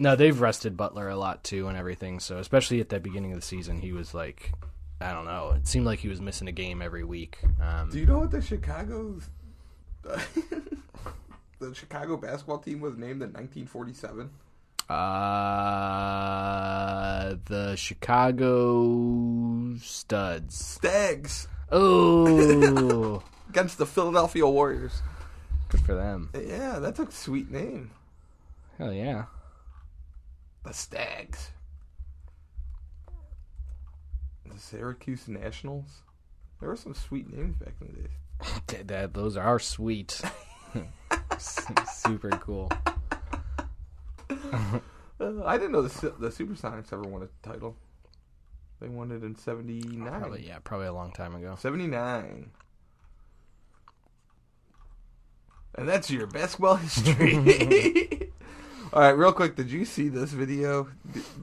no, 0.00 0.16
they've 0.16 0.38
rested 0.40 0.76
Butler 0.76 1.08
a 1.08 1.16
lot 1.16 1.44
too 1.44 1.68
and 1.68 1.76
everything. 1.76 2.20
So 2.20 2.38
especially 2.38 2.80
at 2.80 2.88
the 2.88 3.00
beginning 3.00 3.32
of 3.32 3.40
the 3.40 3.46
season, 3.46 3.80
he 3.80 3.92
was 3.92 4.14
like, 4.14 4.52
I 5.00 5.12
don't 5.12 5.24
know. 5.26 5.52
It 5.56 5.66
seemed 5.66 5.86
like 5.86 5.98
he 6.00 6.08
was 6.08 6.20
missing 6.20 6.48
a 6.48 6.52
game 6.52 6.82
every 6.82 7.04
week. 7.04 7.38
Um, 7.62 7.90
Do 7.90 7.98
you 7.98 8.06
know 8.06 8.18
what 8.18 8.30
the 8.30 8.40
Chicago's 8.42 9.28
the 10.02 11.74
Chicago 11.74 12.16
basketball 12.16 12.58
team 12.58 12.80
was 12.80 12.96
named 12.96 13.22
in 13.22 13.32
1947? 13.32 14.30
uh, 16.10 17.36
the 17.46 17.76
Chicago 17.76 19.76
Studs. 19.78 20.54
Stags 20.56 21.46
Oh, 21.72 23.22
against 23.48 23.78
the 23.78 23.86
Philadelphia 23.86 24.44
Warriors. 24.46 25.02
good 25.68 25.80
for 25.82 25.94
them. 25.94 26.30
Yeah, 26.34 26.80
that's 26.80 26.98
a 26.98 27.08
sweet 27.12 27.48
name. 27.50 27.90
Hell 28.78 28.92
yeah. 28.92 29.24
The 30.64 30.72
Stags. 30.72 31.50
The 34.46 34.58
Syracuse 34.58 35.28
Nationals. 35.28 36.02
There 36.60 36.68
were 36.68 36.76
some 36.76 36.94
sweet 36.94 37.32
names 37.32 37.56
back 37.56 37.74
in 37.80 37.86
the 37.88 38.02
day. 38.02 38.08
That, 38.68 38.88
that- 38.88 39.14
those 39.14 39.36
are 39.36 39.58
sweet. 39.58 40.20
Super 41.38 42.30
cool. 42.30 42.70
Uh, 45.22 45.44
I 45.44 45.58
didn't 45.58 45.72
know 45.72 45.82
the 45.82 46.14
the 46.18 46.28
Supersonics 46.30 46.94
ever 46.94 47.02
won 47.02 47.22
a 47.22 47.28
title. 47.46 47.76
They 48.80 48.88
won 48.88 49.10
it 49.12 49.22
in 49.22 49.36
'79. 49.36 50.08
Probably 50.08 50.46
yeah, 50.46 50.60
probably 50.64 50.86
a 50.86 50.94
long 50.94 51.12
time 51.12 51.34
ago. 51.34 51.56
79. 51.58 52.50
And 55.74 55.86
that's 55.86 56.10
your 56.10 56.26
basketball 56.26 56.76
history. 56.76 58.19
All 58.92 59.00
right, 59.00 59.10
real 59.10 59.32
quick, 59.32 59.54
did 59.54 59.70
you 59.70 59.84
see 59.84 60.08
this 60.08 60.32
video? 60.32 60.88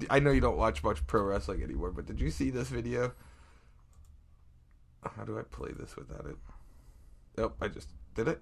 I 0.10 0.20
know 0.20 0.32
you 0.32 0.42
don't 0.42 0.58
watch 0.58 0.84
much 0.84 1.06
pro 1.08 1.22
wrestling 1.22 1.64
anymore, 1.64 1.92
but 1.92 2.06
did 2.06 2.20
you 2.20 2.30
see 2.30 2.50
this 2.50 2.68
video? 2.68 3.14
How 5.16 5.24
do 5.24 5.40
I 5.40 5.44
play 5.44 5.72
this 5.72 5.96
without 5.96 6.26
it? 6.26 6.36
Nope, 7.38 7.56
I 7.62 7.70
just 7.70 7.88
did 8.16 8.28
it. 8.28 8.42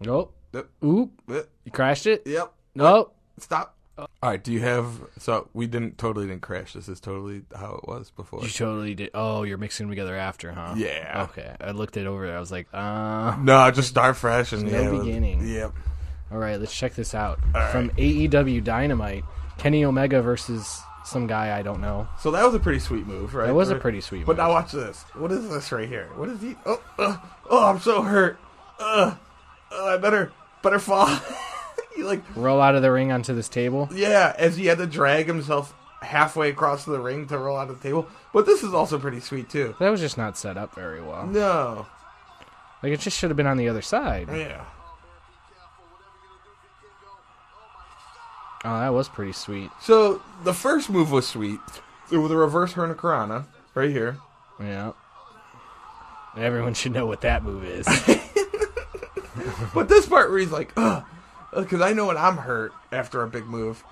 Nope. 0.00 0.34
Yep. 0.52 0.68
Oop. 0.84 1.22
You 1.28 1.70
crashed 1.70 2.06
it? 2.06 2.22
Yep. 2.26 2.52
Nope. 2.74 3.14
Stop. 3.38 3.76
All 3.96 4.08
right, 4.22 4.42
do 4.42 4.52
you 4.52 4.60
have 4.60 4.88
so 5.18 5.48
we 5.52 5.66
didn't 5.66 5.98
totally 5.98 6.26
didn't 6.26 6.42
crash. 6.42 6.72
This 6.72 6.88
is 6.88 6.98
totally 6.98 7.42
how 7.54 7.74
it 7.74 7.86
was 7.86 8.10
before. 8.10 8.42
You 8.42 8.48
totally 8.48 8.94
did. 8.94 9.10
Oh, 9.12 9.42
you're 9.42 9.58
mixing 9.58 9.84
them 9.86 9.90
together 9.90 10.16
after, 10.16 10.50
huh? 10.50 10.74
Yeah. 10.76 11.28
Okay. 11.30 11.54
I 11.60 11.72
looked 11.72 11.96
it 11.96 12.06
over. 12.06 12.34
I 12.34 12.40
was 12.40 12.50
like, 12.50 12.68
uh. 12.72 13.36
No, 13.40 13.70
just 13.70 13.88
start 13.88 14.16
fresh 14.16 14.52
and 14.52 14.64
no 14.64 14.70
yeah, 14.70 14.88
it 14.88 14.98
beginning. 14.98 15.46
Yep. 15.46 15.74
All 16.32 16.38
right, 16.38 16.58
let's 16.58 16.74
check 16.76 16.94
this 16.94 17.14
out. 17.14 17.38
All 17.54 17.66
From 17.68 17.90
AEW 17.90 18.64
Dynamite, 18.64 19.24
Kenny 19.58 19.84
Omega 19.84 20.22
versus 20.22 20.80
some 21.04 21.26
guy 21.26 21.56
I 21.58 21.62
don't 21.62 21.80
know. 21.80 22.08
So 22.20 22.30
that 22.30 22.44
was 22.44 22.54
a 22.54 22.60
pretty 22.60 22.78
sweet 22.78 23.06
move, 23.06 23.34
right? 23.34 23.48
It 23.48 23.52
was 23.52 23.70
a 23.70 23.76
pretty 23.76 24.00
sweet 24.00 24.24
But 24.24 24.32
move. 24.36 24.38
now 24.38 24.50
watch 24.50 24.72
this. 24.72 25.02
What 25.14 25.32
is 25.32 25.48
this 25.50 25.70
right 25.72 25.88
here? 25.88 26.08
What 26.16 26.28
is 26.28 26.40
he? 26.40 26.56
Oh, 26.64 26.80
uh, 26.98 27.16
oh, 27.50 27.66
I'm 27.66 27.80
so 27.80 28.02
hurt. 28.02 28.38
Uh, 28.78 29.14
uh, 29.70 29.84
I 29.84 29.96
better, 29.98 30.32
better 30.62 30.78
fall. 30.78 31.06
he 31.96 32.02
like, 32.02 32.22
Roll 32.36 32.60
out 32.60 32.74
of 32.76 32.82
the 32.82 32.90
ring 32.92 33.12
onto 33.12 33.34
this 33.34 33.48
table. 33.48 33.88
yeah, 33.92 34.32
as 34.38 34.56
he 34.56 34.66
had 34.66 34.78
to 34.78 34.86
drag 34.86 35.26
himself 35.26 35.74
halfway 36.00 36.50
across 36.50 36.84
the 36.84 36.98
ring 37.00 37.26
to 37.28 37.36
roll 37.38 37.56
out 37.58 37.68
of 37.68 37.80
the 37.80 37.88
table. 37.88 38.08
But 38.32 38.46
this 38.46 38.62
is 38.62 38.72
also 38.72 38.98
pretty 38.98 39.20
sweet 39.20 39.50
too. 39.50 39.74
That 39.80 39.90
was 39.90 40.00
just 40.00 40.16
not 40.16 40.38
set 40.38 40.56
up 40.56 40.74
very 40.74 41.02
well. 41.02 41.26
No, 41.26 41.86
Like 42.82 42.92
it 42.92 43.00
just 43.00 43.18
should 43.18 43.30
have 43.30 43.36
been 43.36 43.46
on 43.46 43.56
the 43.58 43.68
other 43.68 43.82
side. 43.82 44.28
yeah. 44.32 44.64
Oh, 48.64 48.80
that 48.80 48.92
was 48.92 49.08
pretty 49.08 49.32
sweet. 49.32 49.70
So 49.80 50.22
the 50.44 50.54
first 50.54 50.88
move 50.90 51.10
was 51.10 51.26
sweet. 51.26 51.60
It 52.10 52.18
was 52.18 52.30
a 52.30 52.36
reverse 52.36 52.74
Hurricanrana 52.74 53.46
right 53.74 53.90
here. 53.90 54.18
Yeah. 54.60 54.92
Everyone 56.36 56.74
should 56.74 56.92
know 56.92 57.06
what 57.06 57.22
that 57.22 57.42
move 57.42 57.64
is. 57.64 57.86
But 59.74 59.88
this 59.88 60.06
part 60.06 60.28
where 60.28 60.38
he's 60.38 60.50
like, 60.50 60.72
ugh, 60.76 61.02
because 61.56 61.80
I 61.80 61.94
know 61.94 62.06
when 62.06 62.18
I'm 62.18 62.36
hurt 62.36 62.72
after 62.92 63.22
a 63.22 63.28
big 63.28 63.46
move, 63.46 63.82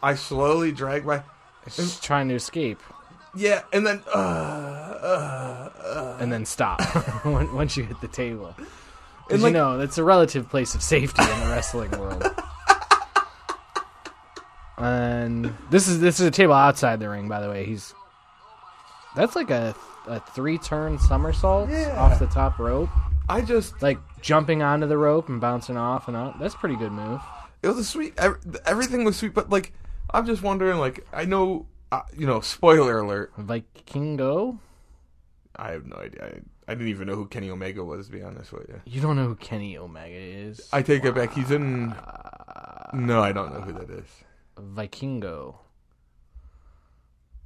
I 0.00 0.14
slowly 0.14 0.70
drag 0.70 1.04
my, 1.04 1.22
just 1.68 2.02
trying 2.02 2.28
to 2.28 2.34
escape 2.36 2.80
yeah, 3.36 3.62
and 3.72 3.86
then, 3.86 4.02
uh, 4.14 4.18
uh, 4.18 5.70
uh. 5.84 6.16
and 6.20 6.32
then 6.32 6.44
stop 6.44 6.80
once 7.24 7.76
you 7.76 7.84
hit 7.84 8.00
the 8.00 8.08
table. 8.08 8.54
Because 9.26 9.42
like- 9.42 9.50
you 9.50 9.58
know 9.58 9.78
that's 9.78 9.98
a 9.98 10.04
relative 10.04 10.48
place 10.48 10.74
of 10.74 10.82
safety 10.82 11.22
in 11.22 11.40
the 11.40 11.46
wrestling 11.46 11.90
world. 11.92 12.24
And 14.84 15.54
this 15.70 15.88
is 15.88 16.00
this 16.00 16.20
is 16.20 16.26
a 16.26 16.30
table 16.30 16.52
outside 16.54 17.00
the 17.00 17.08
ring, 17.08 17.28
by 17.28 17.40
the 17.40 17.48
way. 17.48 17.64
He's 17.64 17.94
that's 19.16 19.34
like 19.34 19.50
a 19.50 19.74
a 20.06 20.20
three 20.20 20.58
turn 20.58 20.98
somersault 20.98 21.70
Yeah. 21.70 21.96
off 21.98 22.18
the 22.18 22.26
top 22.26 22.58
rope, 22.58 22.90
I 23.28 23.40
just 23.40 23.80
like 23.82 23.98
jumping 24.20 24.62
onto 24.62 24.86
the 24.86 24.98
rope 24.98 25.28
and 25.30 25.40
bouncing 25.40 25.76
off 25.78 26.08
and 26.08 26.16
out. 26.16 26.38
That's 26.38 26.54
a 26.54 26.58
pretty 26.58 26.76
good 26.76 26.92
move. 26.92 27.20
it 27.62 27.68
was 27.68 27.78
a 27.78 27.84
sweet 27.84 28.12
everything 28.66 29.04
was 29.04 29.16
sweet 29.16 29.32
but 29.32 29.48
like 29.48 29.72
i'm 30.10 30.26
just 30.26 30.42
wondering 30.42 30.78
like 30.78 31.06
i 31.14 31.24
know 31.24 31.64
uh, 31.92 32.02
you 32.14 32.26
know 32.26 32.40
spoiler 32.40 32.98
alert 32.98 33.32
Vikingo. 33.38 34.58
i 35.56 35.70
have 35.70 35.86
no 35.86 35.96
idea 35.96 36.24
I, 36.68 36.70
I 36.70 36.74
didn't 36.74 36.88
even 36.88 37.06
know 37.08 37.14
who 37.16 37.26
kenny 37.26 37.48
omega 37.50 37.82
was 37.82 38.06
to 38.08 38.12
be 38.12 38.22
honest 38.22 38.52
with 38.52 38.68
you 38.68 38.82
You 38.84 39.00
don't 39.00 39.16
know 39.16 39.28
who 39.28 39.34
Kenny 39.36 39.78
Omega 39.78 40.14
is? 40.14 40.68
i 40.74 40.82
take 40.82 41.04
it 41.06 41.14
back 41.14 41.32
he's 41.32 41.50
in 41.50 41.94
no 42.92 43.22
i 43.22 43.32
don't 43.32 43.54
know 43.54 43.60
who 43.62 43.72
that 43.72 43.88
is 43.88 44.04
Vikingo. 44.56 45.56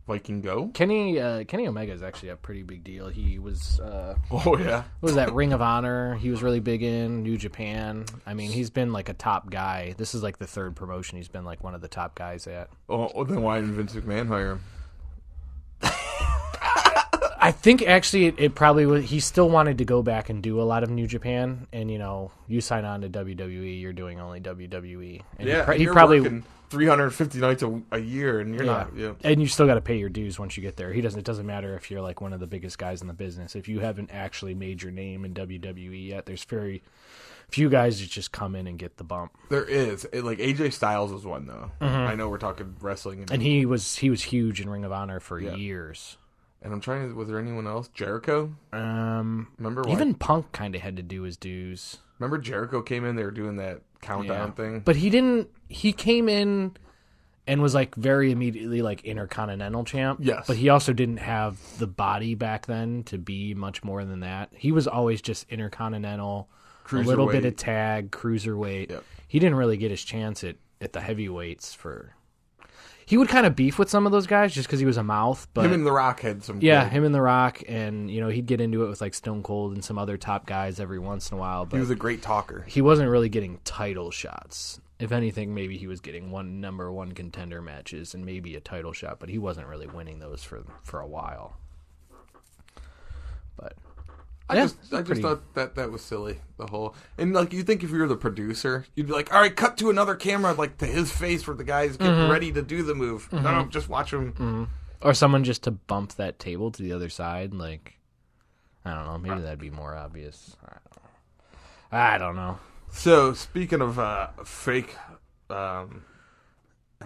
Vikingo. 0.09 0.73
Kenny 0.73 1.21
uh, 1.21 1.45
Kenny 1.45 1.69
Omega 1.69 1.93
is 1.93 2.03
actually 2.03 2.31
a 2.31 2.37
pretty 2.37 2.63
big 2.63 2.83
deal. 2.83 3.09
He 3.09 3.39
was 3.39 3.79
uh, 3.81 4.17
oh 4.31 4.57
yeah 4.57 4.85
what 5.01 5.09
was 5.09 5.15
that 5.17 5.35
Ring 5.35 5.53
of 5.53 5.61
Honor? 5.61 6.15
He 6.15 6.31
was 6.31 6.43
really 6.43 6.61
big 6.61 6.83
in 6.83 7.23
New 7.23 7.37
Japan. 7.37 8.07
I 8.27 8.33
mean, 8.33 8.51
he's 8.51 8.71
been 8.71 8.93
like 8.93 9.11
a 9.11 9.15
top 9.15 9.51
guy. 9.51 9.95
This 9.99 10.15
is 10.15 10.23
like 10.23 10.39
the 10.39 10.47
third 10.47 10.77
promotion 10.77 11.19
he's 11.19 11.29
been 11.29 11.45
like 11.45 11.63
one 11.63 11.75
of 11.75 11.83
the 11.83 11.89
top 11.89 12.15
guys 12.15 12.47
at. 12.47 12.71
oh 12.89 13.25
then 13.25 13.43
why 13.43 13.61
didn't 13.61 13.75
vince 13.75 13.93
mcmahon 13.95 14.29
hire 14.29 14.53
him 14.53 14.61
I 17.49 17.53
think 17.53 17.83
actually 17.83 18.27
it, 18.27 18.35
it 18.39 18.55
probably 18.55 18.85
was. 18.85 19.09
He 19.09 19.21
still 19.21 19.49
wanted 19.49 19.79
to 19.79 19.85
go 19.85 20.03
back 20.03 20.29
and 20.29 20.43
do 20.43 20.61
a 20.61 20.65
lot 20.65 20.83
of 20.83 20.91
New 20.91 21.07
Japan, 21.07 21.67
and 21.73 21.91
you 21.91 21.97
know, 21.99 22.31
you 22.47 22.61
sign 22.61 22.85
on 22.85 23.01
to 23.01 23.09
WWE, 23.09 23.81
you're 23.81 23.93
doing 23.95 24.21
only 24.21 24.41
WWE. 24.41 25.23
And 25.39 25.49
yeah 25.49 25.65
he, 25.65 25.71
and 25.71 25.75
he 25.79 25.85
you're 25.85 25.95
probably 25.95 26.21
working 26.21 26.45
350 26.71 27.39
nights 27.41 27.63
a, 27.63 27.81
a 27.93 27.99
year 27.99 28.41
and 28.41 28.55
you're 28.55 28.65
Yeah. 28.65 28.73
not 28.73 28.95
yeah 28.95 29.13
and 29.25 29.41
you 29.41 29.47
still 29.49 29.67
got 29.67 29.77
to 29.77 29.81
pay 29.81 29.97
your 29.97 30.11
dues 30.11 30.39
once 30.39 30.57
you 30.59 30.63
get 30.63 30.77
there. 30.77 30.93
He 30.93 31.01
doesn't. 31.01 31.19
It 31.19 31.25
doesn't 31.25 31.47
matter 31.47 31.75
if 31.75 31.91
you're 31.91 32.03
like 32.03 32.21
one 32.21 32.35
of 32.35 32.41
the 32.41 32.47
biggest 32.47 32.77
guys 32.79 33.01
in 33.01 33.07
the 33.09 33.15
business. 33.15 33.57
If 33.57 33.67
you 33.69 33.81
haven't 33.81 34.11
actually 34.13 34.55
made 34.55 34.83
your 34.83 34.93
name 34.93 35.25
in 35.25 35.33
WWE 35.33 36.07
yet, 36.09 36.27
there's 36.27 36.45
very 36.45 36.83
few 37.49 37.71
guys 37.71 37.99
that 38.01 38.11
just 38.11 38.31
come 38.31 38.55
in 38.55 38.67
and 38.67 38.79
get 38.79 38.99
the 38.99 39.05
bump. 39.05 39.33
there 39.49 39.65
is 39.65 40.05
It- 40.13 40.23
like 40.23 40.39
aj 40.39 40.71
styles 40.75 41.11
is 41.13 41.25
one 41.25 41.47
though 41.47 41.71
i 41.81 42.15
know 42.15 42.29
we're 42.29 42.37
talking 42.37 42.77
wrestling 42.83 43.21
and, 43.21 43.29
Mm-hmm. 43.29 43.35
And 43.35 43.43
he 43.43 43.65
was 43.65 43.97
he 43.97 44.11
was 44.11 44.23
huge 44.25 44.61
in 44.61 44.69
Ring 44.69 44.85
of 44.85 44.93
Honor 44.93 45.19
for 45.19 45.41
Yeah. 45.41 45.55
years. 45.55 46.19
And 46.69 46.75
i'm 46.75 46.81
trying 46.83 47.09
to 47.09 47.15
was 47.15 47.29
there 47.29 47.39
anyone 47.39 47.67
else 47.67 47.89
jericho 47.89 48.53
Um, 48.73 49.49
remember 49.59 49.83
why? 49.83 49.93
even 49.93 50.15
Punk 50.15 50.53
kind 50.53 50.75
of 50.75 50.83
had 50.83 50.97
to 50.97 51.03
do 51.03 51.23
his 51.23 51.37
dues. 51.37 51.97
Remember 52.19 52.37
Jericho 52.39 52.83
came 52.83 53.05
in? 53.05 53.15
They 53.17 53.23
were 53.23 53.31
doing 53.31 53.57
that 53.57 53.81
countdown 54.03 54.49
Yeah. 54.49 54.55
thing. 54.55 54.81
But 54.81 54.97
he 54.97 55.09
didn't. 55.09 55.49
He 55.69 55.93
came 55.93 56.29
in 56.29 56.77
and 57.47 57.63
was 57.63 57.75
like 57.75 57.95
very 57.95 58.33
immediately 58.33 58.83
like 58.83 59.05
intercontinental 59.05 59.85
champ. 59.85 60.19
Yes. 60.21 60.45
But 60.49 60.57
he 60.57 60.69
also 60.69 60.93
didn't 60.93 61.19
have 61.19 61.59
the 61.79 61.87
body 61.87 62.35
back 62.35 62.67
then 62.67 63.05
to 63.05 63.19
be 63.19 63.55
much 63.55 63.85
more 63.85 64.05
than 64.05 64.21
that. 64.21 64.51
He 64.53 64.73
was 64.73 64.87
always 64.89 65.23
just 65.23 65.47
intercontinental, 65.49 66.49
a 66.91 66.95
little 66.97 67.27
bit 67.29 67.45
Cruiserweight. 67.45 67.47
of 67.47 67.57
tag, 67.57 68.11
cruiserweight. 68.11 68.91
Yep. 68.91 69.05
He 69.29 69.39
didn't 69.39 69.57
really 69.57 69.77
get 69.77 69.91
his 69.93 70.03
chance 70.03 70.43
at 70.45 70.57
at 70.81 70.93
the 70.93 71.01
heavyweights 71.01 71.73
for. 71.73 72.15
He 73.09 73.17
would 73.17 73.31
kind 73.31 73.47
of 73.47 73.57
beef 73.57 73.79
with 73.79 73.89
some 73.89 74.05
of 74.05 74.13
those 74.13 74.27
guys 74.27 74.53
just 74.53 74.69
because 74.69 74.81
he 74.81 74.85
was 74.85 74.99
a 74.99 75.03
mouth, 75.03 75.49
but 75.55 75.65
him 75.65 75.73
and 75.73 75.87
The 75.87 75.93
Rock 75.93 76.21
had 76.21 76.45
some. 76.45 76.59
yeah, 76.61 76.87
him 76.87 77.05
and 77.05 77.15
The 77.15 77.23
Rock, 77.23 77.63
and 77.67 78.11
you 78.11 78.21
know 78.21 78.29
he'd 78.29 78.45
get 78.45 78.61
into 78.61 78.85
it 78.85 78.89
with 78.91 79.01
like 79.01 79.15
Stone 79.15 79.43
Cold 79.45 79.73
and 79.73 79.83
some 79.83 79.97
other 79.97 80.19
top 80.19 80.45
guys 80.45 80.79
every 80.79 80.99
once 80.99 81.31
in 81.31 81.39
a 81.39 81.41
while. 81.41 81.65
But 81.65 81.79
he 81.79 81.81
was 81.81 81.89
a 81.89 81.95
great 81.95 82.21
talker. 82.21 82.67
he 82.69 82.83
wasn't 82.83 83.09
really 83.09 83.31
getting 83.31 83.61
title 83.65 84.11
shots. 84.11 84.79
If 84.99 85.11
anything, 85.11 85.55
maybe 85.55 85.79
he 85.79 85.87
was 85.87 86.01
getting 86.03 86.31
one 86.31 86.61
number 86.61 86.93
one 86.93 87.13
contender 87.13 87.63
matches 87.63 88.13
and 88.13 88.27
maybe 88.27 88.55
a 88.57 88.61
title 88.61 88.93
shot, 88.93 89.19
but 89.21 89.31
he 89.31 89.39
wasn't 89.39 89.69
really 89.69 89.87
winning 89.87 90.19
those 90.19 90.45
for 90.45 90.63
for 90.83 91.01
a 91.01 91.07
while. 91.07 91.57
But 93.57 93.73
I 94.51 94.57
Yeah, 94.57 94.63
just, 94.63 94.95
I 94.95 95.03
just 95.03 95.21
thought 95.21 95.55
that 95.55 95.75
that 95.75 95.91
was 95.91 96.01
silly. 96.03 96.41
The 96.57 96.67
whole 96.67 96.95
and 97.19 97.33
like 97.35 97.53
you 97.53 97.63
think 97.63 97.83
if 97.85 97.91
you 97.91 97.99
were 97.99 98.07
the 98.09 98.17
producer, 98.17 98.87
you'd 98.95 99.07
be 99.07 99.13
like, 99.13 99.33
all 99.33 99.41
right, 99.41 99.55
cut 99.55 99.77
to 99.79 99.91
another 99.91 100.15
camera, 100.15 100.53
like 100.55 100.79
to 100.79 100.87
his 100.87 101.11
face 101.13 101.47
where 101.47 101.57
the 101.57 101.65
guy's 101.65 101.97
getting 101.97 102.15
Mm-hmm. 102.15 102.31
ready 102.33 102.53
to 102.53 102.63
do 102.63 102.83
the 102.83 102.95
move. 102.95 103.33
No, 103.33 103.67
just 103.71 103.89
watch 103.89 104.13
him. 104.13 104.69
or 105.03 105.15
someone 105.15 105.45
just 105.45 105.63
to 105.65 105.71
bump 105.71 106.15
that 106.15 106.39
table 106.39 106.71
to 106.73 106.83
the 106.83 106.93
other 106.93 107.09
side, 107.11 107.53
like 107.55 107.99
I 108.85 108.95
don't 108.95 109.05
know, 109.07 109.19
maybe 109.19 109.43
that'd 109.43 109.59
be 109.59 109.71
more 109.71 109.95
obvious. 109.97 110.57
I 110.65 110.69
don't 110.71 110.97
know. 111.03 111.99
I 111.99 112.19
don't 112.19 112.37
know. 112.37 112.59
So 112.91 113.35
speaking 113.35 113.83
of 113.83 113.99
uh, 113.99 114.29
fake 114.45 114.97
um, 115.51 116.05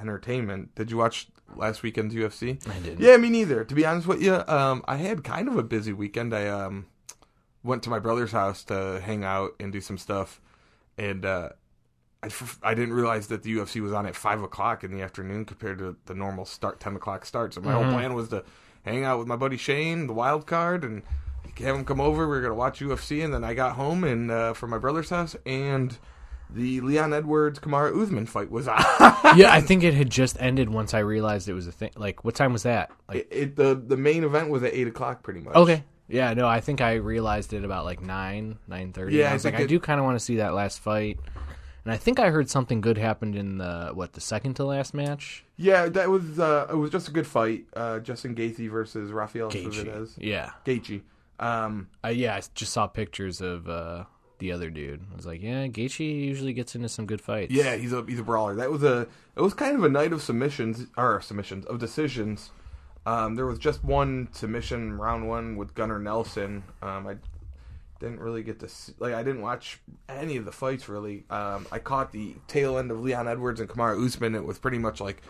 entertainment, 0.00 0.74
did 0.74 0.90
you 0.90 0.96
watch 0.96 1.28
last 1.56 1.82
weekend's 1.82 2.14
UFC? 2.14 2.66
I 2.68 2.78
didn't. 2.78 3.00
Yeah, 3.00 3.16
me 3.16 3.28
neither. 3.30 3.64
To 3.64 3.74
be 3.74 3.84
honest 3.84 4.06
with 4.06 4.22
you, 4.22 4.42
um, 4.46 4.82
I 4.86 4.96
had 4.96 5.24
kind 5.24 5.48
of 5.48 5.56
a 5.56 5.62
busy 5.62 5.92
weekend. 5.92 6.34
I 6.34 6.46
um, 6.48 6.86
went 7.64 7.82
to 7.84 7.90
my 7.90 7.98
brother's 7.98 8.32
house 8.32 8.64
to 8.64 9.00
hang 9.04 9.24
out 9.24 9.52
and 9.60 9.72
do 9.72 9.80
some 9.80 9.98
stuff, 9.98 10.40
and 10.98 11.24
uh, 11.24 11.50
I, 12.22 12.26
f- 12.26 12.58
I 12.62 12.74
didn't 12.74 12.94
realize 12.94 13.28
that 13.28 13.42
the 13.42 13.56
UFC 13.56 13.80
was 13.80 13.92
on 13.92 14.06
at 14.06 14.16
five 14.16 14.42
o'clock 14.42 14.84
in 14.84 14.92
the 14.92 15.02
afternoon 15.02 15.44
compared 15.44 15.78
to 15.78 15.96
the 16.06 16.14
normal 16.14 16.44
start 16.44 16.80
ten 16.80 16.96
o'clock 16.96 17.24
start. 17.24 17.54
So 17.54 17.60
my 17.60 17.72
whole 17.72 17.84
plan 17.92 18.14
was 18.14 18.28
to 18.30 18.44
hang 18.84 19.04
out 19.04 19.18
with 19.18 19.28
my 19.28 19.36
buddy 19.36 19.56
Shane, 19.56 20.06
the 20.06 20.12
wild 20.12 20.46
card, 20.46 20.84
and 20.84 21.02
have 21.58 21.76
him 21.76 21.84
come 21.84 22.00
over. 22.00 22.22
We 22.28 22.36
were 22.36 22.40
gonna 22.42 22.54
watch 22.54 22.80
UFC, 22.80 23.24
and 23.24 23.32
then 23.34 23.44
I 23.44 23.54
got 23.54 23.72
home 23.76 24.04
and 24.04 24.30
uh, 24.30 24.52
from 24.54 24.70
my 24.70 24.78
brother's 24.78 25.10
house 25.10 25.36
and 25.46 25.96
the 26.54 26.80
Leon 26.82 27.14
Edwards 27.14 27.58
Kamaru 27.58 28.02
Usman 28.02 28.26
fight 28.26 28.50
was 28.50 28.68
on. 28.68 28.78
yeah, 29.36 29.50
I 29.52 29.60
think 29.62 29.82
it 29.84 29.94
had 29.94 30.10
just 30.10 30.36
ended 30.38 30.68
once 30.68 30.92
I 30.94 30.98
realized 30.98 31.48
it 31.48 31.54
was 31.54 31.66
a 31.66 31.72
thing. 31.72 31.92
Like, 31.96 32.24
what 32.24 32.34
time 32.34 32.52
was 32.52 32.64
that? 32.64 32.90
Like, 33.08 33.18
it, 33.18 33.28
it- 33.30 33.56
the 33.56 33.74
the 33.74 33.96
main 33.96 34.22
event 34.24 34.50
was 34.50 34.62
at 34.62 34.74
eight 34.74 34.86
o'clock, 34.86 35.22
pretty 35.22 35.40
much. 35.40 35.54
okay, 35.54 35.82
yeah, 36.08 36.34
no, 36.34 36.46
I 36.46 36.60
think 36.60 36.80
I 36.80 36.94
realized 36.94 37.52
it 37.52 37.64
about 37.64 37.84
like 37.84 38.00
nine, 38.00 38.58
nine 38.68 38.92
thirty. 38.92 39.16
Yeah, 39.16 39.28
I 39.28 39.30
I 39.30 39.32
was 39.34 39.44
like, 39.44 39.54
think 39.54 39.64
I 39.64 39.68
do 39.68 39.80
kind 39.80 39.98
of 40.00 40.04
want 40.04 40.18
to 40.18 40.24
see 40.24 40.36
that 40.36 40.54
last 40.54 40.80
fight, 40.80 41.18
and 41.84 41.92
I 41.92 41.96
think 41.96 42.18
I 42.18 42.30
heard 42.30 42.48
something 42.50 42.80
good 42.80 42.98
happened 42.98 43.34
in 43.36 43.58
the 43.58 43.90
what 43.94 44.12
the 44.12 44.20
second 44.20 44.54
to 44.54 44.64
last 44.64 44.94
match. 44.94 45.44
Yeah, 45.56 45.88
that 45.88 46.10
was 46.10 46.38
uh, 46.38 46.66
it 46.70 46.76
was 46.76 46.90
just 46.90 47.08
a 47.08 47.12
good 47.12 47.26
fight. 47.26 47.64
Uh, 47.74 47.98
Justin 48.00 48.34
Gaethje 48.34 48.70
versus 48.70 49.12
Rafael 49.12 49.50
Gaethje. 49.50 50.14
Yeah, 50.18 50.50
Gaethje. 50.64 51.02
Um, 51.40 51.88
I, 52.04 52.10
yeah, 52.10 52.36
I 52.36 52.42
just 52.54 52.72
saw 52.72 52.86
pictures 52.86 53.40
of 53.40 53.68
uh, 53.68 54.04
the 54.38 54.52
other 54.52 54.70
dude. 54.70 55.00
I 55.12 55.16
was 55.16 55.26
like, 55.26 55.42
yeah, 55.42 55.66
Gaethje 55.66 56.00
usually 56.00 56.52
gets 56.52 56.74
into 56.76 56.88
some 56.88 57.06
good 57.06 57.20
fights. 57.20 57.52
yeah, 57.52 57.76
he's 57.76 57.92
a 57.92 58.04
he's 58.06 58.20
a 58.20 58.24
brawler. 58.24 58.54
That 58.54 58.70
was 58.70 58.82
a 58.82 59.08
it 59.36 59.40
was 59.40 59.54
kind 59.54 59.76
of 59.76 59.82
a 59.82 59.88
night 59.88 60.12
of 60.12 60.22
submissions 60.22 60.86
or 60.96 61.20
submissions 61.20 61.64
of 61.66 61.78
decisions. 61.78 62.50
Um, 63.04 63.34
there 63.34 63.46
was 63.46 63.58
just 63.58 63.82
one 63.82 64.28
submission 64.32 64.98
round 64.98 65.28
one 65.28 65.56
with 65.56 65.74
Gunnar 65.74 65.98
Nelson. 65.98 66.62
Um, 66.80 67.06
I 67.06 67.16
didn't 67.98 68.20
really 68.20 68.42
get 68.42 68.60
to 68.60 68.68
see, 68.68 68.92
like 68.98 69.14
I 69.14 69.22
didn't 69.22 69.42
watch 69.42 69.80
any 70.08 70.36
of 70.36 70.44
the 70.44 70.52
fights 70.52 70.88
really. 70.88 71.24
Um, 71.30 71.66
I 71.72 71.78
caught 71.78 72.12
the 72.12 72.34
tail 72.46 72.78
end 72.78 72.90
of 72.90 73.00
Leon 73.00 73.28
Edwards 73.28 73.60
and 73.60 73.68
Kamaru 73.68 74.04
Usman. 74.06 74.34
It 74.34 74.44
was 74.44 74.58
pretty 74.58 74.78
much 74.78 75.00
like 75.00 75.22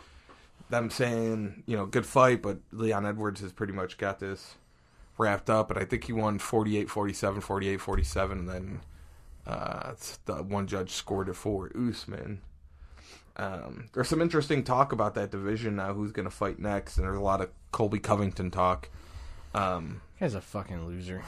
them 0.71 0.91
saying, 0.91 1.63
you 1.67 1.77
know, 1.77 1.87
good 1.87 2.07
fight, 2.07 2.43
but 2.43 2.59
Leon 2.73 3.07
Edwards 3.07 3.41
has 3.41 3.53
pretty 3.53 3.73
much 3.73 3.99
got 3.99 4.19
this 4.19 4.55
wrapped 5.19 5.51
up, 5.51 5.71
and 5.71 5.79
I 5.79 5.85
think 5.85 6.05
he 6.05 6.13
won 6.13 6.39
48 6.39 6.91
47, 6.91 7.41
48 7.41 7.81
47, 7.81 8.39
and 8.39 8.49
then 8.49 8.81
uh, 9.47 9.93
the 10.25 10.43
one 10.43 10.67
judge 10.67 10.91
scored 10.91 11.29
it 11.29 11.37
for 11.37 11.71
Usman. 11.77 12.41
Um, 13.37 13.89
there's 13.93 14.09
some 14.09 14.21
interesting 14.21 14.63
talk 14.63 14.93
about 14.93 15.15
that 15.15 15.31
division 15.31 15.77
now, 15.77 15.95
who's 15.95 16.13
going 16.13 16.25
to 16.25 16.31
fight 16.31 16.59
next, 16.59 16.97
and 16.99 17.07
there's 17.07 17.17
a 17.17 17.23
lot 17.23 17.41
of 17.41 17.51
Colby 17.71 17.99
Covington 17.99 18.51
talk. 18.51 18.91
Um, 19.55 20.03
guy's 20.21 20.35
a 20.35 20.41
fucking 20.41 20.87
loser. 20.87 21.23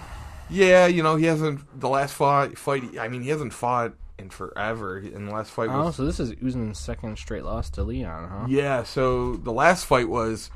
yeah, 0.51 0.87
you 0.87 1.03
know, 1.03 1.17
he 1.17 1.27
hasn't, 1.27 1.81
the 1.81 1.89
last 1.89 2.15
fight, 2.15 2.59
fight 2.59 2.99
I 2.99 3.09
mean, 3.09 3.23
he 3.23 3.31
hasn't 3.31 3.53
fought 3.53 3.95
in 4.19 4.31
forever. 4.31 4.99
In 4.99 5.27
the 5.27 5.33
last 5.33 5.51
fight 5.51 5.71
Oh, 5.71 5.87
was 5.87 5.97
so 5.97 6.05
this 6.05 6.21
is 6.21 6.33
Usman's 6.45 6.79
second 6.79 7.19
straight 7.19 7.45
loss 7.45 7.71
to 7.71 7.83
Leon, 7.83 8.29
huh? 8.29 8.47
Yeah, 8.49 8.83
so 8.85 9.37
the 9.37 9.53
last 9.53 9.87
fight 9.87 10.09
was 10.09 10.51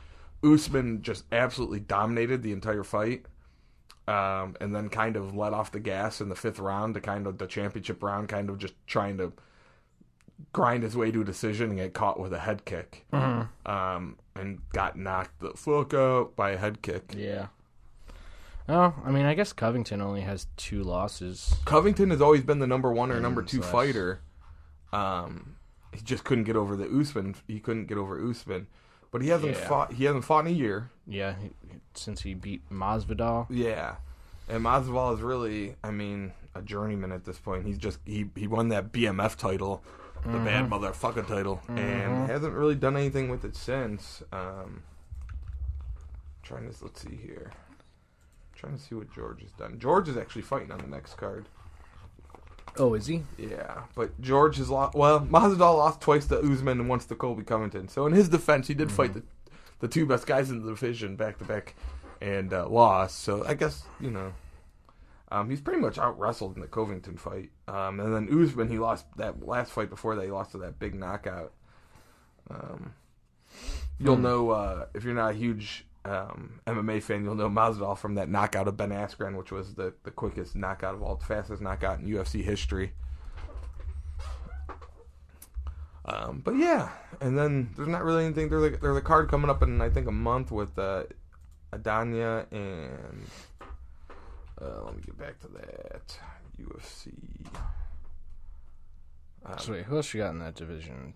Usman 0.44 1.02
just 1.02 1.24
absolutely 1.32 1.80
dominated 1.80 2.42
the 2.42 2.52
entire 2.52 2.84
fight. 2.84 3.26
Um, 4.06 4.56
and 4.58 4.74
then 4.74 4.88
kind 4.88 5.16
of 5.16 5.34
let 5.36 5.52
off 5.52 5.70
the 5.70 5.80
gas 5.80 6.22
in 6.22 6.30
the 6.30 6.34
fifth 6.34 6.58
round 6.58 6.94
to 6.94 7.00
kind 7.00 7.26
of 7.26 7.36
the 7.36 7.46
championship 7.46 8.02
round, 8.02 8.30
kind 8.30 8.48
of 8.48 8.56
just 8.56 8.72
trying 8.86 9.18
to 9.18 9.34
grind 10.52 10.82
his 10.82 10.96
way 10.96 11.10
to 11.10 11.20
a 11.20 11.24
decision 11.24 11.70
and 11.70 11.78
get 11.78 11.92
caught 11.94 12.18
with 12.20 12.32
a 12.32 12.38
head 12.40 12.64
kick. 12.64 13.04
Um, 13.12 14.16
and 14.34 14.60
got 14.72 14.96
knocked 14.96 15.40
the 15.40 15.50
fuck 15.50 15.92
out 15.94 16.36
by 16.36 16.50
a 16.50 16.56
head 16.56 16.80
kick. 16.82 17.14
Yeah. 17.16 17.48
Oh, 18.68 18.94
I 19.04 19.10
mean, 19.10 19.24
I 19.24 19.34
guess 19.34 19.52
Covington 19.52 20.00
only 20.02 20.20
has 20.20 20.46
two 20.56 20.82
losses. 20.82 21.54
Covington 21.64 22.10
has 22.10 22.20
always 22.20 22.42
been 22.42 22.58
the 22.58 22.66
number 22.66 22.92
one 22.92 23.10
or 23.10 23.18
number 23.18 23.42
two 23.42 23.58
slash- 23.62 23.72
fighter. 23.72 24.20
Um, 24.92 25.56
he 25.94 26.00
just 26.02 26.24
couldn't 26.24 26.44
get 26.44 26.56
over 26.56 26.76
the 26.76 26.84
Usman. 26.86 27.34
He 27.46 27.60
couldn't 27.60 27.86
get 27.86 27.96
over 27.98 28.22
Usman, 28.22 28.66
but 29.10 29.22
he 29.22 29.28
hasn't 29.28 29.52
Yeah. 29.56 29.68
fought. 29.68 29.92
He 29.94 30.04
hasn't 30.04 30.24
fought 30.24 30.40
in 30.46 30.52
a 30.52 30.54
year. 30.54 30.90
Yeah, 31.06 31.34
he, 31.40 31.50
since 31.94 32.22
he 32.22 32.34
beat 32.34 32.68
Masvidal. 32.70 33.46
Yeah, 33.48 33.96
and 34.48 34.62
Masvidal 34.64 35.14
is 35.14 35.20
really, 35.22 35.76
I 35.82 35.90
mean, 35.90 36.32
a 36.54 36.60
journeyman 36.62 37.10
at 37.12 37.24
this 37.24 37.38
point. 37.38 37.64
He's 37.66 37.78
just 37.78 38.00
he 38.04 38.30
he 38.36 38.46
won 38.46 38.68
that 38.68 38.92
BMF 38.92 39.36
title, 39.36 39.82
the 40.24 40.38
bad 40.38 40.68
motherfucker 40.68 41.26
title, 41.26 41.60
and 41.68 42.28
hasn't 42.28 42.54
really 42.54 42.74
done 42.74 42.96
anything 42.96 43.28
with 43.28 43.44
it 43.44 43.56
since. 43.56 44.22
Um, 44.32 44.82
trying 46.42 46.70
to 46.70 46.84
let's 46.84 47.02
see 47.02 47.16
here, 47.16 47.52
trying 48.54 48.76
to 48.76 48.82
see 48.82 48.94
what 48.94 49.12
George 49.14 49.42
has 49.42 49.52
done. 49.52 49.78
George 49.78 50.08
is 50.08 50.16
actually 50.16 50.42
fighting 50.42 50.70
on 50.72 50.78
the 50.78 50.86
next 50.86 51.14
card. 51.14 51.46
Oh, 52.76 52.94
is 52.94 53.06
he? 53.06 53.24
Yeah, 53.36 53.82
but 53.94 54.20
George 54.20 54.56
has 54.58 54.70
lost. 54.70 54.94
Well, 54.94 55.20
Masvidal 55.20 55.76
lost 55.76 56.00
twice 56.00 56.26
to 56.26 56.38
Usman 56.38 56.80
and 56.80 56.88
once 56.88 57.06
to 57.06 57.14
Colby 57.14 57.42
Covington. 57.42 57.88
So 57.88 58.06
in 58.06 58.12
his 58.12 58.28
defense, 58.28 58.68
he 58.68 58.74
did 58.74 58.92
fight 58.92 59.14
the 59.14 59.22
the 59.80 59.88
two 59.88 60.06
best 60.06 60.26
guys 60.26 60.50
in 60.50 60.62
the 60.62 60.70
division 60.70 61.16
back 61.16 61.38
to 61.38 61.44
back, 61.44 61.74
and 62.20 62.52
uh, 62.52 62.68
lost. 62.68 63.20
So 63.20 63.44
I 63.46 63.54
guess 63.54 63.84
you 64.00 64.10
know, 64.10 64.32
um, 65.30 65.50
he's 65.50 65.60
pretty 65.60 65.80
much 65.80 65.98
out 65.98 66.18
wrestled 66.18 66.54
in 66.54 66.62
the 66.62 66.68
Covington 66.68 67.16
fight. 67.16 67.50
Um, 67.66 68.00
and 68.00 68.14
then 68.14 68.42
Usman, 68.42 68.68
he 68.68 68.78
lost 68.78 69.06
that 69.16 69.46
last 69.46 69.72
fight 69.72 69.90
before 69.90 70.16
that. 70.16 70.24
He 70.24 70.30
lost 70.30 70.52
to 70.52 70.58
that 70.58 70.78
big 70.78 70.94
knockout. 70.94 71.52
Um, 72.50 72.94
you'll 74.00 74.16
know 74.16 74.50
uh, 74.50 74.86
if 74.94 75.04
you're 75.04 75.14
not 75.14 75.32
a 75.32 75.34
huge 75.34 75.84
um, 76.06 76.60
MMA 76.66 77.02
fan, 77.02 77.24
you'll 77.24 77.34
know 77.34 77.50
Masvidal 77.50 77.98
from 77.98 78.14
that 78.14 78.30
knockout 78.30 78.68
of 78.68 78.76
Ben 78.78 78.90
Askren, 78.90 79.36
which 79.36 79.52
was 79.52 79.74
the, 79.74 79.92
the 80.04 80.10
quickest 80.10 80.56
knockout 80.56 80.94
of 80.94 81.02
all, 81.02 81.16
the 81.16 81.26
fastest 81.26 81.60
knockout 81.60 82.00
in 82.00 82.06
UFC 82.06 82.42
history. 82.42 82.92
Um, 86.06 86.40
but 86.42 86.56
yeah, 86.56 86.88
and 87.20 87.36
then 87.36 87.68
there's 87.76 87.88
not 87.88 88.02
really 88.02 88.24
anything. 88.24 88.48
There's 88.48 88.72
a, 88.72 88.76
there's 88.78 88.96
a 88.96 89.02
card 89.02 89.28
coming 89.28 89.50
up 89.50 89.62
in 89.62 89.82
I 89.82 89.90
think 89.90 90.06
a 90.06 90.12
month 90.12 90.50
with 90.50 90.78
uh, 90.78 91.02
Adanya 91.74 92.46
and 92.50 93.26
uh, 94.60 94.84
let 94.84 94.96
me 94.96 95.02
get 95.04 95.18
back 95.18 95.38
to 95.40 95.48
that 95.48 96.18
UFC. 96.60 97.12
Um, 99.46 99.58
So 99.58 99.72
wait, 99.72 99.84
who 99.84 99.96
else 99.96 100.12
you 100.14 100.20
got 100.20 100.30
in 100.30 100.38
that 100.40 100.54
division? 100.54 101.14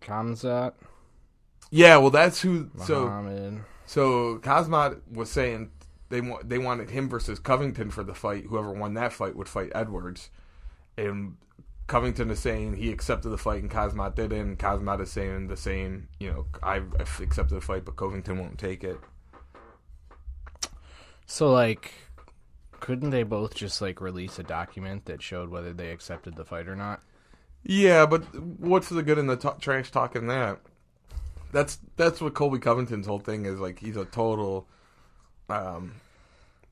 Khamzat, 0.00 0.72
yeah, 1.70 1.96
well, 1.98 2.10
that's 2.10 2.40
who. 2.40 2.70
So 2.84 3.04
Muhammad. 3.04 3.64
So 3.86 4.38
Kazmat 4.38 5.00
was 5.12 5.30
saying 5.30 5.70
they 6.08 6.20
wa- 6.20 6.40
they 6.44 6.58
wanted 6.58 6.90
him 6.90 7.08
versus 7.08 7.38
Covington 7.38 7.90
for 7.90 8.02
the 8.02 8.14
fight. 8.14 8.44
Whoever 8.46 8.72
won 8.72 8.94
that 8.94 9.12
fight 9.12 9.36
would 9.36 9.48
fight 9.48 9.70
Edwards, 9.74 10.30
and 10.96 11.36
Covington 11.86 12.30
is 12.30 12.38
saying 12.38 12.76
he 12.76 12.90
accepted 12.90 13.28
the 13.30 13.38
fight 13.38 13.62
and 13.62 13.70
Kazmat 13.70 14.14
didn't. 14.14 14.38
And 14.40 14.58
Kazmat 14.58 15.00
is 15.00 15.10
saying 15.12 15.48
the 15.48 15.56
same. 15.56 16.08
You 16.18 16.30
know, 16.30 16.46
I've 16.62 16.94
accepted 17.20 17.54
the 17.56 17.60
fight, 17.60 17.84
but 17.84 17.96
Covington 17.96 18.38
won't 18.38 18.58
take 18.58 18.82
it. 18.84 18.98
So 21.30 21.52
like, 21.52 21.94
couldn't 22.80 23.10
they 23.10 23.22
both 23.22 23.54
just 23.54 23.80
like 23.80 24.00
release 24.00 24.40
a 24.40 24.42
document 24.42 25.04
that 25.04 25.22
showed 25.22 25.48
whether 25.48 25.72
they 25.72 25.92
accepted 25.92 26.34
the 26.34 26.44
fight 26.44 26.66
or 26.66 26.74
not? 26.74 27.02
Yeah, 27.62 28.04
but 28.04 28.22
what's 28.58 28.88
the 28.88 29.04
good 29.04 29.16
in 29.16 29.28
the 29.28 29.36
t- 29.36 29.48
trash 29.60 29.92
talking 29.92 30.26
that? 30.26 30.58
That's 31.52 31.78
that's 31.96 32.20
what 32.20 32.34
Colby 32.34 32.58
Covington's 32.58 33.06
whole 33.06 33.20
thing 33.20 33.46
is. 33.46 33.60
Like 33.60 33.78
he's 33.78 33.96
a 33.96 34.06
total, 34.06 34.66
um, 35.48 35.92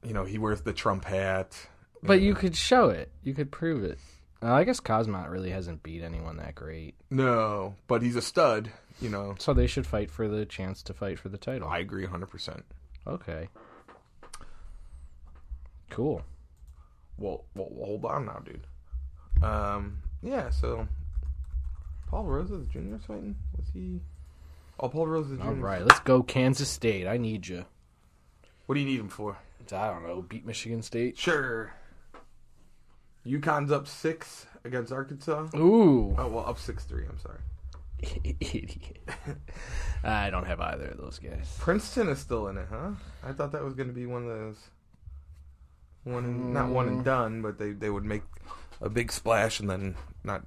you 0.02 0.12
know, 0.12 0.24
he 0.24 0.38
wears 0.38 0.62
the 0.62 0.72
Trump 0.72 1.04
hat. 1.04 1.56
But 2.02 2.20
you 2.20 2.34
could 2.34 2.56
show 2.56 2.88
it. 2.88 3.12
You 3.22 3.34
could 3.34 3.52
prove 3.52 3.84
it. 3.84 4.00
Uh, 4.42 4.54
I 4.54 4.64
guess 4.64 4.80
Cosmot 4.80 5.30
really 5.30 5.50
hasn't 5.50 5.84
beat 5.84 6.02
anyone 6.02 6.36
that 6.38 6.56
great, 6.56 6.96
No, 7.10 7.76
but 7.86 8.02
he's 8.02 8.16
a 8.16 8.22
stud. 8.22 8.72
You 9.00 9.08
know, 9.08 9.36
so 9.38 9.54
they 9.54 9.68
should 9.68 9.86
fight 9.86 10.10
for 10.10 10.26
the 10.26 10.44
chance 10.44 10.82
to 10.82 10.94
fight 10.94 11.20
for 11.20 11.28
the 11.28 11.38
title. 11.38 11.68
I 11.68 11.78
agree 11.78 12.06
hundred 12.06 12.30
percent. 12.30 12.64
Okay. 13.06 13.48
Cool. 15.90 16.22
Well, 17.16 17.44
well, 17.54 17.68
well, 17.70 17.86
hold 17.86 18.04
on 18.04 18.26
now, 18.26 18.42
dude. 18.44 18.66
Um, 19.42 19.98
yeah. 20.22 20.50
So, 20.50 20.86
Paul 22.08 22.24
Rosa 22.24 22.54
is 22.54 23.04
fighting. 23.04 23.36
Was 23.56 23.66
he? 23.72 24.00
Oh, 24.80 24.88
Paul 24.88 25.08
Rosa 25.08 25.36
Jr. 25.36 25.42
All 25.42 25.54
right, 25.54 25.84
let's 25.84 26.00
go 26.00 26.22
Kansas 26.22 26.68
State. 26.68 27.06
I 27.06 27.16
need 27.16 27.48
you. 27.48 27.64
What 28.66 28.74
do 28.74 28.80
you 28.80 28.86
need 28.86 29.00
him 29.00 29.08
for? 29.08 29.36
I 29.72 29.88
don't 29.88 30.06
know. 30.06 30.22
Beat 30.22 30.46
Michigan 30.46 30.82
State. 30.82 31.18
Sure. 31.18 31.72
UConn's 33.26 33.72
up 33.72 33.86
six 33.86 34.46
against 34.64 34.92
Arkansas. 34.92 35.48
Ooh. 35.56 36.14
Oh 36.16 36.28
well, 36.28 36.46
up 36.46 36.58
six 36.58 36.84
three. 36.84 37.04
I'm 37.06 37.18
sorry. 37.18 37.40
Idiot. 38.40 38.98
I 40.04 40.30
don't 40.30 40.46
have 40.46 40.60
either 40.60 40.86
of 40.86 40.98
those 40.98 41.18
guys. 41.18 41.56
Princeton 41.58 42.08
is 42.08 42.20
still 42.20 42.48
in 42.48 42.56
it, 42.56 42.66
huh? 42.70 42.90
I 43.24 43.32
thought 43.32 43.52
that 43.52 43.64
was 43.64 43.74
going 43.74 43.88
to 43.88 43.94
be 43.94 44.06
one 44.06 44.22
of 44.22 44.28
those 44.28 44.58
one 46.08 46.24
and, 46.24 46.54
not 46.54 46.68
one 46.68 46.88
and 46.88 47.04
done, 47.04 47.42
but 47.42 47.58
they 47.58 47.72
they 47.72 47.90
would 47.90 48.04
make 48.04 48.22
a 48.80 48.88
big 48.88 49.12
splash 49.12 49.60
and 49.60 49.68
then 49.68 49.94
not. 50.24 50.42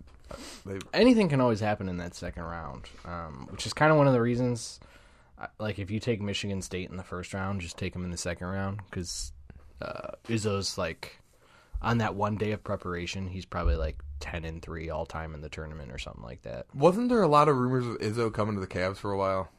They 0.66 0.80
Anything 0.94 1.28
can 1.30 1.42
always 1.42 1.60
happen 1.60 1.90
in 1.90 1.98
that 1.98 2.16
second 2.16 2.44
round, 2.44 2.90
um, 3.06 3.48
which 3.52 3.66
is 3.66 3.74
kind 3.74 3.92
of 3.92 3.98
one 3.98 4.08
of 4.08 4.14
the 4.14 4.22
reasons. 4.22 4.80
Like, 5.60 5.80
if 5.80 5.90
you 5.90 6.00
take 6.00 6.22
Michigan 6.22 6.62
State 6.62 6.90
in 6.90 6.98
the 6.98 7.04
first 7.04 7.34
round, 7.34 7.62
just 7.62 7.78
take 7.78 7.94
them 7.94 8.06
in 8.06 8.12
the 8.12 8.18
second 8.18 8.48
round 8.48 8.80
because 8.90 9.34
uh, 9.82 10.12
Izzo's 10.28 10.78
like 10.78 11.18
on 11.82 11.98
that 11.98 12.16
one 12.16 12.38
day 12.38 12.52
of 12.52 12.64
preparation, 12.64 13.28
he's 13.28 13.46
probably 13.46 13.76
like 13.76 14.02
ten 14.20 14.46
and 14.46 14.62
three 14.62 14.90
all 14.90 15.06
time 15.06 15.34
in 15.34 15.42
the 15.42 15.50
tournament 15.50 15.92
or 15.92 15.98
something 15.98 16.24
like 16.24 16.44
that. 16.44 16.68
wasn't 16.74 17.10
there 17.10 17.22
a 17.24 17.28
lot 17.28 17.50
of 17.50 17.58
rumors 17.58 17.88
of 17.88 17.98
Izzo 17.98 18.32
coming 18.32 18.56
to 18.56 18.62
the 18.62 18.68
Cavs 18.68 18.98
for 18.98 19.12
a 19.12 19.18
while. 19.18 19.50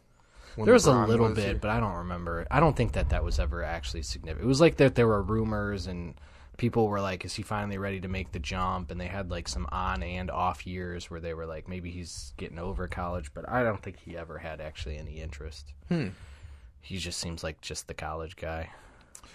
There 0.57 0.72
was 0.72 0.86
a 0.86 1.07
little 1.07 1.28
was 1.28 1.36
bit, 1.36 1.44
here? 1.44 1.55
but 1.57 1.70
I 1.70 1.80
don't 1.80 1.94
remember. 1.96 2.46
I 2.50 2.61
don't 2.61 2.76
think 2.76 2.92
that 2.92 3.11
that 3.11 3.24
was 3.24 3.38
ever 3.38 3.62
actually 3.62 4.03
significant. 4.03 4.44
It 4.44 4.48
was 4.48 4.61
like 4.61 4.76
that 4.76 4.94
there 4.94 5.07
were 5.07 5.22
rumors 5.22 5.86
and 5.86 6.14
people 6.59 6.88
were 6.88 7.00
like, 7.00 7.24
"Is 7.24 7.34
he 7.34 7.42
finally 7.42 7.78
ready 7.78 8.00
to 8.00 8.09
make 8.09 8.32
the 8.32 8.38
jump?" 8.38 8.90
And 8.90 9.00
they 9.00 9.07
had 9.07 9.30
like 9.30 9.48
some 9.48 9.66
on 9.72 10.03
and 10.03 10.30
off 10.30 10.66
years 10.66 11.11
where 11.11 11.20
they 11.20 11.34
were 11.34 11.46
like, 11.46 11.68
"Maybe 11.68 11.90
he's 11.90 12.34
getting 12.36 12.59
over 12.59 12.86
college," 12.88 13.32
but 13.34 13.48
I 13.48 13.62
don't 13.62 13.82
think 13.82 13.98
he 14.00 14.16
ever 14.16 14.38
had 14.38 14.61
actually 14.61 14.98
any 14.98 15.20
interest. 15.20 15.72
Hmm. 15.88 16.09
He 16.80 16.98
just 16.98 17.18
seems 17.20 17.42
like 17.44 17.61
just 17.61 17.88
the 17.88 17.94
college 17.94 18.36
guy. 18.36 18.70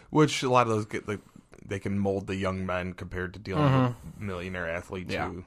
Which 0.10 0.44
a 0.44 0.50
lot 0.50 0.68
of 0.68 0.74
those 0.74 0.86
get 0.86 1.08
like 1.08 1.22
they 1.66 1.80
can 1.80 1.98
mold 2.00 2.28
the 2.28 2.36
young 2.36 2.66
men 2.66 2.94
compared 2.94 3.34
to 3.34 3.40
dealing 3.40 3.64
with 3.84 3.96
millionaire 4.20 4.70
athletes. 4.70 5.14
Yeah. 5.14 5.30
who- 5.30 5.46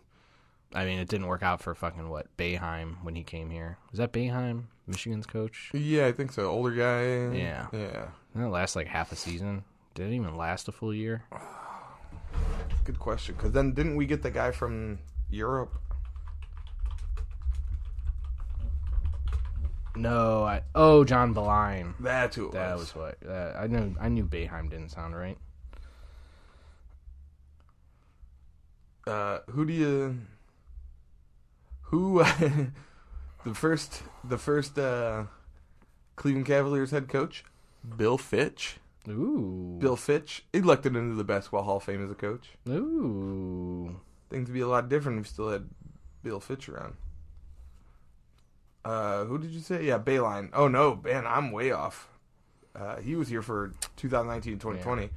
I 0.72 0.84
mean, 0.84 0.98
it 1.00 1.08
didn't 1.08 1.26
work 1.26 1.42
out 1.42 1.60
for 1.60 1.74
fucking 1.74 2.08
what 2.08 2.34
Bayheim 2.36 3.02
when 3.02 3.14
he 3.16 3.24
came 3.24 3.50
here. 3.50 3.76
Was 3.90 3.98
that 3.98 4.12
Bayheim, 4.12 4.64
Michigan's 4.86 5.26
coach? 5.26 5.70
yeah, 5.74 6.06
I 6.06 6.12
think 6.12 6.30
so. 6.32 6.48
Older 6.48 6.70
guy. 6.70 7.36
Yeah. 7.36 7.66
yeah. 7.72 8.06
Didn't 8.32 8.46
it 8.48 8.50
last 8.50 8.76
like 8.76 8.86
half 8.86 9.10
a 9.10 9.16
season? 9.16 9.64
Did 9.94 10.12
it 10.12 10.14
even 10.14 10.36
last 10.36 10.68
a 10.68 10.72
full 10.72 10.94
year? 10.94 11.24
Good 12.84 12.98
question. 13.00 13.34
Because 13.34 13.50
then 13.52 13.72
didn't 13.72 13.96
we 13.96 14.06
get 14.06 14.22
the 14.22 14.30
guy 14.30 14.52
from 14.52 15.00
Europe? 15.30 15.74
No, 19.96 20.44
I 20.44 20.62
oh 20.76 21.02
John 21.04 21.34
Beilein. 21.34 21.94
That's 21.98 22.36
who 22.36 22.46
it 22.46 22.52
That 22.52 22.76
was. 22.76 22.94
was 22.94 23.18
what 23.22 23.28
uh, 23.30 23.54
I 23.58 23.66
knew. 23.66 23.94
I 24.00 24.08
knew 24.08 24.24
Bayheim 24.24 24.70
didn't 24.70 24.90
sound 24.90 25.16
right. 25.16 25.36
Uh, 29.06 29.40
who 29.50 29.64
do 29.66 29.72
you? 29.72 30.16
Who? 31.91 32.22
the 33.45 33.55
first, 33.55 34.03
the 34.24 34.38
first 34.38 34.78
uh, 34.78 35.24
Cleveland 36.16 36.47
Cavaliers 36.47 36.91
head 36.91 37.09
coach, 37.09 37.45
Bill 37.97 38.18
Fitch. 38.18 38.76
Ooh, 39.09 39.78
Bill 39.80 39.97
Fitch 39.97 40.45
elected 40.53 40.95
into 40.95 41.14
the 41.14 41.24
Basketball 41.24 41.62
Hall 41.62 41.76
of 41.78 41.82
Fame 41.82 42.05
as 42.05 42.11
a 42.11 42.14
coach. 42.14 42.51
Ooh, 42.68 44.01
Things 44.28 44.49
would 44.49 44.55
be 44.55 44.61
a 44.61 44.68
lot 44.68 44.88
different 44.88 45.18
if 45.18 45.24
we 45.24 45.28
still 45.28 45.49
had 45.49 45.68
Bill 46.22 46.38
Fitch 46.38 46.68
around. 46.68 46.95
Uh, 48.84 49.24
who 49.24 49.38
did 49.38 49.51
you 49.51 49.61
say? 49.61 49.84
Yeah, 49.84 49.99
Beilein. 49.99 50.51
Oh 50.53 50.68
no, 50.68 51.01
man, 51.03 51.26
I'm 51.26 51.51
way 51.51 51.70
off. 51.72 52.09
Uh, 52.74 52.97
he 52.97 53.16
was 53.16 53.28
here 53.28 53.43
for 53.43 53.72
2019 53.97 54.59
2020. 54.59 55.11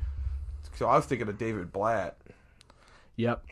So 0.76 0.88
I 0.88 0.96
was 0.96 1.06
thinking 1.06 1.28
of 1.30 1.38
David 1.38 1.72
Blatt. 1.72 2.18
yep. 3.16 3.44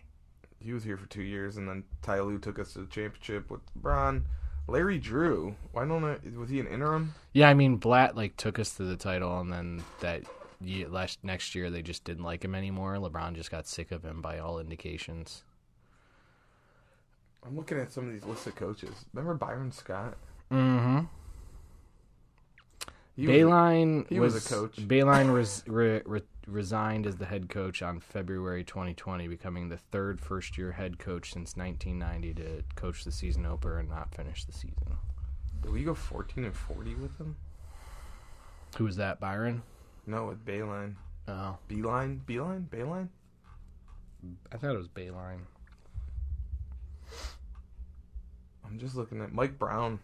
He 0.64 0.74
was 0.74 0.84
here 0.84 0.98
for 0.98 1.08
two 1.08 1.24
years, 1.24 1.58
and 1.58 1.68
then 1.68 1.84
Ty 2.02 2.20
Lue 2.22 2.38
took 2.40 2.60
us 2.60 2.74
to 2.74 2.80
the 2.80 2.86
championship 2.88 3.50
with 3.50 3.62
LeBron. 3.82 4.24
Larry 4.68 5.00
Drew. 5.00 5.56
Why 5.72 5.86
don't 5.86 6.04
I? 6.04 6.18
Was 6.38 6.50
he 6.50 6.60
an 6.60 6.68
interim? 6.68 7.16
Yeah, 7.34 7.50
I 7.50 7.54
mean 7.54 7.78
Blatt 7.78 8.16
like 8.16 8.38
took 8.38 8.60
us 8.60 8.76
to 8.76 8.84
the 8.84 8.96
title, 8.96 9.40
and 9.40 9.52
then 9.52 9.84
that 10.02 10.24
year, 10.62 10.88
last 10.88 11.20
next 11.24 11.56
year 11.56 11.70
they 11.72 11.82
just 11.82 12.04
didn't 12.04 12.24
like 12.24 12.46
him 12.46 12.54
anymore. 12.56 12.96
LeBron 12.96 13.34
just 13.36 13.50
got 13.52 13.68
sick 13.68 13.92
of 13.92 14.04
him 14.04 14.22
by 14.22 14.38
all 14.38 14.60
indications. 14.60 15.44
I'm 17.44 17.56
looking 17.58 17.80
at 17.80 17.92
some 17.92 18.06
of 18.08 18.14
these 18.14 18.24
lists 18.24 18.46
of 18.46 18.56
coaches. 18.56 18.94
Remember 19.14 19.34
Byron 19.34 19.72
Scott? 19.72 20.16
Mm-hmm. 20.52 21.00
He 23.16 23.28
was- 23.28 23.36
Beilein 23.36 24.08
he 24.10 24.20
was 24.20 24.46
a 24.46 24.50
coach. 24.50 24.76
Beilein 24.78 25.34
res, 25.34 25.64
re, 25.68 26.02
re, 26.06 26.22
resigned 26.48 27.06
as 27.06 27.18
the 27.18 27.26
head 27.26 27.50
coach 27.50 27.82
on 27.82 28.00
February 28.00 28.64
2020, 28.64 29.28
becoming 29.28 29.70
the 29.70 29.78
third 29.78 30.20
first-year 30.20 30.72
head 30.72 31.00
coach 31.00 31.34
since 31.34 31.56
1990 31.56 32.34
to 32.34 32.64
coach 32.76 33.04
the 33.04 33.12
season 33.12 33.46
opener 33.46 33.78
and 33.78 33.90
not 33.90 34.14
finish 34.14 34.46
the 34.46 34.54
season. 34.54 34.98
Did 35.62 35.72
we 35.72 35.84
go 35.84 35.94
14 35.94 36.46
and 36.46 36.56
40 36.56 36.96
with 36.96 37.18
him? 37.20 37.36
Who 38.78 38.86
was 38.86 38.96
that, 38.96 39.20
Byron? 39.20 39.62
No, 40.08 40.28
with 40.28 40.44
Bayline. 40.46 40.96
Oh, 41.28 41.58
Beeline? 41.68 42.22
Beeline? 42.26 42.68
Bayline? 42.72 43.10
I 44.52 44.58
thought 44.58 44.76
it 44.76 44.78
was 44.78 44.88
Bayline. 44.88 45.42
I'm 48.66 48.80
just 48.80 48.96
looking 48.96 49.22
at 49.22 49.34
Mike 49.34 49.60
Brown. 49.60 50.00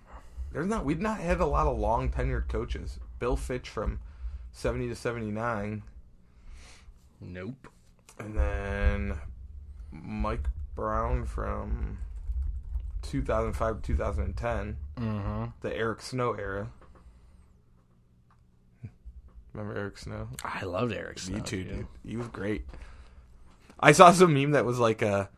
There's 0.51 0.67
not 0.67 0.85
we've 0.85 0.99
not 0.99 1.19
had 1.19 1.39
a 1.39 1.45
lot 1.45 1.67
of 1.67 1.77
long 1.77 2.09
tenured 2.09 2.47
coaches. 2.47 2.99
Bill 3.19 3.35
Fitch 3.35 3.69
from 3.69 3.99
70 4.51 4.89
to 4.89 4.95
79, 4.95 5.83
Nope. 7.19 7.67
and 8.19 8.37
then 8.37 9.17
Mike 9.91 10.47
Brown 10.75 11.25
from 11.25 11.97
2005 13.03 13.75
to 13.77 13.81
2010, 13.81 14.77
Mm-hmm. 14.97 15.45
the 15.61 15.75
Eric 15.75 16.01
Snow 16.01 16.33
era. 16.33 16.69
Remember 19.53 19.77
Eric 19.79 19.97
Snow? 19.97 20.27
I 20.43 20.63
loved 20.65 20.93
Eric 20.93 21.19
Snow. 21.19 21.37
You 21.37 21.41
too, 21.43 21.63
dude. 21.63 21.87
He 22.05 22.15
was 22.15 22.27
great. 22.27 22.65
I 23.79 23.91
saw 23.91 24.11
some 24.11 24.33
meme 24.33 24.51
that 24.51 24.65
was 24.65 24.77
like 24.79 25.01
a, 25.01 25.29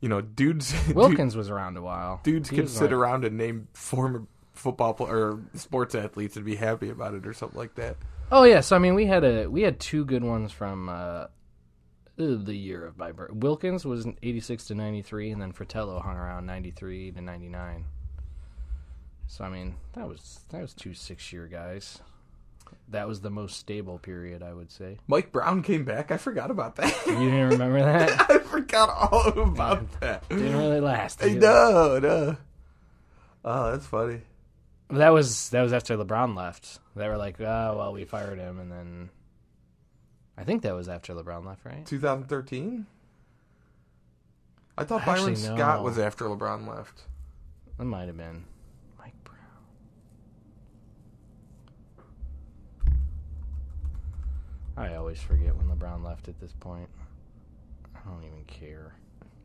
you 0.00 0.08
know, 0.08 0.20
dudes 0.20 0.72
dude- 0.86 0.96
Wilkens 0.96 1.34
was 1.36 1.50
around 1.50 1.76
a 1.76 1.82
while. 1.82 2.20
dudes 2.22 2.48
He 2.50 2.56
could 2.56 2.70
sit 2.70 2.82
like- 2.84 2.92
around 2.92 3.24
and 3.24 3.36
name 3.36 3.68
former 3.72 4.24
football 4.54 4.94
pl- 4.94 5.06
or 5.08 5.40
sports 5.54 5.94
athletes 5.94 6.36
and 6.36 6.44
be 6.44 6.56
happy 6.56 6.90
about 6.90 7.14
it 7.14 7.26
or 7.26 7.32
something 7.32 7.58
like 7.58 7.74
that. 7.74 7.96
Oh 8.30 8.42
yeah, 8.44 8.60
so 8.60 8.74
I 8.74 8.78
mean, 8.78 8.94
we 8.94 9.06
had 9.06 9.24
a 9.24 9.46
we 9.46 9.62
had 9.62 9.78
two 9.78 10.04
good 10.04 10.24
ones 10.24 10.50
from 10.52 10.88
uh, 10.88 11.26
the 12.16 12.54
year 12.54 12.84
of 12.84 12.98
my 12.98 13.12
birth. 13.12 13.32
Wilkens 13.32 13.84
was 13.84 14.06
eighty 14.22 14.40
six 14.40 14.64
to 14.66 14.74
ninety 14.74 15.02
three, 15.02 15.30
and 15.30 15.40
then 15.40 15.52
Fratello 15.52 16.00
hung 16.00 16.16
around 16.16 16.46
ninety 16.46 16.70
three 16.72 17.12
to 17.12 17.20
ninety 17.20 17.48
nine. 17.48 17.84
So 19.28 19.44
I 19.44 19.48
mean, 19.48 19.76
that 19.94 20.08
was 20.08 20.40
that 20.50 20.60
was 20.60 20.74
two 20.74 20.94
six 20.94 21.32
year 21.32 21.46
guys. 21.46 22.00
That 22.88 23.06
was 23.06 23.20
the 23.20 23.30
most 23.30 23.58
stable 23.58 23.98
period, 23.98 24.42
I 24.42 24.52
would 24.52 24.72
say. 24.72 24.98
Mike 25.06 25.30
Brown 25.30 25.62
came 25.62 25.84
back. 25.84 26.10
I 26.10 26.16
forgot 26.16 26.50
about 26.50 26.76
that. 26.76 26.94
You 27.06 27.14
didn't 27.14 27.50
remember 27.50 27.80
that? 27.80 28.26
I 28.30 28.38
forgot 28.38 28.88
all 28.88 29.28
about 29.40 29.88
that. 30.00 30.28
Didn't 30.28 30.56
really 30.56 30.80
last. 30.80 31.22
Either. 31.22 31.38
know, 31.38 31.98
no. 32.00 32.36
Oh, 33.44 33.70
that's 33.70 33.86
funny. 33.86 34.22
That 34.90 35.08
was 35.10 35.50
that 35.50 35.62
was 35.62 35.72
after 35.72 35.96
LeBron 35.96 36.36
left. 36.36 36.78
They 36.94 37.08
were 37.08 37.16
like, 37.16 37.40
"Oh 37.40 37.74
well, 37.76 37.92
we 37.92 38.04
fired 38.04 38.38
him," 38.38 38.60
and 38.60 38.70
then 38.70 39.10
I 40.38 40.44
think 40.44 40.62
that 40.62 40.74
was 40.74 40.88
after 40.88 41.12
LeBron 41.14 41.44
left, 41.46 41.64
right? 41.64 41.84
2013? 41.86 42.86
I 44.78 44.84
thought 44.84 45.06
Actually, 45.06 45.34
Byron 45.34 45.48
no. 45.48 45.56
Scott 45.56 45.82
was 45.82 45.98
after 45.98 46.26
LeBron 46.26 46.68
left. 46.68 47.02
That 47.78 47.86
might 47.86 48.06
have 48.06 48.16
been 48.16 48.44
Mike 48.98 49.14
Brown. 49.24 49.38
I 54.76 54.94
always 54.94 55.20
forget 55.20 55.56
when 55.56 55.66
LeBron 55.68 56.04
left 56.04 56.28
at 56.28 56.38
this 56.38 56.52
point. 56.52 56.88
I 57.94 58.08
don't 58.08 58.24
even 58.24 58.44
care. 58.44 58.94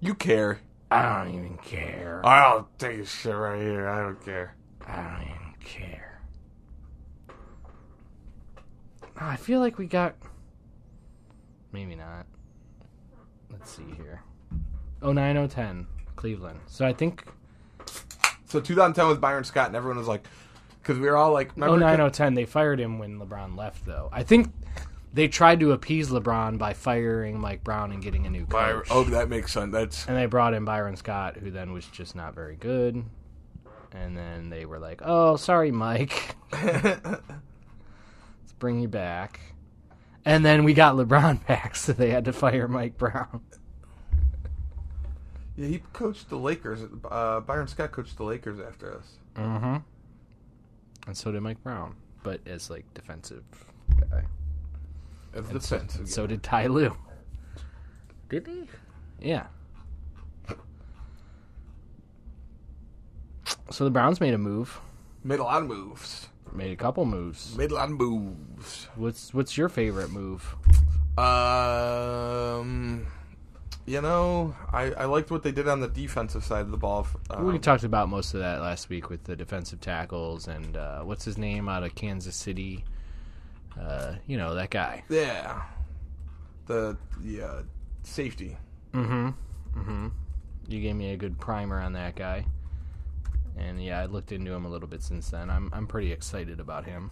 You 0.01 0.13
care. 0.13 0.59
I 0.91 1.23
don't 1.23 1.33
even 1.33 1.57
care. 1.57 2.21
I'll 2.25 2.67
take 2.77 2.99
a 2.99 3.05
shit 3.05 3.33
right 3.33 3.61
here. 3.61 3.87
I 3.87 4.01
don't 4.01 4.23
care. 4.25 4.55
I 4.87 4.95
don't 4.95 5.21
even 5.23 5.53
care. 5.63 6.21
I 9.17 9.35
feel 9.35 9.59
like 9.59 9.77
we 9.77 9.85
got. 9.87 10.15
Maybe 11.71 11.95
not. 11.95 12.25
Let's 13.51 13.69
see 13.71 13.85
here. 13.97 14.21
Oh 15.01 15.13
nine 15.13 15.37
oh 15.37 15.47
ten 15.47 15.87
Cleveland. 16.15 16.59
So 16.67 16.85
I 16.85 16.93
think 16.93 17.25
So 18.45 18.59
2010 18.59 19.07
was 19.07 19.17
Byron 19.17 19.43
Scott, 19.43 19.67
and 19.67 19.75
everyone 19.75 19.97
was 19.97 20.07
like, 20.07 20.25
because 20.81 20.99
we 20.99 21.07
were 21.07 21.15
all 21.17 21.31
like, 21.31 21.49
Oh 21.57 21.61
remember? 21.61 21.79
nine 21.79 22.01
oh 22.01 22.09
ten. 22.09 22.33
They 22.33 22.45
fired 22.45 22.79
him 22.79 22.99
when 22.99 23.19
LeBron 23.19 23.57
left, 23.57 23.85
though. 23.85 24.09
I 24.11 24.23
think 24.23 24.51
they 25.13 25.27
tried 25.27 25.59
to 25.59 25.71
appease 25.73 26.09
LeBron 26.09 26.57
by 26.57 26.73
firing 26.73 27.39
Mike 27.39 27.63
Brown 27.63 27.91
and 27.91 28.01
getting 28.01 28.25
a 28.25 28.29
new 28.29 28.45
Byron- 28.45 28.83
oh, 28.89 29.03
that 29.05 29.29
makes 29.29 29.51
sense. 29.53 29.71
That's 29.71 30.05
And 30.07 30.17
they 30.17 30.25
brought 30.25 30.53
in 30.53 30.65
Byron 30.65 30.95
Scott, 30.95 31.37
who 31.37 31.51
then 31.51 31.71
was 31.73 31.85
just 31.87 32.15
not 32.15 32.33
very 32.33 32.55
good. 32.55 33.03
And 33.93 34.15
then 34.17 34.49
they 34.49 34.65
were 34.65 34.79
like, 34.79 35.01
"Oh, 35.03 35.35
sorry, 35.35 35.71
Mike. 35.71 36.35
Let's 36.53 37.21
bring 38.59 38.79
you 38.81 38.87
back." 38.87 39.39
And 40.23 40.45
then 40.45 40.63
we 40.63 40.73
got 40.73 40.95
LeBron 40.95 41.45
back, 41.47 41.75
so 41.75 41.93
they 41.93 42.09
had 42.09 42.25
to 42.25 42.33
fire 42.33 42.67
Mike 42.67 42.97
Brown. 42.97 43.41
yeah. 45.57 45.67
He 45.67 45.81
coached 45.93 46.29
the 46.29 46.37
Lakers. 46.37 46.81
Uh, 47.09 47.39
Byron 47.41 47.67
Scott 47.67 47.91
coached 47.91 48.17
the 48.17 48.23
Lakers 48.23 48.59
after 48.59 48.95
us. 48.97 49.05
Mm-hmm. 49.35 49.77
And 51.07 51.17
so 51.17 51.31
did 51.31 51.41
Mike 51.41 51.61
Brown, 51.63 51.95
but 52.23 52.39
as 52.45 52.69
like 52.69 52.85
defensive 52.93 53.43
guy. 54.09 54.23
As 55.33 55.49
And 55.49 55.61
so, 55.63 55.77
defensive. 55.77 56.09
so 56.09 56.27
did 56.27 56.43
Ty 56.43 56.67
Lue. 56.67 56.95
Did 58.29 58.47
he? 58.47 58.67
Yeah. 59.19 59.47
So 63.71 63.83
the 63.85 63.89
Browns 63.89 64.19
made 64.19 64.33
a 64.33 64.37
move. 64.37 64.79
Made 65.23 65.39
a 65.39 65.43
lot 65.43 65.61
of 65.61 65.67
moves. 65.67 66.27
Made 66.51 66.71
a 66.71 66.75
couple 66.75 67.05
moves. 67.05 67.55
Made 67.55 67.71
a 67.71 67.75
lot 67.75 67.89
of 67.89 67.97
moves. 67.97 68.87
What's 68.95 69.33
what's 69.33 69.57
your 69.57 69.69
favorite 69.69 70.11
move? 70.11 70.55
Um, 71.17 73.07
you 73.85 74.01
know, 74.01 74.55
I, 74.71 74.91
I 74.91 75.05
liked 75.05 75.31
what 75.31 75.43
they 75.43 75.51
did 75.51 75.67
on 75.67 75.79
the 75.79 75.87
defensive 75.87 76.43
side 76.43 76.61
of 76.61 76.71
the 76.71 76.77
ball. 76.77 77.07
Um, 77.29 77.45
we 77.45 77.59
talked 77.59 77.83
about 77.83 78.09
most 78.09 78.33
of 78.33 78.41
that 78.41 78.61
last 78.61 78.89
week 78.89 79.09
with 79.09 79.23
the 79.23 79.35
defensive 79.35 79.79
tackles 79.79 80.47
and 80.47 80.75
uh, 80.75 81.01
what's 81.01 81.23
his 81.23 81.37
name 81.37 81.69
out 81.69 81.83
of 81.83 81.95
Kansas 81.95 82.35
City. 82.35 82.83
Uh, 83.79 84.15
you 84.27 84.37
know 84.37 84.53
that 84.55 84.69
guy. 84.69 85.03
yeah, 85.09 85.61
the 86.65 86.97
the 87.21 87.41
uh, 87.41 87.61
safety. 88.03 88.57
Mm-hmm. 88.93 89.29
Mm-hmm. 89.79 90.07
You 90.67 90.81
gave 90.81 90.95
me 90.95 91.13
a 91.13 91.17
good 91.17 91.39
primer 91.39 91.79
on 91.79 91.93
that 91.93 92.15
guy. 92.15 92.45
And 93.57 93.83
yeah, 93.83 93.99
I 93.99 94.05
looked 94.05 94.31
into 94.31 94.51
him 94.53 94.65
a 94.65 94.69
little 94.69 94.87
bit 94.87 95.01
since 95.03 95.29
then. 95.29 95.49
I'm 95.49 95.69
I'm 95.73 95.87
pretty 95.87 96.11
excited 96.11 96.59
about 96.59 96.85
him. 96.85 97.11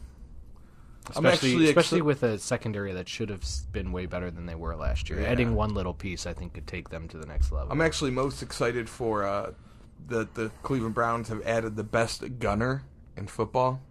I'm 1.16 1.26
Especially, 1.26 1.50
actually 1.52 1.70
especially 1.70 2.02
with 2.02 2.24
a 2.24 2.38
secondary 2.38 2.94
that 2.94 3.10
should 3.10 3.30
have 3.30 3.44
been 3.72 3.92
way 3.92 4.06
better 4.06 4.30
than 4.30 4.46
they 4.46 4.56
were 4.56 4.76
last 4.76 5.10
year. 5.10 5.22
Yeah. 5.22 5.28
Adding 5.30 5.56
one 5.56 5.74
little 5.74 5.94
piece, 5.94 6.28
I 6.28 6.34
think, 6.34 6.54
could 6.54 6.68
take 6.68 6.90
them 6.90 7.08
to 7.08 7.18
the 7.18 7.26
next 7.26 7.52
level. 7.52 7.72
I'm 7.72 7.82
actually 7.82 8.12
most 8.12 8.44
excited 8.44 8.88
for 8.90 9.26
uh, 9.26 9.54
the 10.08 10.28
the 10.34 10.52
Cleveland 10.62 10.96
Browns 10.96 11.30
have 11.30 11.42
added 11.46 11.76
the 11.76 11.84
best 11.84 12.24
gunner 12.40 12.84
in 13.18 13.28
football. 13.28 13.82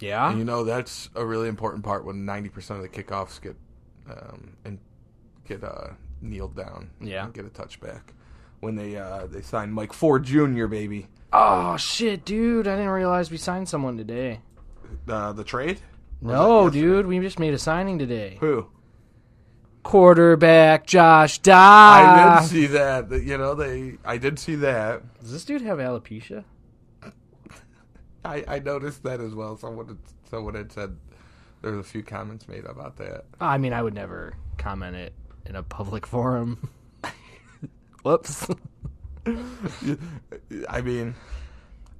yeah, 0.00 0.28
And 0.30 0.38
you 0.38 0.44
know 0.44 0.64
that's 0.64 1.08
a 1.14 1.24
really 1.24 1.48
important 1.48 1.84
part 1.84 2.04
when 2.04 2.26
90% 2.26 2.70
of 2.76 2.82
the 2.82 2.88
kickoffs 2.88 3.40
get 3.40 3.56
um, 4.10 4.56
and 4.64 4.78
get 5.46 5.64
uh, 5.64 5.90
kneeled 6.20 6.56
down. 6.56 6.90
Yeah. 7.00 7.24
and 7.24 7.34
get 7.34 7.46
a 7.46 7.50
touchback. 7.50 8.02
When 8.62 8.76
they 8.76 8.96
uh, 8.96 9.26
they 9.26 9.42
signed 9.42 9.74
Mike 9.74 9.92
Ford 9.92 10.22
Jr. 10.22 10.66
baby, 10.66 11.08
Oh 11.32 11.76
shit, 11.76 12.24
dude! 12.24 12.68
I 12.68 12.76
didn't 12.76 12.90
realize 12.92 13.28
we 13.28 13.36
signed 13.36 13.68
someone 13.68 13.96
today. 13.96 14.38
uh, 15.08 15.32
the 15.32 15.42
trade. 15.42 15.80
No, 16.20 16.70
dude, 16.70 17.06
we 17.06 17.18
just 17.18 17.40
made 17.40 17.54
a 17.54 17.58
signing 17.58 17.98
today. 17.98 18.36
Who? 18.38 18.68
Quarterback 19.82 20.86
Josh 20.86 21.40
Dodd. 21.40 21.56
I 22.04 22.16
Dobbs. 22.36 22.50
did 22.50 22.54
see 22.56 22.66
that. 22.68 23.10
You 23.10 23.36
know 23.36 23.54
they. 23.56 23.98
I 24.04 24.16
did 24.16 24.38
see 24.38 24.54
that. 24.56 25.02
Does 25.20 25.32
this 25.32 25.44
dude 25.44 25.62
have 25.62 25.78
alopecia? 25.78 26.44
I, 28.24 28.44
I 28.46 28.58
noticed 28.60 29.02
that 29.02 29.20
as 29.20 29.34
well. 29.34 29.56
Someone 29.56 29.88
had, 29.88 29.98
someone 30.30 30.54
had 30.54 30.70
said 30.70 30.96
there 31.62 31.72
was 31.72 31.80
a 31.84 31.88
few 31.88 32.04
comments 32.04 32.46
made 32.46 32.64
about 32.64 32.96
that. 32.98 33.24
I 33.40 33.58
mean, 33.58 33.72
I 33.72 33.82
would 33.82 33.94
never 33.94 34.34
comment 34.58 34.94
it 34.94 35.12
in 35.46 35.56
a 35.56 35.64
public 35.64 36.06
forum. 36.06 36.70
Whoops. 38.02 38.46
I 40.68 40.80
mean, 40.82 41.14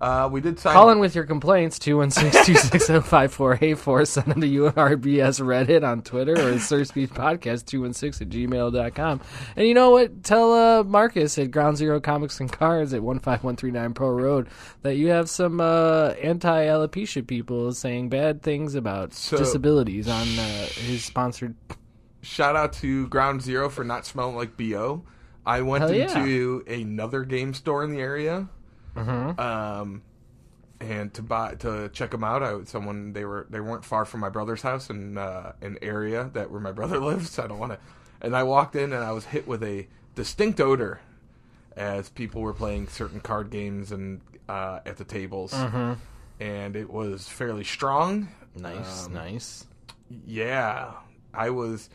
uh, 0.00 0.28
we 0.32 0.40
did 0.40 0.58
sign. 0.58 0.72
Call 0.72 0.90
in 0.90 0.98
with 0.98 1.14
your 1.14 1.22
complaints, 1.24 1.78
216-260-5484. 1.78 4.08
Send 4.08 4.26
them 4.26 4.40
to 4.40 4.48
URBS 4.48 5.40
Reddit 5.40 5.88
on 5.88 6.02
Twitter 6.02 6.32
or 6.32 6.58
Slurred 6.58 6.88
Speech 6.88 7.10
Podcast 7.10 7.66
216 7.66 8.26
at 8.26 8.32
gmail.com. 8.34 9.20
And 9.54 9.68
you 9.68 9.74
know 9.74 9.90
what? 9.90 10.24
Tell 10.24 10.52
uh, 10.52 10.82
Marcus 10.82 11.38
at 11.38 11.52
Ground 11.52 11.76
Zero 11.76 12.00
Comics 12.00 12.40
and 12.40 12.50
Cards 12.50 12.92
at 12.92 12.98
15139 13.00 13.94
Pearl 13.94 14.20
Road 14.20 14.48
that 14.82 14.96
you 14.96 15.10
have 15.10 15.30
some 15.30 15.60
uh, 15.60 16.08
anti-alopecia 16.20 17.24
people 17.24 17.70
saying 17.72 18.08
bad 18.08 18.42
things 18.42 18.74
about 18.74 19.14
So- 19.14 19.36
disabilities 19.38 20.08
on 20.08 20.26
uh, 20.38 20.66
his 20.74 21.04
sponsored... 21.04 21.54
Shout 22.22 22.54
out 22.56 22.72
to 22.74 23.06
Ground 23.08 23.42
Zero 23.42 23.68
for 23.68 23.82
not 23.84 24.06
smelling 24.06 24.34
like 24.36 24.56
bo. 24.56 25.02
I 25.44 25.62
went 25.62 25.82
Hell 25.82 25.92
yeah. 25.94 26.04
into 26.18 26.64
another 26.68 27.24
game 27.24 27.52
store 27.54 27.82
in 27.84 27.90
the 27.90 28.00
area, 28.00 28.48
Mhm. 28.96 29.38
um, 29.40 30.02
and 30.80 31.12
to 31.14 31.22
buy 31.22 31.54
to 31.56 31.88
check 31.92 32.10
them 32.12 32.22
out. 32.24 32.42
I 32.42 32.62
someone 32.64 33.12
they 33.12 33.24
were 33.24 33.46
they 33.50 33.60
weren't 33.60 33.84
far 33.84 34.04
from 34.04 34.20
my 34.20 34.28
brother's 34.28 34.62
house 34.62 34.90
in 34.90 35.18
uh, 35.18 35.52
an 35.60 35.78
area 35.82 36.30
that 36.34 36.50
where 36.50 36.60
my 36.60 36.72
brother 36.72 36.98
lives. 37.10 37.38
I 37.38 37.46
don't 37.46 37.58
want 37.58 37.72
to. 37.72 37.78
And 38.20 38.36
I 38.36 38.42
walked 38.44 38.76
in 38.76 38.92
and 38.92 39.02
I 39.02 39.10
was 39.12 39.24
hit 39.26 39.48
with 39.48 39.62
a 39.64 39.88
distinct 40.14 40.60
odor 40.60 41.00
as 41.76 42.08
people 42.10 42.42
were 42.42 42.52
playing 42.52 42.86
certain 42.88 43.18
card 43.20 43.50
games 43.50 43.90
and 43.92 44.20
uh, 44.48 44.80
at 44.86 44.96
the 44.98 45.04
tables, 45.04 45.52
Mhm. 45.52 45.96
and 46.38 46.76
it 46.76 46.90
was 46.90 47.28
fairly 47.28 47.64
strong. 47.64 48.28
Nice, 48.54 49.06
Um, 49.06 49.14
nice. 49.14 49.66
Yeah, 50.26 50.92
I 51.32 51.50
was. 51.50 51.88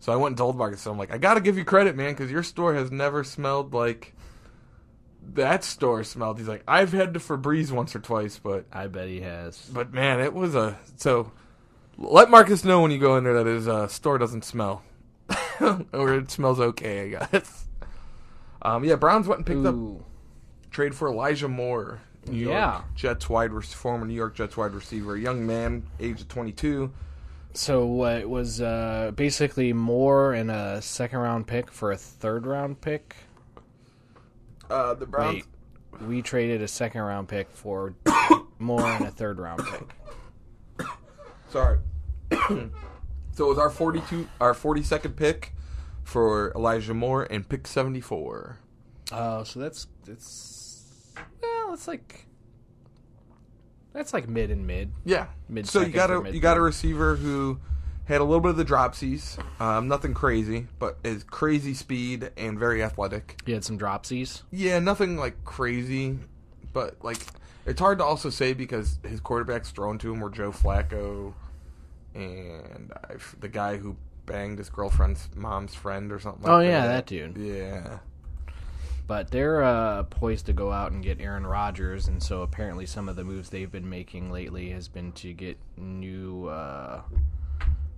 So 0.00 0.12
I 0.12 0.16
went 0.16 0.32
and 0.32 0.38
told 0.38 0.56
Marcus. 0.56 0.80
So 0.80 0.90
I'm 0.90 0.98
like, 0.98 1.12
I 1.12 1.18
got 1.18 1.34
to 1.34 1.40
give 1.40 1.56
you 1.58 1.64
credit, 1.64 1.94
man, 1.96 2.12
because 2.12 2.30
your 2.30 2.42
store 2.42 2.74
has 2.74 2.90
never 2.90 3.22
smelled 3.22 3.72
like 3.74 4.14
that 5.34 5.62
store 5.62 6.02
smelled. 6.04 6.38
He's 6.38 6.48
like, 6.48 6.64
I've 6.66 6.92
had 6.92 7.14
to 7.14 7.20
Febreze 7.20 7.70
once 7.70 7.94
or 7.94 8.00
twice, 8.00 8.38
but 8.38 8.64
I 8.72 8.86
bet 8.86 9.08
he 9.08 9.20
has. 9.20 9.58
but 9.72 9.92
man, 9.92 10.20
it 10.20 10.32
was 10.34 10.54
a 10.54 10.78
so. 10.96 11.32
Let 11.98 12.30
Marcus 12.30 12.64
know 12.64 12.80
when 12.80 12.90
you 12.90 12.98
go 12.98 13.16
in 13.18 13.24
there 13.24 13.34
that 13.34 13.46
his 13.46 13.68
uh, 13.68 13.86
store 13.88 14.16
doesn't 14.16 14.42
smell, 14.44 14.82
or 15.92 16.14
it 16.14 16.30
smells 16.30 16.58
okay. 16.58 17.14
I 17.14 17.26
guess. 17.26 17.66
Um, 18.62 18.84
yeah, 18.84 18.94
Browns 18.94 19.28
went 19.28 19.40
and 19.40 19.46
picked 19.46 19.66
up 19.66 19.74
trade 20.70 20.94
for 20.94 21.08
Elijah 21.08 21.48
Moore, 21.48 22.00
New 22.26 22.48
Yeah. 22.48 22.72
York 22.72 22.84
Jets 22.94 23.28
wide 23.28 23.52
former 23.64 24.06
New 24.06 24.14
York 24.14 24.34
Jets 24.34 24.56
wide 24.56 24.72
receiver, 24.72 25.16
young 25.16 25.46
man, 25.46 25.82
age 25.98 26.22
of 26.22 26.28
22. 26.28 26.90
So 27.52 27.84
what 27.86 28.18
it 28.18 28.30
was 28.30 28.60
uh, 28.60 29.12
basically 29.16 29.72
more 29.72 30.34
in 30.34 30.50
a 30.50 30.80
second 30.80 31.18
round 31.18 31.46
pick 31.46 31.70
for 31.70 31.92
a 31.92 31.96
third 31.96 32.46
round 32.46 32.80
pick. 32.80 33.16
Uh, 34.68 34.94
the 34.94 35.06
Browns. 35.06 35.42
Wait, 35.92 36.02
we 36.06 36.22
traded 36.22 36.62
a 36.62 36.68
second 36.68 37.02
round 37.02 37.28
pick 37.28 37.50
for 37.50 37.94
more 38.58 38.88
in 38.96 39.02
a 39.02 39.10
third 39.10 39.38
round 39.40 39.62
pick. 39.66 40.86
Sorry. 41.50 41.78
so 42.30 42.70
it 43.38 43.48
was 43.48 43.58
our 43.58 43.70
42 43.70 44.28
our 44.40 44.54
42nd 44.54 45.16
pick 45.16 45.52
for 46.04 46.52
Elijah 46.54 46.94
Moore 46.94 47.26
and 47.30 47.48
pick 47.48 47.66
74. 47.66 48.58
Oh, 49.12 49.42
so 49.42 49.58
that's 49.58 49.88
that's 50.06 51.12
well, 51.42 51.74
it's 51.74 51.88
like 51.88 52.26
that's 53.92 54.12
like 54.12 54.28
mid 54.28 54.50
and 54.50 54.66
mid. 54.66 54.92
Yeah. 55.04 55.26
Mid 55.48 55.66
so 55.66 55.80
you 55.80 55.92
got 55.92 56.10
a 56.10 56.32
you 56.32 56.40
got 56.40 56.56
a 56.56 56.60
receiver 56.60 57.16
who 57.16 57.60
had 58.04 58.20
a 58.20 58.24
little 58.24 58.40
bit 58.40 58.50
of 58.50 58.56
the 58.56 58.64
dropsies. 58.64 59.38
Um, 59.60 59.88
nothing 59.88 60.14
crazy, 60.14 60.66
but 60.78 60.98
is 61.04 61.22
crazy 61.24 61.74
speed 61.74 62.30
and 62.36 62.58
very 62.58 62.82
athletic. 62.82 63.40
He 63.46 63.52
had 63.52 63.64
some 63.64 63.78
dropsies. 63.78 64.42
Yeah, 64.50 64.78
nothing 64.80 65.16
like 65.16 65.44
crazy, 65.44 66.18
but 66.72 66.96
like 67.02 67.18
it's 67.66 67.80
hard 67.80 67.98
to 67.98 68.04
also 68.04 68.30
say 68.30 68.52
because 68.52 68.98
his 69.06 69.20
quarterbacks 69.20 69.66
thrown 69.66 69.98
to 69.98 70.12
him 70.12 70.20
were 70.20 70.30
Joe 70.30 70.50
Flacco 70.50 71.34
and 72.14 72.92
I 73.08 73.14
f 73.14 73.36
the 73.38 73.48
guy 73.48 73.76
who 73.76 73.96
banged 74.26 74.58
his 74.58 74.70
girlfriend's 74.70 75.28
mom's 75.34 75.74
friend 75.74 76.12
or 76.12 76.18
something. 76.20 76.42
like 76.42 76.52
Oh, 76.52 76.60
yeah, 76.60 76.86
that 76.86 77.06
dude. 77.06 77.36
Yeah. 77.36 77.98
But 79.10 79.32
they're 79.32 79.60
uh, 79.60 80.04
poised 80.04 80.46
to 80.46 80.52
go 80.52 80.70
out 80.70 80.92
and 80.92 81.02
get 81.02 81.20
Aaron 81.20 81.44
Rodgers, 81.44 82.06
and 82.06 82.22
so 82.22 82.42
apparently 82.42 82.86
some 82.86 83.08
of 83.08 83.16
the 83.16 83.24
moves 83.24 83.50
they've 83.50 83.68
been 83.68 83.90
making 83.90 84.30
lately 84.30 84.70
has 84.70 84.86
been 84.86 85.10
to 85.14 85.32
get 85.32 85.58
new 85.76 86.46
uh, 86.46 87.02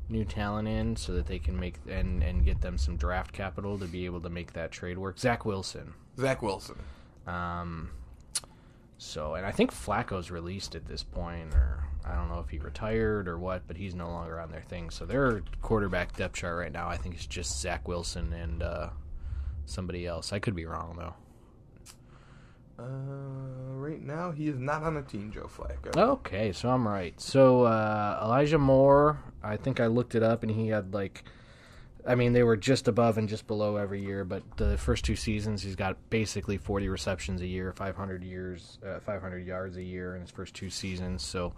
new 0.08 0.24
talent 0.24 0.68
in, 0.68 0.96
so 0.96 1.12
that 1.12 1.26
they 1.26 1.38
can 1.38 1.60
make 1.60 1.74
and 1.86 2.22
and 2.22 2.46
get 2.46 2.62
them 2.62 2.78
some 2.78 2.96
draft 2.96 3.30
capital 3.34 3.78
to 3.78 3.84
be 3.84 4.06
able 4.06 4.22
to 4.22 4.30
make 4.30 4.54
that 4.54 4.70
trade 4.70 4.96
work. 4.96 5.18
Zach 5.18 5.44
Wilson. 5.44 5.92
Zach 6.18 6.40
Wilson. 6.40 6.76
Um, 7.26 7.90
so, 8.96 9.34
and 9.34 9.44
I 9.44 9.52
think 9.52 9.70
Flacco's 9.70 10.30
released 10.30 10.74
at 10.74 10.86
this 10.86 11.02
point, 11.02 11.52
or 11.52 11.84
I 12.06 12.14
don't 12.14 12.30
know 12.30 12.38
if 12.38 12.48
he 12.48 12.56
retired 12.56 13.28
or 13.28 13.36
what, 13.36 13.64
but 13.66 13.76
he's 13.76 13.94
no 13.94 14.08
longer 14.08 14.40
on 14.40 14.50
their 14.50 14.62
thing. 14.62 14.88
So 14.88 15.04
their 15.04 15.42
quarterback 15.60 16.16
depth 16.16 16.36
chart 16.36 16.56
right 16.56 16.72
now, 16.72 16.88
I 16.88 16.96
think, 16.96 17.16
is 17.16 17.26
just 17.26 17.60
Zach 17.60 17.86
Wilson 17.86 18.32
and 18.32 18.62
uh, 18.62 18.88
somebody 19.66 20.06
else. 20.06 20.32
I 20.32 20.38
could 20.38 20.54
be 20.54 20.64
wrong 20.64 20.96
though. 20.98 21.14
Uh, 22.78 22.84
right 23.74 24.02
now 24.02 24.30
he 24.30 24.48
is 24.48 24.58
not 24.58 24.82
on 24.82 24.96
a 24.96 25.02
team, 25.02 25.30
Joe 25.30 25.48
Flacco. 25.54 25.96
Okay, 25.96 26.52
so 26.52 26.70
I'm 26.70 26.86
right. 26.88 27.18
So 27.20 27.62
uh, 27.62 28.20
Elijah 28.22 28.58
Moore, 28.58 29.22
I 29.42 29.56
think 29.56 29.78
I 29.78 29.86
looked 29.86 30.14
it 30.14 30.22
up, 30.22 30.42
and 30.42 30.50
he 30.50 30.68
had 30.68 30.94
like, 30.94 31.22
I 32.06 32.14
mean, 32.14 32.32
they 32.32 32.42
were 32.42 32.56
just 32.56 32.88
above 32.88 33.18
and 33.18 33.28
just 33.28 33.46
below 33.46 33.76
every 33.76 34.02
year, 34.02 34.24
but 34.24 34.42
the 34.56 34.76
first 34.78 35.04
two 35.04 35.16
seasons 35.16 35.62
he's 35.62 35.76
got 35.76 35.96
basically 36.10 36.56
40 36.56 36.88
receptions 36.88 37.40
a 37.40 37.46
year, 37.46 37.72
500 37.72 38.24
years, 38.24 38.78
uh, 38.84 38.98
500 39.00 39.46
yards 39.46 39.76
a 39.76 39.82
year 39.82 40.16
in 40.16 40.22
his 40.22 40.30
first 40.30 40.54
two 40.54 40.70
seasons. 40.70 41.22
So. 41.22 41.54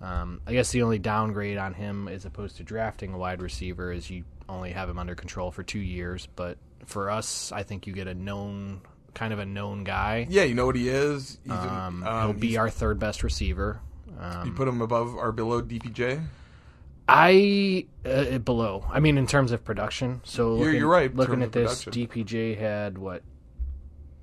Um, 0.00 0.40
I 0.48 0.52
guess 0.52 0.72
the 0.72 0.82
only 0.82 0.98
downgrade 0.98 1.58
on 1.58 1.74
him, 1.74 2.08
as 2.08 2.24
opposed 2.24 2.56
to 2.56 2.64
drafting 2.64 3.14
a 3.14 3.18
wide 3.18 3.40
receiver, 3.40 3.92
is 3.92 4.10
you 4.10 4.24
only 4.48 4.72
have 4.72 4.88
him 4.88 4.98
under 4.98 5.14
control 5.14 5.52
for 5.52 5.62
two 5.62 5.78
years. 5.78 6.26
But 6.34 6.58
for 6.86 7.10
us, 7.10 7.52
I 7.52 7.62
think 7.62 7.86
you 7.86 7.92
get 7.92 8.06
a 8.08 8.14
known, 8.14 8.80
kind 9.14 9.32
of 9.32 9.38
a 9.38 9.46
known 9.46 9.84
guy. 9.84 10.26
Yeah, 10.28 10.44
you 10.44 10.54
know 10.54 10.66
what 10.66 10.76
he 10.76 10.88
is. 10.88 11.38
He's 11.44 11.52
Um, 11.52 12.02
um, 12.04 12.22
he'll 12.30 12.32
be 12.40 12.56
our 12.56 12.70
third 12.70 12.98
best 12.98 13.22
receiver. 13.22 13.80
Um, 14.18 14.46
You 14.48 14.52
put 14.52 14.68
him 14.68 14.80
above 14.82 15.14
or 15.14 15.32
below 15.32 15.62
DPJ. 15.62 16.22
I 17.08 17.86
uh, 18.06 18.38
below. 18.38 18.86
I 18.90 19.00
mean, 19.00 19.18
in 19.18 19.26
terms 19.26 19.52
of 19.52 19.64
production. 19.64 20.20
So 20.24 20.58
You're- 20.58 20.78
you're 20.78 20.88
right, 20.88 21.14
Looking 21.14 21.42
at 21.42 21.52
this, 21.52 21.84
production. 21.84 21.92
DPJ 22.24 22.54
had 22.58 22.96
what 22.98 23.22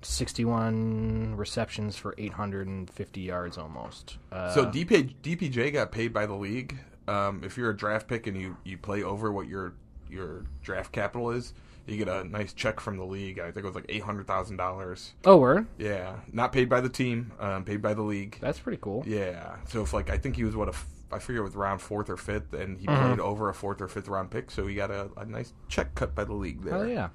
sixty-one 0.01 1.35
receptions 1.35 1.95
for 1.97 2.15
eight 2.17 2.33
hundred 2.33 2.67
and 2.67 2.89
fifty 2.89 3.21
yards 3.21 3.57
almost. 3.57 4.17
Uh, 4.31 4.53
So 4.53 4.65
DP, 4.65 5.13
DPJ 5.21 5.71
got 5.73 5.91
paid 5.91 6.13
by 6.13 6.25
the 6.25 6.35
league. 6.35 6.77
Um, 7.07 7.41
if 7.43 7.57
you're 7.57 7.71
a 7.71 7.75
draft 7.77 8.07
pick 8.07 8.27
and 8.27 8.37
you, 8.39 8.55
you 8.63 8.77
play 8.77 9.03
over 9.03 9.31
what 9.31 9.47
your 9.47 9.73
your 10.09 10.45
draft 10.63 10.91
capital 10.91 11.31
is, 11.31 11.53
you 11.89 11.97
get 11.97 12.07
a 12.07 12.23
nice 12.23 12.53
check 12.53 12.79
from 12.79 12.97
the 12.97 13.03
league. 13.05 13.39
I 13.39 13.45
think 13.51 13.57
it 13.57 13.65
was 13.65 13.75
like 13.75 13.85
eight 13.89 14.03
hundred 14.03 14.27
thousand 14.27 14.57
dollars. 14.57 15.13
oh, 15.25 15.37
word. 15.37 15.67
Yeah, 15.77 16.17
not 16.31 16.51
paid 16.51 16.69
by 16.69 16.81
the 16.81 16.89
team, 16.89 17.31
um, 17.39 17.63
paid 17.65 17.81
by 17.81 17.93
the 17.93 18.01
league. 18.03 18.37
That's 18.39 18.59
pretty 18.59 18.79
cool. 18.81 19.03
Yeah. 19.07 19.55
So 19.67 19.81
if 19.81 19.93
like 19.93 20.09
I 20.09 20.17
think 20.17 20.35
he 20.35 20.43
was 20.43 20.55
what 20.55 20.69
a 20.69 20.73
I 21.11 21.17
forget 21.19 21.39
it 21.39 21.43
was 21.43 21.55
round 21.55 21.81
fourth 21.81 22.09
or 22.09 22.17
fifth, 22.17 22.53
and 22.53 22.77
he 22.79 22.85
Mm-hmm. 22.85 23.07
played 23.07 23.19
over 23.19 23.49
a 23.49 23.53
fourth 23.53 23.81
or 23.81 23.87
fifth 23.87 24.07
round 24.07 24.29
pick, 24.31 24.51
so 24.51 24.67
he 24.67 24.75
got 24.75 24.91
a, 24.91 25.09
a 25.17 25.25
nice 25.25 25.53
check 25.67 25.95
cut 25.95 26.13
by 26.13 26.23
the 26.23 26.33
league 26.33 26.63
there. 26.63 26.75
Oh 26.75 26.83
yeah. 26.85 27.09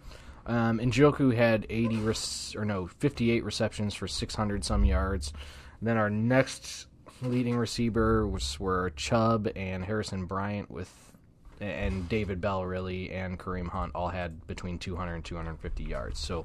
Um, 0.46 0.78
and 0.80 0.92
Njoku 0.92 1.34
had 1.34 1.64
80 1.70 1.96
rec- 2.02 2.54
or 2.60 2.64
no 2.66 2.86
58 2.86 3.42
receptions 3.44 3.94
for 3.94 4.06
600 4.06 4.62
some 4.64 4.84
yards. 4.84 5.32
then 5.80 5.96
our 5.96 6.10
next 6.10 6.86
leading 7.22 7.56
receiver 7.56 8.26
was 8.28 8.58
were 8.60 8.90
Chubb 8.96 9.48
and 9.56 9.84
Harrison 9.84 10.26
Bryant 10.26 10.70
with 10.70 11.12
and 11.60 12.08
David 12.08 12.40
Bell 12.40 12.64
really 12.64 13.10
and 13.10 13.38
Kareem 13.38 13.68
Hunt 13.68 13.92
all 13.94 14.08
had 14.08 14.46
between 14.46 14.78
200 14.78 15.14
and 15.14 15.24
250 15.24 15.84
yards. 15.84 16.18
So 16.18 16.44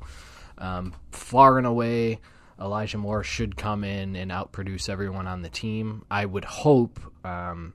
um, 0.58 0.94
far 1.12 1.58
and 1.58 1.68
away, 1.68 2.20
Elijah 2.60 2.98
Moore 2.98 3.24
should 3.24 3.56
come 3.56 3.84
in 3.84 4.16
and 4.16 4.32
outproduce 4.32 4.90
everyone 4.90 5.28
on 5.28 5.42
the 5.42 5.50
team. 5.50 6.06
I 6.12 6.26
would 6.26 6.46
hope. 6.46 7.00
Um, 7.26 7.74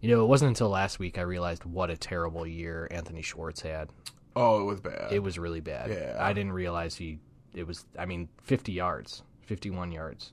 you 0.00 0.08
know, 0.10 0.24
it 0.24 0.26
wasn't 0.26 0.48
until 0.48 0.68
last 0.68 0.98
week 0.98 1.18
I 1.18 1.22
realized 1.22 1.64
what 1.64 1.90
a 1.90 1.96
terrible 1.96 2.46
year 2.46 2.88
Anthony 2.90 3.22
Schwartz 3.22 3.60
had. 3.60 3.88
Oh, 4.34 4.60
it 4.60 4.64
was 4.64 4.80
bad. 4.80 5.12
It 5.12 5.22
was 5.22 5.38
really 5.38 5.60
bad. 5.60 5.90
Yeah. 5.90 6.16
I 6.18 6.32
didn't 6.32 6.52
realize 6.52 6.96
he. 6.96 7.18
It 7.54 7.66
was. 7.66 7.84
I 7.98 8.06
mean, 8.06 8.28
fifty 8.42 8.72
yards, 8.72 9.22
fifty-one 9.42 9.92
yards. 9.92 10.32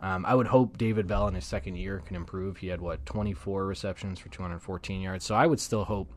Um, 0.00 0.26
I 0.26 0.34
would 0.34 0.48
hope 0.48 0.76
David 0.76 1.06
Bell 1.06 1.26
in 1.28 1.34
his 1.34 1.44
second 1.46 1.76
year 1.76 2.02
can 2.06 2.16
improve. 2.16 2.58
He 2.58 2.68
had 2.68 2.80
what 2.80 3.04
twenty-four 3.06 3.64
receptions 3.66 4.18
for 4.18 4.28
two 4.28 4.42
hundred 4.42 4.60
fourteen 4.60 5.00
yards. 5.00 5.24
So 5.24 5.34
I 5.34 5.46
would 5.46 5.60
still 5.60 5.84
hope. 5.84 6.12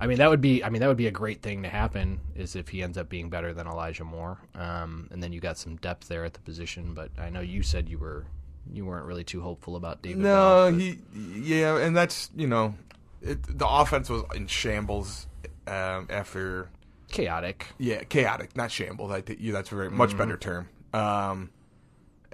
I 0.00 0.08
mean, 0.08 0.18
that 0.18 0.28
would 0.28 0.40
be. 0.40 0.64
I 0.64 0.68
mean, 0.70 0.80
that 0.80 0.88
would 0.88 0.96
be 0.96 1.06
a 1.06 1.12
great 1.12 1.40
thing 1.40 1.62
to 1.62 1.68
happen. 1.68 2.20
Is 2.34 2.56
if 2.56 2.68
he 2.70 2.82
ends 2.82 2.98
up 2.98 3.08
being 3.08 3.30
better 3.30 3.54
than 3.54 3.68
Elijah 3.68 4.02
Moore, 4.04 4.38
um, 4.56 5.08
and 5.12 5.22
then 5.22 5.32
you 5.32 5.40
got 5.40 5.56
some 5.56 5.76
depth 5.76 6.08
there 6.08 6.24
at 6.24 6.34
the 6.34 6.40
position. 6.40 6.92
But 6.94 7.10
I 7.16 7.30
know 7.30 7.40
you 7.40 7.62
said 7.62 7.88
you 7.88 7.98
were. 7.98 8.26
You 8.72 8.86
weren't 8.86 9.04
really 9.04 9.24
too 9.24 9.42
hopeful 9.42 9.76
about 9.76 10.00
David. 10.00 10.18
no, 10.22 10.70
Bell, 10.70 10.78
he 10.78 10.98
yeah, 11.14 11.76
and 11.76 11.94
that's 11.94 12.30
you 12.34 12.46
know, 12.46 12.74
it, 13.20 13.42
the 13.58 13.68
offense 13.68 14.08
was 14.08 14.22
in 14.34 14.46
shambles 14.46 15.26
um, 15.66 16.06
after 16.08 16.70
chaotic. 17.08 17.66
yeah, 17.78 18.02
chaotic, 18.04 18.56
not 18.56 18.70
shambles. 18.70 19.12
I 19.12 19.20
think 19.20 19.38
yeah, 19.42 19.52
that's 19.52 19.70
a 19.70 19.74
very 19.76 19.90
much 19.90 20.10
Mm-hmm. 20.10 20.18
better 20.18 20.36
term. 20.38 20.68
Um, 20.94 21.50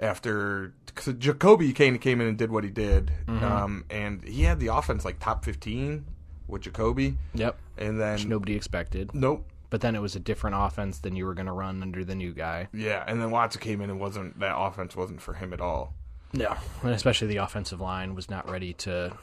after 0.01 0.73
cause 0.95 1.13
Jacoby 1.13 1.71
came 1.73 1.97
came 1.99 2.19
in 2.21 2.27
and 2.27 2.37
did 2.37 2.51
what 2.51 2.63
he 2.63 2.69
did, 2.69 3.11
Mm-hmm. 3.27 3.43
um, 3.45 3.85
and 3.89 4.23
he 4.23 4.43
had 4.43 4.59
the 4.59 4.67
offense 4.67 5.05
like 5.05 5.19
top 5.19 5.45
fifteen 5.45 6.05
with 6.47 6.63
Jacoby, 6.63 7.17
Yep. 7.33 7.57
and 7.77 7.99
then 8.01 8.13
Which 8.15 8.25
nobody 8.25 8.55
expected. 8.55 9.11
nope, 9.13 9.47
But 9.69 9.79
then 9.81 9.95
it 9.95 10.01
was 10.01 10.15
a 10.15 10.19
different 10.19 10.57
offense 10.59 10.99
than 10.99 11.15
you 11.15 11.25
were 11.25 11.33
going 11.33 11.45
to 11.45 11.53
run 11.53 11.81
under 11.81 12.03
the 12.03 12.15
new 12.15 12.33
guy. 12.33 12.67
yeah, 12.73 13.03
and 13.07 13.21
then 13.21 13.31
Watson 13.31 13.61
came 13.61 13.79
in 13.79 13.89
and 13.89 13.99
wasn't 13.99 14.39
that 14.39 14.57
offense 14.57 14.95
wasn't 14.95 15.21
for 15.21 15.33
him 15.35 15.53
at 15.53 15.61
all. 15.61 15.93
No, 16.33 16.55
and 16.81 16.91
especially 16.91 17.27
the 17.27 17.37
offensive 17.37 17.79
line 17.81 18.15
was 18.15 18.29
not 18.29 18.49
ready 18.49 18.73
to 18.73 19.13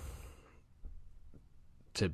to 1.94 2.12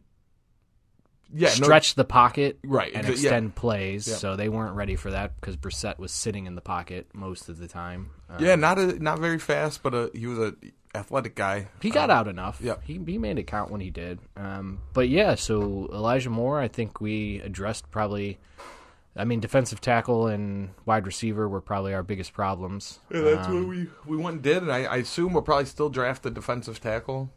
Yeah, 1.32 1.48
no- 1.48 1.54
stretch 1.54 1.94
the 1.96 2.04
pocket 2.04 2.58
Right, 2.64 2.92
and 2.94 3.04
the- 3.04 3.10
yeah. 3.10 3.14
extend 3.14 3.54
plays. 3.56 4.06
Yeah. 4.08 4.14
So 4.16 4.36
they 4.36 4.48
weren't 4.48 4.74
ready 4.76 4.94
for 4.96 5.10
that 5.10 5.34
because 5.40 5.56
Brissett 5.56 5.98
was 5.98 6.12
sitting 6.12 6.46
in 6.46 6.54
the 6.54 6.60
pocket 6.60 7.08
most 7.12 7.48
of 7.48 7.58
the 7.58 7.66
time. 7.68 8.10
Um, 8.38 8.44
yeah, 8.44 8.54
not 8.56 8.78
a, 8.78 9.02
not 9.02 9.18
very 9.18 9.38
fast, 9.38 9.82
but 9.82 9.94
a, 9.94 10.10
he 10.14 10.26
was 10.26 10.38
a 10.38 10.54
athletic 10.94 11.34
guy. 11.34 11.66
he 11.82 11.90
got 11.90 12.08
out 12.10 12.28
enough. 12.28 12.58
yeah. 12.62 12.76
he 12.82 13.00
he 13.06 13.18
made 13.18 13.38
it 13.38 13.46
count 13.48 13.70
when 13.70 13.80
he 13.80 13.90
did. 13.90 14.18
Um, 14.36 14.80
but 14.92 15.08
yeah, 15.08 15.34
so 15.34 15.88
Elijah 15.92 16.30
Moore, 16.30 16.60
I 16.60 16.68
think 16.68 17.00
we 17.00 17.40
addressed 17.40 17.90
probably. 17.90 18.38
I 19.16 19.24
mean, 19.24 19.38
defensive 19.38 19.80
tackle 19.80 20.26
and 20.26 20.70
wide 20.86 21.06
receiver 21.06 21.48
were 21.48 21.60
probably 21.60 21.94
our 21.94 22.02
biggest 22.02 22.32
problems. 22.32 22.98
Yeah, 23.12 23.20
that's 23.20 23.46
Um, 23.48 23.60
what 23.60 23.68
we 23.68 23.88
we 24.06 24.16
went 24.16 24.34
and 24.34 24.42
did, 24.42 24.62
and 24.62 24.72
I, 24.72 24.84
I 24.84 24.96
assume 24.96 25.32
we'll 25.34 25.42
probably 25.42 25.66
still 25.66 25.88
draft 25.88 26.24
the 26.24 26.32
defensive 26.32 26.80
tackle. 26.80 27.30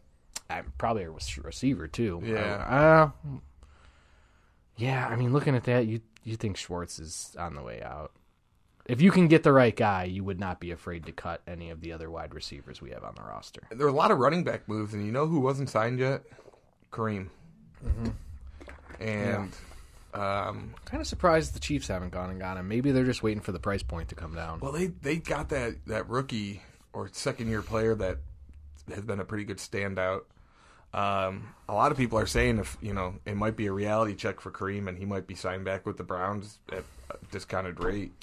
I, 0.49 0.61
probably 0.79 1.03
a 1.03 1.11
receiver 1.11 1.87
too. 1.87 2.21
Yeah. 2.23 3.11
Uh, 3.27 3.37
yeah. 4.75 5.07
I 5.07 5.15
mean, 5.15 5.33
looking 5.33 5.55
at 5.55 5.65
that, 5.65 5.85
you 5.85 6.01
you 6.23 6.35
think 6.35 6.57
Schwartz 6.57 6.99
is 6.99 7.35
on 7.37 7.53
the 7.55 7.61
way 7.61 7.81
out. 7.83 8.11
If 8.87 9.01
you 9.01 9.11
can 9.11 9.27
get 9.27 9.43
the 9.43 9.51
right 9.51 9.75
guy, 9.75 10.05
you 10.05 10.23
would 10.23 10.39
not 10.39 10.59
be 10.61 10.71
afraid 10.71 11.05
to 11.07 11.11
cut 11.11 11.41
any 11.45 11.69
of 11.71 11.81
the 11.81 11.91
other 11.91 12.09
wide 12.09 12.33
receivers 12.33 12.81
we 12.81 12.91
have 12.91 13.03
on 13.03 13.15
the 13.15 13.21
roster. 13.21 13.61
There 13.69 13.85
are 13.85 13.89
a 13.89 13.93
lot 13.93 14.11
of 14.11 14.17
running 14.17 14.45
back 14.45 14.67
moves, 14.69 14.93
and 14.93 15.05
you 15.05 15.11
know 15.11 15.27
who 15.27 15.41
wasn't 15.41 15.69
signed 15.69 15.99
yet? 15.99 16.23
Kareem. 16.91 17.27
And 18.99 19.51
um, 20.13 20.73
Kind 20.85 21.01
of 21.01 21.07
surprised 21.07 21.53
the 21.53 21.59
Chiefs 21.59 21.87
haven't 21.89 22.11
gone 22.11 22.29
and 22.29 22.39
got 22.39 22.57
him. 22.57 22.67
Maybe 22.67 22.91
they're 22.91 23.05
just 23.05 23.21
waiting 23.21 23.41
for 23.41 23.51
the 23.51 23.59
price 23.59 23.83
point 23.83 24.09
to 24.09 24.15
come 24.15 24.33
down. 24.33 24.59
well, 24.61 24.71
they 24.71 24.87
they 24.87 25.17
got 25.17 25.49
that 25.49 25.85
that 25.85 26.09
rookie 26.09 26.61
or 26.93 27.09
second 27.11 27.49
year 27.49 27.61
player 27.61 27.93
that 27.95 28.17
has 28.93 29.03
been 29.03 29.19
a 29.19 29.25
pretty 29.25 29.43
good 29.43 29.57
standout. 29.57 30.21
Um, 30.93 31.53
a 31.67 31.73
lot 31.73 31.91
of 31.91 31.97
people 31.97 32.17
are 32.17 32.25
saying 32.25 32.57
if 32.59 32.77
you 32.81 32.93
know 32.93 33.15
it 33.25 33.35
might 33.35 33.57
be 33.57 33.67
a 33.67 33.71
reality 33.71 34.15
check 34.15 34.39
for 34.39 34.49
Kareem, 34.49 34.87
and 34.87 34.97
he 34.97 35.05
might 35.05 35.27
be 35.27 35.35
signed 35.35 35.65
back 35.65 35.85
with 35.85 35.97
the 35.97 36.03
Browns 36.03 36.59
at 36.71 36.85
a 37.11 37.17
discounted 37.31 37.83
rate. 37.83 38.13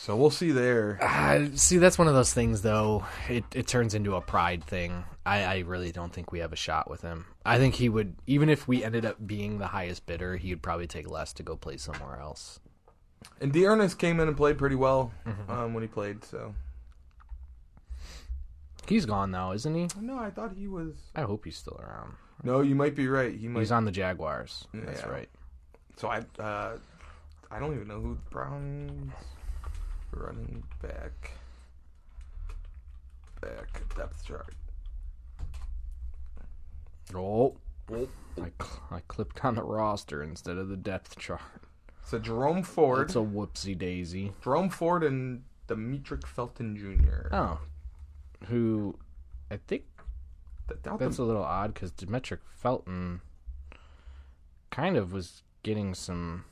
So 0.00 0.16
we'll 0.16 0.30
see 0.30 0.50
there. 0.50 0.98
Uh, 1.02 1.54
see, 1.56 1.76
that's 1.76 1.98
one 1.98 2.08
of 2.08 2.14
those 2.14 2.32
things, 2.32 2.62
though. 2.62 3.04
It 3.28 3.44
it 3.54 3.66
turns 3.66 3.92
into 3.92 4.14
a 4.14 4.22
pride 4.22 4.64
thing. 4.64 5.04
I, 5.26 5.44
I 5.44 5.58
really 5.58 5.92
don't 5.92 6.10
think 6.10 6.32
we 6.32 6.38
have 6.38 6.54
a 6.54 6.56
shot 6.56 6.88
with 6.88 7.02
him. 7.02 7.26
I 7.44 7.58
think 7.58 7.74
he 7.74 7.90
would, 7.90 8.16
even 8.26 8.48
if 8.48 8.66
we 8.66 8.82
ended 8.82 9.04
up 9.04 9.18
being 9.26 9.58
the 9.58 9.66
highest 9.66 10.06
bidder, 10.06 10.38
he 10.38 10.54
would 10.54 10.62
probably 10.62 10.86
take 10.86 11.06
less 11.06 11.34
to 11.34 11.42
go 11.42 11.54
play 11.54 11.76
somewhere 11.76 12.18
else. 12.18 12.60
And 13.42 13.52
D'Ernest 13.52 13.98
came 13.98 14.20
in 14.20 14.28
and 14.28 14.38
played 14.38 14.56
pretty 14.56 14.74
well 14.74 15.12
um, 15.50 15.74
when 15.74 15.82
he 15.82 15.86
played. 15.86 16.24
So 16.24 16.54
He's 18.86 19.04
gone 19.04 19.30
now, 19.30 19.52
isn't 19.52 19.74
he? 19.74 19.86
no, 20.00 20.16
I 20.16 20.30
thought 20.30 20.52
he 20.56 20.66
was. 20.66 20.94
I 21.14 21.22
hope 21.22 21.44
he's 21.44 21.58
still 21.58 21.78
around. 21.78 22.14
No, 22.42 22.62
you 22.62 22.74
might 22.74 22.94
be 22.94 23.06
right. 23.06 23.34
He 23.34 23.48
might. 23.48 23.60
He's 23.60 23.70
on 23.70 23.84
the 23.84 23.92
Jaguars. 23.92 24.66
That's 24.72 25.04
right. 25.04 25.28
So 25.98 26.08
I, 26.08 26.24
uh, 26.42 26.78
I 27.50 27.58
don't 27.58 27.74
even 27.74 27.86
know 27.86 28.00
who 28.00 28.14
the 28.14 28.30
Browns 28.30 29.12
running 30.12 30.62
back 30.82 31.32
back 33.40 33.82
depth 33.96 34.24
chart. 34.24 34.54
Oh, 37.14 37.56
oh. 37.92 38.08
I, 38.40 38.50
cl- 38.62 38.82
I 38.90 39.00
clicked 39.08 39.44
on 39.44 39.56
the 39.56 39.62
roster 39.62 40.22
instead 40.22 40.56
of 40.56 40.68
the 40.68 40.76
depth 40.76 41.18
chart. 41.18 41.40
So 42.04 42.18
Jerome 42.18 42.62
Ford, 42.62 43.06
It's 43.08 43.16
a 43.16 43.20
whoopsie 43.20 43.76
daisy. 43.76 44.32
Jerome 44.42 44.70
Ford, 44.70 45.02
and 45.04 45.42
Demetric 45.68 46.26
Felton 46.26 46.76
Jr. 46.76 47.28
Oh, 47.34 47.60
who 48.46 48.96
I 49.50 49.58
think 49.68 49.84
Th- 50.68 50.80
doubt 50.82 50.98
that's 50.98 51.16
them- 51.16 51.24
a 51.24 51.28
little 51.28 51.44
odd 51.44 51.74
because 51.74 51.92
Demetric 51.92 52.38
Felton 52.54 53.20
kind 54.70 54.96
of 54.96 55.12
was 55.12 55.42
getting 55.62 55.94
some 55.94 56.44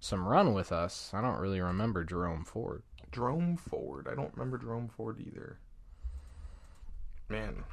some 0.00 0.26
run 0.26 0.54
with 0.54 0.72
us. 0.72 1.10
I 1.14 1.20
don't 1.20 1.38
really 1.38 1.60
remember 1.60 2.04
Jerome 2.04 2.44
Ford. 2.44 2.82
Jerome 3.12 3.56
Ford. 3.56 4.08
I 4.10 4.14
don't 4.14 4.32
remember 4.34 4.58
Jerome 4.58 4.88
Ford 4.88 5.18
either. 5.20 5.58
Man, 7.28 7.64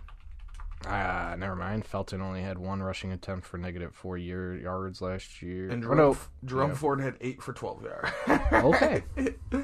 Ah, 0.86 1.34
never 1.38 1.56
mind. 1.56 1.86
Felton 1.86 2.22
only 2.22 2.42
had 2.44 2.60
one 2.60 2.84
rushing 2.84 3.12
attempt 3.12 3.48
for 3.48 3.58
negative 3.58 3.96
four 3.96 4.16
year 4.16 4.56
yards 4.56 5.02
last 5.02 5.42
year. 5.42 5.70
and 5.70 5.84
Oh, 5.84 5.88
Jerome, 5.88 5.98
no. 5.98 6.18
Jerome 6.46 6.70
Yeah. 6.70 6.76
Ford 6.76 7.02
had 7.02 7.16
eight 7.20 7.42
for 7.42 7.52
twelve 7.54 7.84
yards. 7.84 8.12
Okay. 8.54 9.04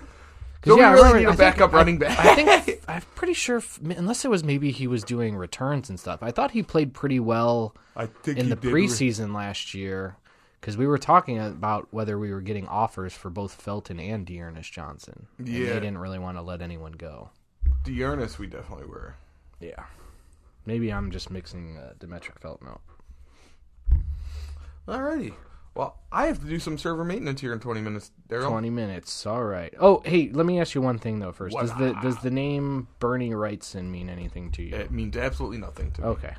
So 0.65 0.75
we 0.75 0.79
yeah, 0.81 0.91
I 0.91 0.93
really 0.93 1.07
remember- 1.07 1.19
need 1.19 1.25
I 1.25 1.33
a 1.33 1.35
think- 1.35 1.39
backup 1.57 1.73
I- 1.73 1.75
running 1.75 1.97
back. 1.99 2.17
I 2.17 2.35
think 2.61 2.81
I'm 2.87 3.01
pretty 3.15 3.33
sure, 3.33 3.61
unless 3.83 4.23
it 4.23 4.29
was 4.31 4.45
maybe 4.45 4.71
he 4.71 4.87
was 4.87 5.03
doing 5.03 5.35
returns 5.35 5.89
and 5.89 5.99
stuff. 5.99 6.23
I 6.23 6.31
thought 6.31 6.51
he 6.51 6.63
played 6.63 6.93
pretty 6.93 7.19
well 7.19 7.75
I 7.97 8.05
think 8.05 8.37
in 8.39 8.47
the 8.47 8.55
did 8.55 8.71
re- 8.71 8.85
preseason 8.87 9.35
last 9.35 9.73
year 9.73 10.15
because 10.63 10.77
we 10.77 10.87
were 10.87 10.97
talking 10.97 11.37
about 11.39 11.89
whether 11.91 12.17
we 12.17 12.31
were 12.31 12.39
getting 12.39 12.65
offers 12.69 13.11
for 13.13 13.29
both 13.29 13.51
Felton 13.53 13.99
and 13.99 14.25
D'Ernest 14.25 14.71
Johnson. 14.71 15.27
And 15.37 15.45
Yeah. 15.49 15.73
they 15.73 15.79
didn't 15.81 15.97
really 15.97 16.19
want 16.19 16.37
to 16.37 16.41
let 16.41 16.61
anyone 16.61 16.93
go. 16.93 17.31
D'Ernest, 17.83 18.39
we 18.39 18.47
definitely 18.47 18.85
were. 18.85 19.15
Yeah, 19.59 19.83
maybe 20.65 20.93
I'm 20.93 21.11
just 21.11 21.29
mixing 21.29 21.77
uh, 21.77 21.95
Demetric 21.99 22.39
Felton 22.39 22.69
up. 22.69 22.81
Alrighty. 24.87 25.33
Well, 25.75 25.97
I 26.13 26.27
have 26.27 26.39
to 26.39 26.45
do 26.45 26.59
some 26.59 26.77
server 26.77 27.03
maintenance 27.03 27.41
here 27.41 27.51
in 27.51 27.59
20 27.59 27.81
minutes. 27.81 28.11
Daryl. 28.29 28.47
Twenty 28.47 28.69
minutes. 28.69 29.25
All 29.25 29.43
right. 29.43 29.73
Oh, 29.81 30.01
hey, 30.05 30.29
let 30.31 30.45
me 30.45 30.61
ask 30.61 30.75
you 30.75 30.81
one 30.81 30.97
thing 30.97 31.19
though. 31.19 31.33
First, 31.33 31.57
does 31.57 31.75
the 31.75 31.91
What? 31.93 32.01
does 32.03 32.17
the 32.19 32.31
name 32.31 32.87
Bernie 32.99 33.31
Wrightson 33.31 33.89
mean 33.89 34.07
anything 34.09 34.49
to 34.51 34.63
you? 34.63 34.75
It 34.77 34.91
means 34.91 35.17
absolutely 35.17 35.57
nothing 35.57 35.91
to 35.91 36.01
me. 36.01 36.07
Okay. 36.07 36.35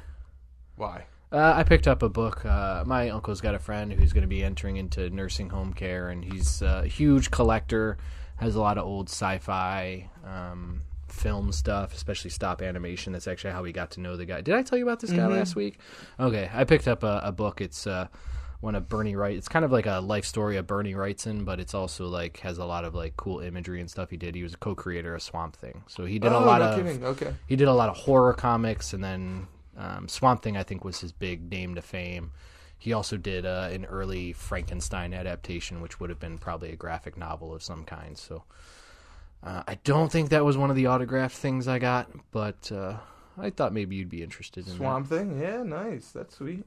Why? 0.77 1.07
Uh, 1.35 1.53
I 1.57 1.65
picked 1.65 1.89
up 1.89 2.05
a 2.05 2.09
book. 2.09 2.45
Uh, 2.45 2.85
my 2.87 3.11
uncle's 3.11 3.41
got 3.41 3.57
a 3.57 3.59
friend 3.59 3.93
who's 3.93 4.13
going 4.13 4.23
to 4.23 4.29
be 4.29 4.45
entering 4.45 4.77
into 4.77 5.11
nursing 5.11 5.51
home 5.51 5.73
care, 5.73 6.11
and 6.11 6.25
he's 6.25 6.63
a 6.63 6.87
huge 6.87 7.33
collector. 7.33 7.99
Has 8.37 8.55
a 8.55 8.61
lot 8.61 8.79
of 8.79 8.85
old 8.85 9.09
sci-fi 9.09 10.09
um, 10.25 10.83
film 11.09 11.51
stuff, 11.51 11.93
especially 11.93 12.31
stop 12.31 12.63
animation. 12.63 13.13
That's 13.13 13.27
actually 13.27 13.51
how 13.51 13.65
we 13.65 13.73
got 13.73 13.91
to 13.93 14.01
know 14.01 14.17
the 14.17 14.27
guy. 14.27 14.43
Did 14.43 14.55
I 14.55 14.63
tell 14.63 14.79
you 14.79 14.85
about 14.85 15.01
this 15.01 15.11
guy 15.11 15.27
last 15.27 15.57
week? 15.57 15.81
Okay, 16.21 16.49
I 16.55 16.63
picked 16.63 16.87
up 16.87 17.03
a, 17.03 17.21
a 17.25 17.33
book. 17.33 17.61
It's 17.61 17.85
uh, 17.89 18.07
one 18.61 18.77
of 18.77 18.89
Bernie 18.89 19.17
Wright. 19.17 19.37
It's 19.37 19.49
kind 19.49 19.65
of 19.65 19.73
like 19.73 19.87
a 19.87 19.99
life 19.99 20.27
story 20.27 20.57
of 20.57 20.69
Bernie 20.69 20.95
Wrightson, 20.95 21.45
but 21.45 21.59
it's 21.59 21.75
also 21.75 22.07
like 22.07 22.39
has 22.41 22.59
a 22.59 22.65
lot 22.65 22.85
of 22.85 22.95
like 22.95 23.17
cool 23.17 23.41
imagery 23.41 23.81
and 23.81 23.91
stuff 23.91 24.11
he 24.11 24.17
did. 24.17 24.37
He 24.37 24.45
was 24.45 24.55
a 24.55 24.59
co-creator 24.59 25.17
of 25.17 25.23
Swamp 25.23 25.57
Thing, 25.57 25.83
so 25.89 26.05
he 26.05 26.21
did 26.21 26.31
a 26.31 26.37
oh, 26.37 26.45
lot 26.45 26.61
no 26.61 26.69
of 26.69 26.77
kidding. 26.77 27.05
Okay. 27.05 27.35
he 27.49 27.57
did 27.57 27.67
a 27.67 27.75
lot 27.75 27.89
of 27.89 27.97
horror 27.97 28.35
comics 28.35 28.93
and 28.93 29.03
then 29.03 29.49
Um, 29.77 30.09
Swamp 30.09 30.43
Thing, 30.43 30.57
I 30.57 30.63
think, 30.63 30.85
was 30.85 31.01
his 31.01 31.13
big 31.13 31.51
name 31.51 31.75
to 31.75 31.83
fame. 31.83 32.33
He 32.79 32.93
also 32.93 33.17
did 33.17 33.47
uh, 33.47 33.69
an 33.73 33.85
early 33.87 34.33
Frankenstein 34.33 35.15
adaptation, 35.15 35.81
which 35.81 36.01
would 36.01 36.11
have 36.11 36.21
been 36.21 36.39
probably 36.39 36.71
a 36.73 36.77
graphic 36.77 37.17
novel 37.17 37.55
of 37.55 37.63
some 37.63 37.85
kind. 37.85 38.19
So 38.19 38.45
uh, 39.43 39.63
I 39.67 39.79
don't 39.85 40.11
think 40.11 40.31
that 40.31 40.45
was 40.45 40.57
one 40.57 40.71
of 40.71 40.77
the 40.77 40.87
autographed 40.87 41.37
things 41.37 41.67
I 41.69 41.79
got, 41.79 42.11
but 42.31 42.71
uh, 42.71 42.97
I 43.39 43.51
thought 43.51 43.73
maybe 43.73 43.97
you'd 43.97 44.09
be 44.09 44.23
interested 44.23 44.67
in 44.67 44.75
Swamp 44.75 45.09
Thing, 45.09 45.41
yeah, 45.41 45.63
nice. 45.63 46.11
That's 46.11 46.37
sweet. 46.37 46.65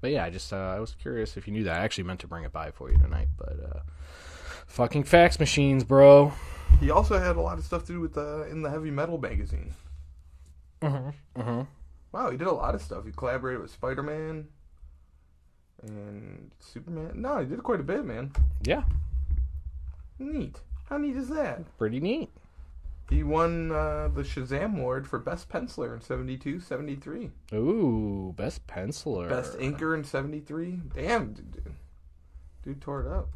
But 0.00 0.10
yeah, 0.10 0.24
I 0.24 0.30
just 0.30 0.52
uh, 0.52 0.56
I 0.56 0.80
was 0.80 0.94
curious 0.94 1.36
if 1.36 1.46
you 1.46 1.52
knew 1.52 1.64
that. 1.64 1.80
I 1.80 1.84
actually 1.84 2.04
meant 2.04 2.20
to 2.20 2.26
bring 2.26 2.44
it 2.44 2.52
by 2.52 2.70
for 2.70 2.90
you 2.90 2.98
tonight, 2.98 3.28
but 3.38 3.56
uh, 3.58 3.80
fucking 4.66 5.04
fax 5.04 5.40
machines, 5.40 5.82
bro. 5.82 6.32
He 6.78 6.90
also 6.90 7.18
had 7.18 7.36
a 7.36 7.40
lot 7.40 7.58
of 7.58 7.64
stuff 7.64 7.86
to 7.86 7.92
do 7.92 8.00
with 8.00 8.18
uh, 8.18 8.44
in 8.44 8.62
the 8.62 8.70
heavy 8.70 8.90
metal 8.90 9.16
magazine. 9.18 9.72
Mm-hmm. 10.82 11.40
Mm-hmm. 11.40 11.62
Wow, 12.12 12.30
he 12.30 12.36
did 12.36 12.46
a 12.46 12.52
lot 12.52 12.74
of 12.74 12.82
stuff. 12.82 13.04
He 13.04 13.12
collaborated 13.12 13.60
with 13.62 13.70
Spider 13.70 14.02
Man 14.02 14.46
and 15.82 16.50
Superman. 16.60 17.12
No, 17.14 17.38
he 17.38 17.46
did 17.46 17.62
quite 17.62 17.80
a 17.80 17.84
bit, 17.84 18.04
man. 18.04 18.32
Yeah, 18.62 18.84
Neat. 20.18 20.60
How 20.88 20.96
neat 20.98 21.16
is 21.16 21.28
that? 21.30 21.76
pretty 21.78 21.98
neat. 22.00 22.30
He 23.10 23.22
won 23.22 23.70
uh, 23.72 24.08
the 24.14 24.22
Shazam 24.22 24.78
Award 24.78 25.06
for 25.06 25.18
Best 25.18 25.48
Penciler 25.50 25.92
in 25.94 26.00
72, 26.00 26.60
73. 26.60 27.30
Ooh, 27.52 28.32
best 28.36 28.66
penciler. 28.66 29.28
Best 29.28 29.58
Inker 29.58 29.94
in 29.94 30.04
73. 30.04 30.80
Damn, 30.94 31.32
dude. 31.34 31.52
Dude, 31.52 31.74
dude 32.62 32.80
tore 32.80 33.02
it 33.02 33.12
up. 33.12 33.28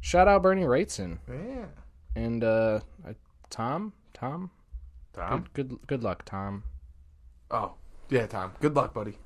Shout 0.00 0.28
out 0.28 0.42
Bernie 0.42 0.62
Wrightson 0.62 1.18
Yeah. 1.28 1.66
and 2.14 2.44
uh, 2.44 2.80
uh, 3.06 3.12
Tom. 3.50 3.92
Tom. 4.14 4.50
Tom? 5.12 5.46
Good, 5.54 5.68
good, 5.70 5.78
good 5.86 6.02
luck, 6.04 6.24
Tom. 6.24 6.64
Oh, 7.50 7.74
yeah, 8.08 8.26
Tom. 8.26 8.52
Good 8.60 8.74
luck, 8.74 8.94
buddy. 8.94 9.18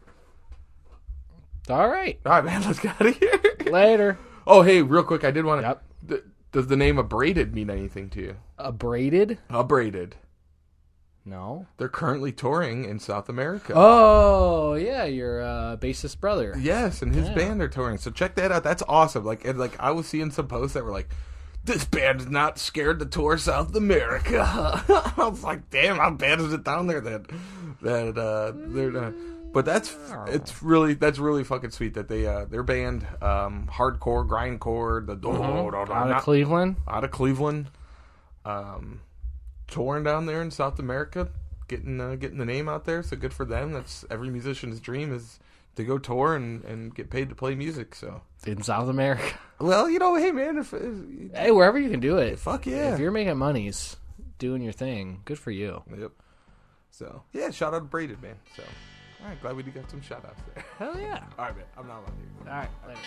All 1.69 1.89
right, 1.89 2.19
All 2.25 2.33
right, 2.33 2.45
man, 2.45 2.63
let's 2.63 2.79
get 2.79 3.01
out 3.01 3.07
of 3.09 3.17
here. 3.19 3.41
later. 3.67 4.19
oh, 4.47 4.63
hey, 4.63 4.83
real 4.83 5.03
quick, 5.03 5.25
I 5.25 5.33
did 5.33 5.45
want 5.45 5.63
to. 5.63 5.67
Yep. 5.67 5.83
Th- 6.09 6.23
does 6.53 6.67
the 6.69 6.77
name 6.77 6.97
Abraded 6.99 7.55
mean 7.55 7.71
anything 7.71 8.09
to 8.11 8.21
you? 8.21 8.37
Abraded? 8.57 9.39
Abraded. 9.51 10.15
No. 11.25 11.67
They're 11.77 11.89
currently 11.89 12.31
touring 12.31 12.85
in 12.85 13.01
South 13.01 13.29
America. 13.29 13.73
Oh 13.75 14.75
yeah, 14.75 15.05
your 15.07 15.43
uh, 15.43 15.77
bassist 15.77 16.21
brother. 16.21 16.55
Yes, 16.59 17.03
and 17.03 17.13
his 17.13 17.29
Yeah. 17.29 17.35
band 17.35 17.61
are 17.63 17.69
touring. 17.69 17.99
So 17.99 18.13
check 18.13 18.37
that 18.37 18.53
out. 18.53 18.63
That's 18.63 18.85
awesome. 18.89 19.25
Like, 19.25 19.45
and 19.45 19.59
like 19.59 19.79
I 19.81 19.91
was 19.91 20.07
seeing 20.07 20.31
some 20.31 20.47
posts 20.47 20.75
that 20.75 20.85
were 20.85 20.93
like, 20.93 21.09
"This 21.67 21.85
band 21.85 22.21
is 22.21 22.29
not 22.29 22.59
scared 22.59 22.99
to 23.01 23.07
tour 23.07 23.37
South 23.39 23.75
America." 23.77 24.41
I 25.17 25.29
was 25.29 25.43
like, 25.45 25.69
"Damn, 25.71 25.97
how 25.97 26.11
bad 26.11 26.41
is 26.41 26.53
it 26.53 26.65
down 26.65 26.87
there 26.87 27.01
that 27.01 27.27
that 27.83 28.17
uh, 28.19 28.53
they're 28.55 28.91
not?" 28.93 29.13
But 29.53 29.65
that's 29.65 29.97
it's 30.27 30.63
really 30.63 30.95
that's 30.95 31.19
really 31.19 31.43
fucking 31.45 31.71
sweet 31.71 31.95
that 31.95 32.09
they 32.09 32.27
uh, 32.27 32.45
their 32.45 32.63
band 32.63 33.07
um, 33.23 33.69
hardcore 33.73 34.29
grindcore 34.29 35.07
the 35.07 35.17
Mhm. 35.17 35.75
Out 35.75 35.91
of 35.91 36.09
not- 36.09 36.23
Cleveland. 36.23 36.77
out 36.87 37.05
of 37.05 37.11
Cleveland, 37.11 37.69
um, 38.45 39.01
touring 39.67 40.05
down 40.05 40.27
there 40.27 40.43
in 40.43 40.51
South 40.51 40.79
America, 40.79 41.29
getting 41.69 42.01
uh, 42.01 42.17
getting 42.17 42.39
the 42.39 42.45
name 42.45 42.69
out 42.69 42.85
there. 42.85 43.03
So 43.03 43.17
good 43.17 43.33
for 43.33 43.45
them. 43.47 43.73
That's 43.73 44.05
every 44.11 44.29
musician's 44.31 44.79
dream 44.79 45.13
is 45.15 45.39
to 45.77 45.85
go 45.85 45.99
tour 45.99 46.35
and, 46.35 46.65
and 46.65 46.95
get 46.95 47.09
paid 47.11 47.29
to 47.29 47.35
play 47.35 47.55
music. 47.55 47.95
So 47.95 48.21
in 48.47 48.63
South 48.63 48.89
America. 48.89 49.39
well, 49.61 49.89
you 49.89 49.99
know, 49.99 50.15
hey 50.17 50.33
man, 50.33 50.59
if, 50.59 50.73
if 50.75 51.33
Hey, 51.35 51.51
wherever 51.51 51.79
you 51.79 51.91
can 51.91 52.01
do 52.01 52.19
it. 52.19 52.39
fuck 52.39 52.67
yeah, 52.67 52.95
If 52.95 53.01
you're 53.01 53.11
making 53.13 53.37
monies, 53.39 53.97
doing 54.39 54.63
your 54.63 54.73
thing, 54.73 55.23
good 55.25 55.39
for 55.39 55.51
you. 55.51 55.83
yep. 55.97 56.13
So 56.91 57.23
yeah, 57.33 57.51
shout 57.51 57.75
out 57.75 57.79
to 57.81 57.85
Abraded 57.85 58.21
man. 58.23 58.37
So 58.57 58.63
all 59.23 59.29
right, 59.29 59.41
glad 59.41 59.57
we 59.57 59.63
got 59.65 59.91
some 59.91 60.03
shout 60.03 60.25
outs 60.25 60.41
there. 60.55 60.65
Hell 60.79 60.99
yeah. 61.01 61.25
all 61.39 61.47
right, 61.47 61.57
man, 61.57 61.65
I'm 61.77 61.87
not 61.87 61.99
on 61.99 62.13
here. 62.17 62.53
All 62.53 62.59
right, 62.59 62.69
later. 62.87 63.01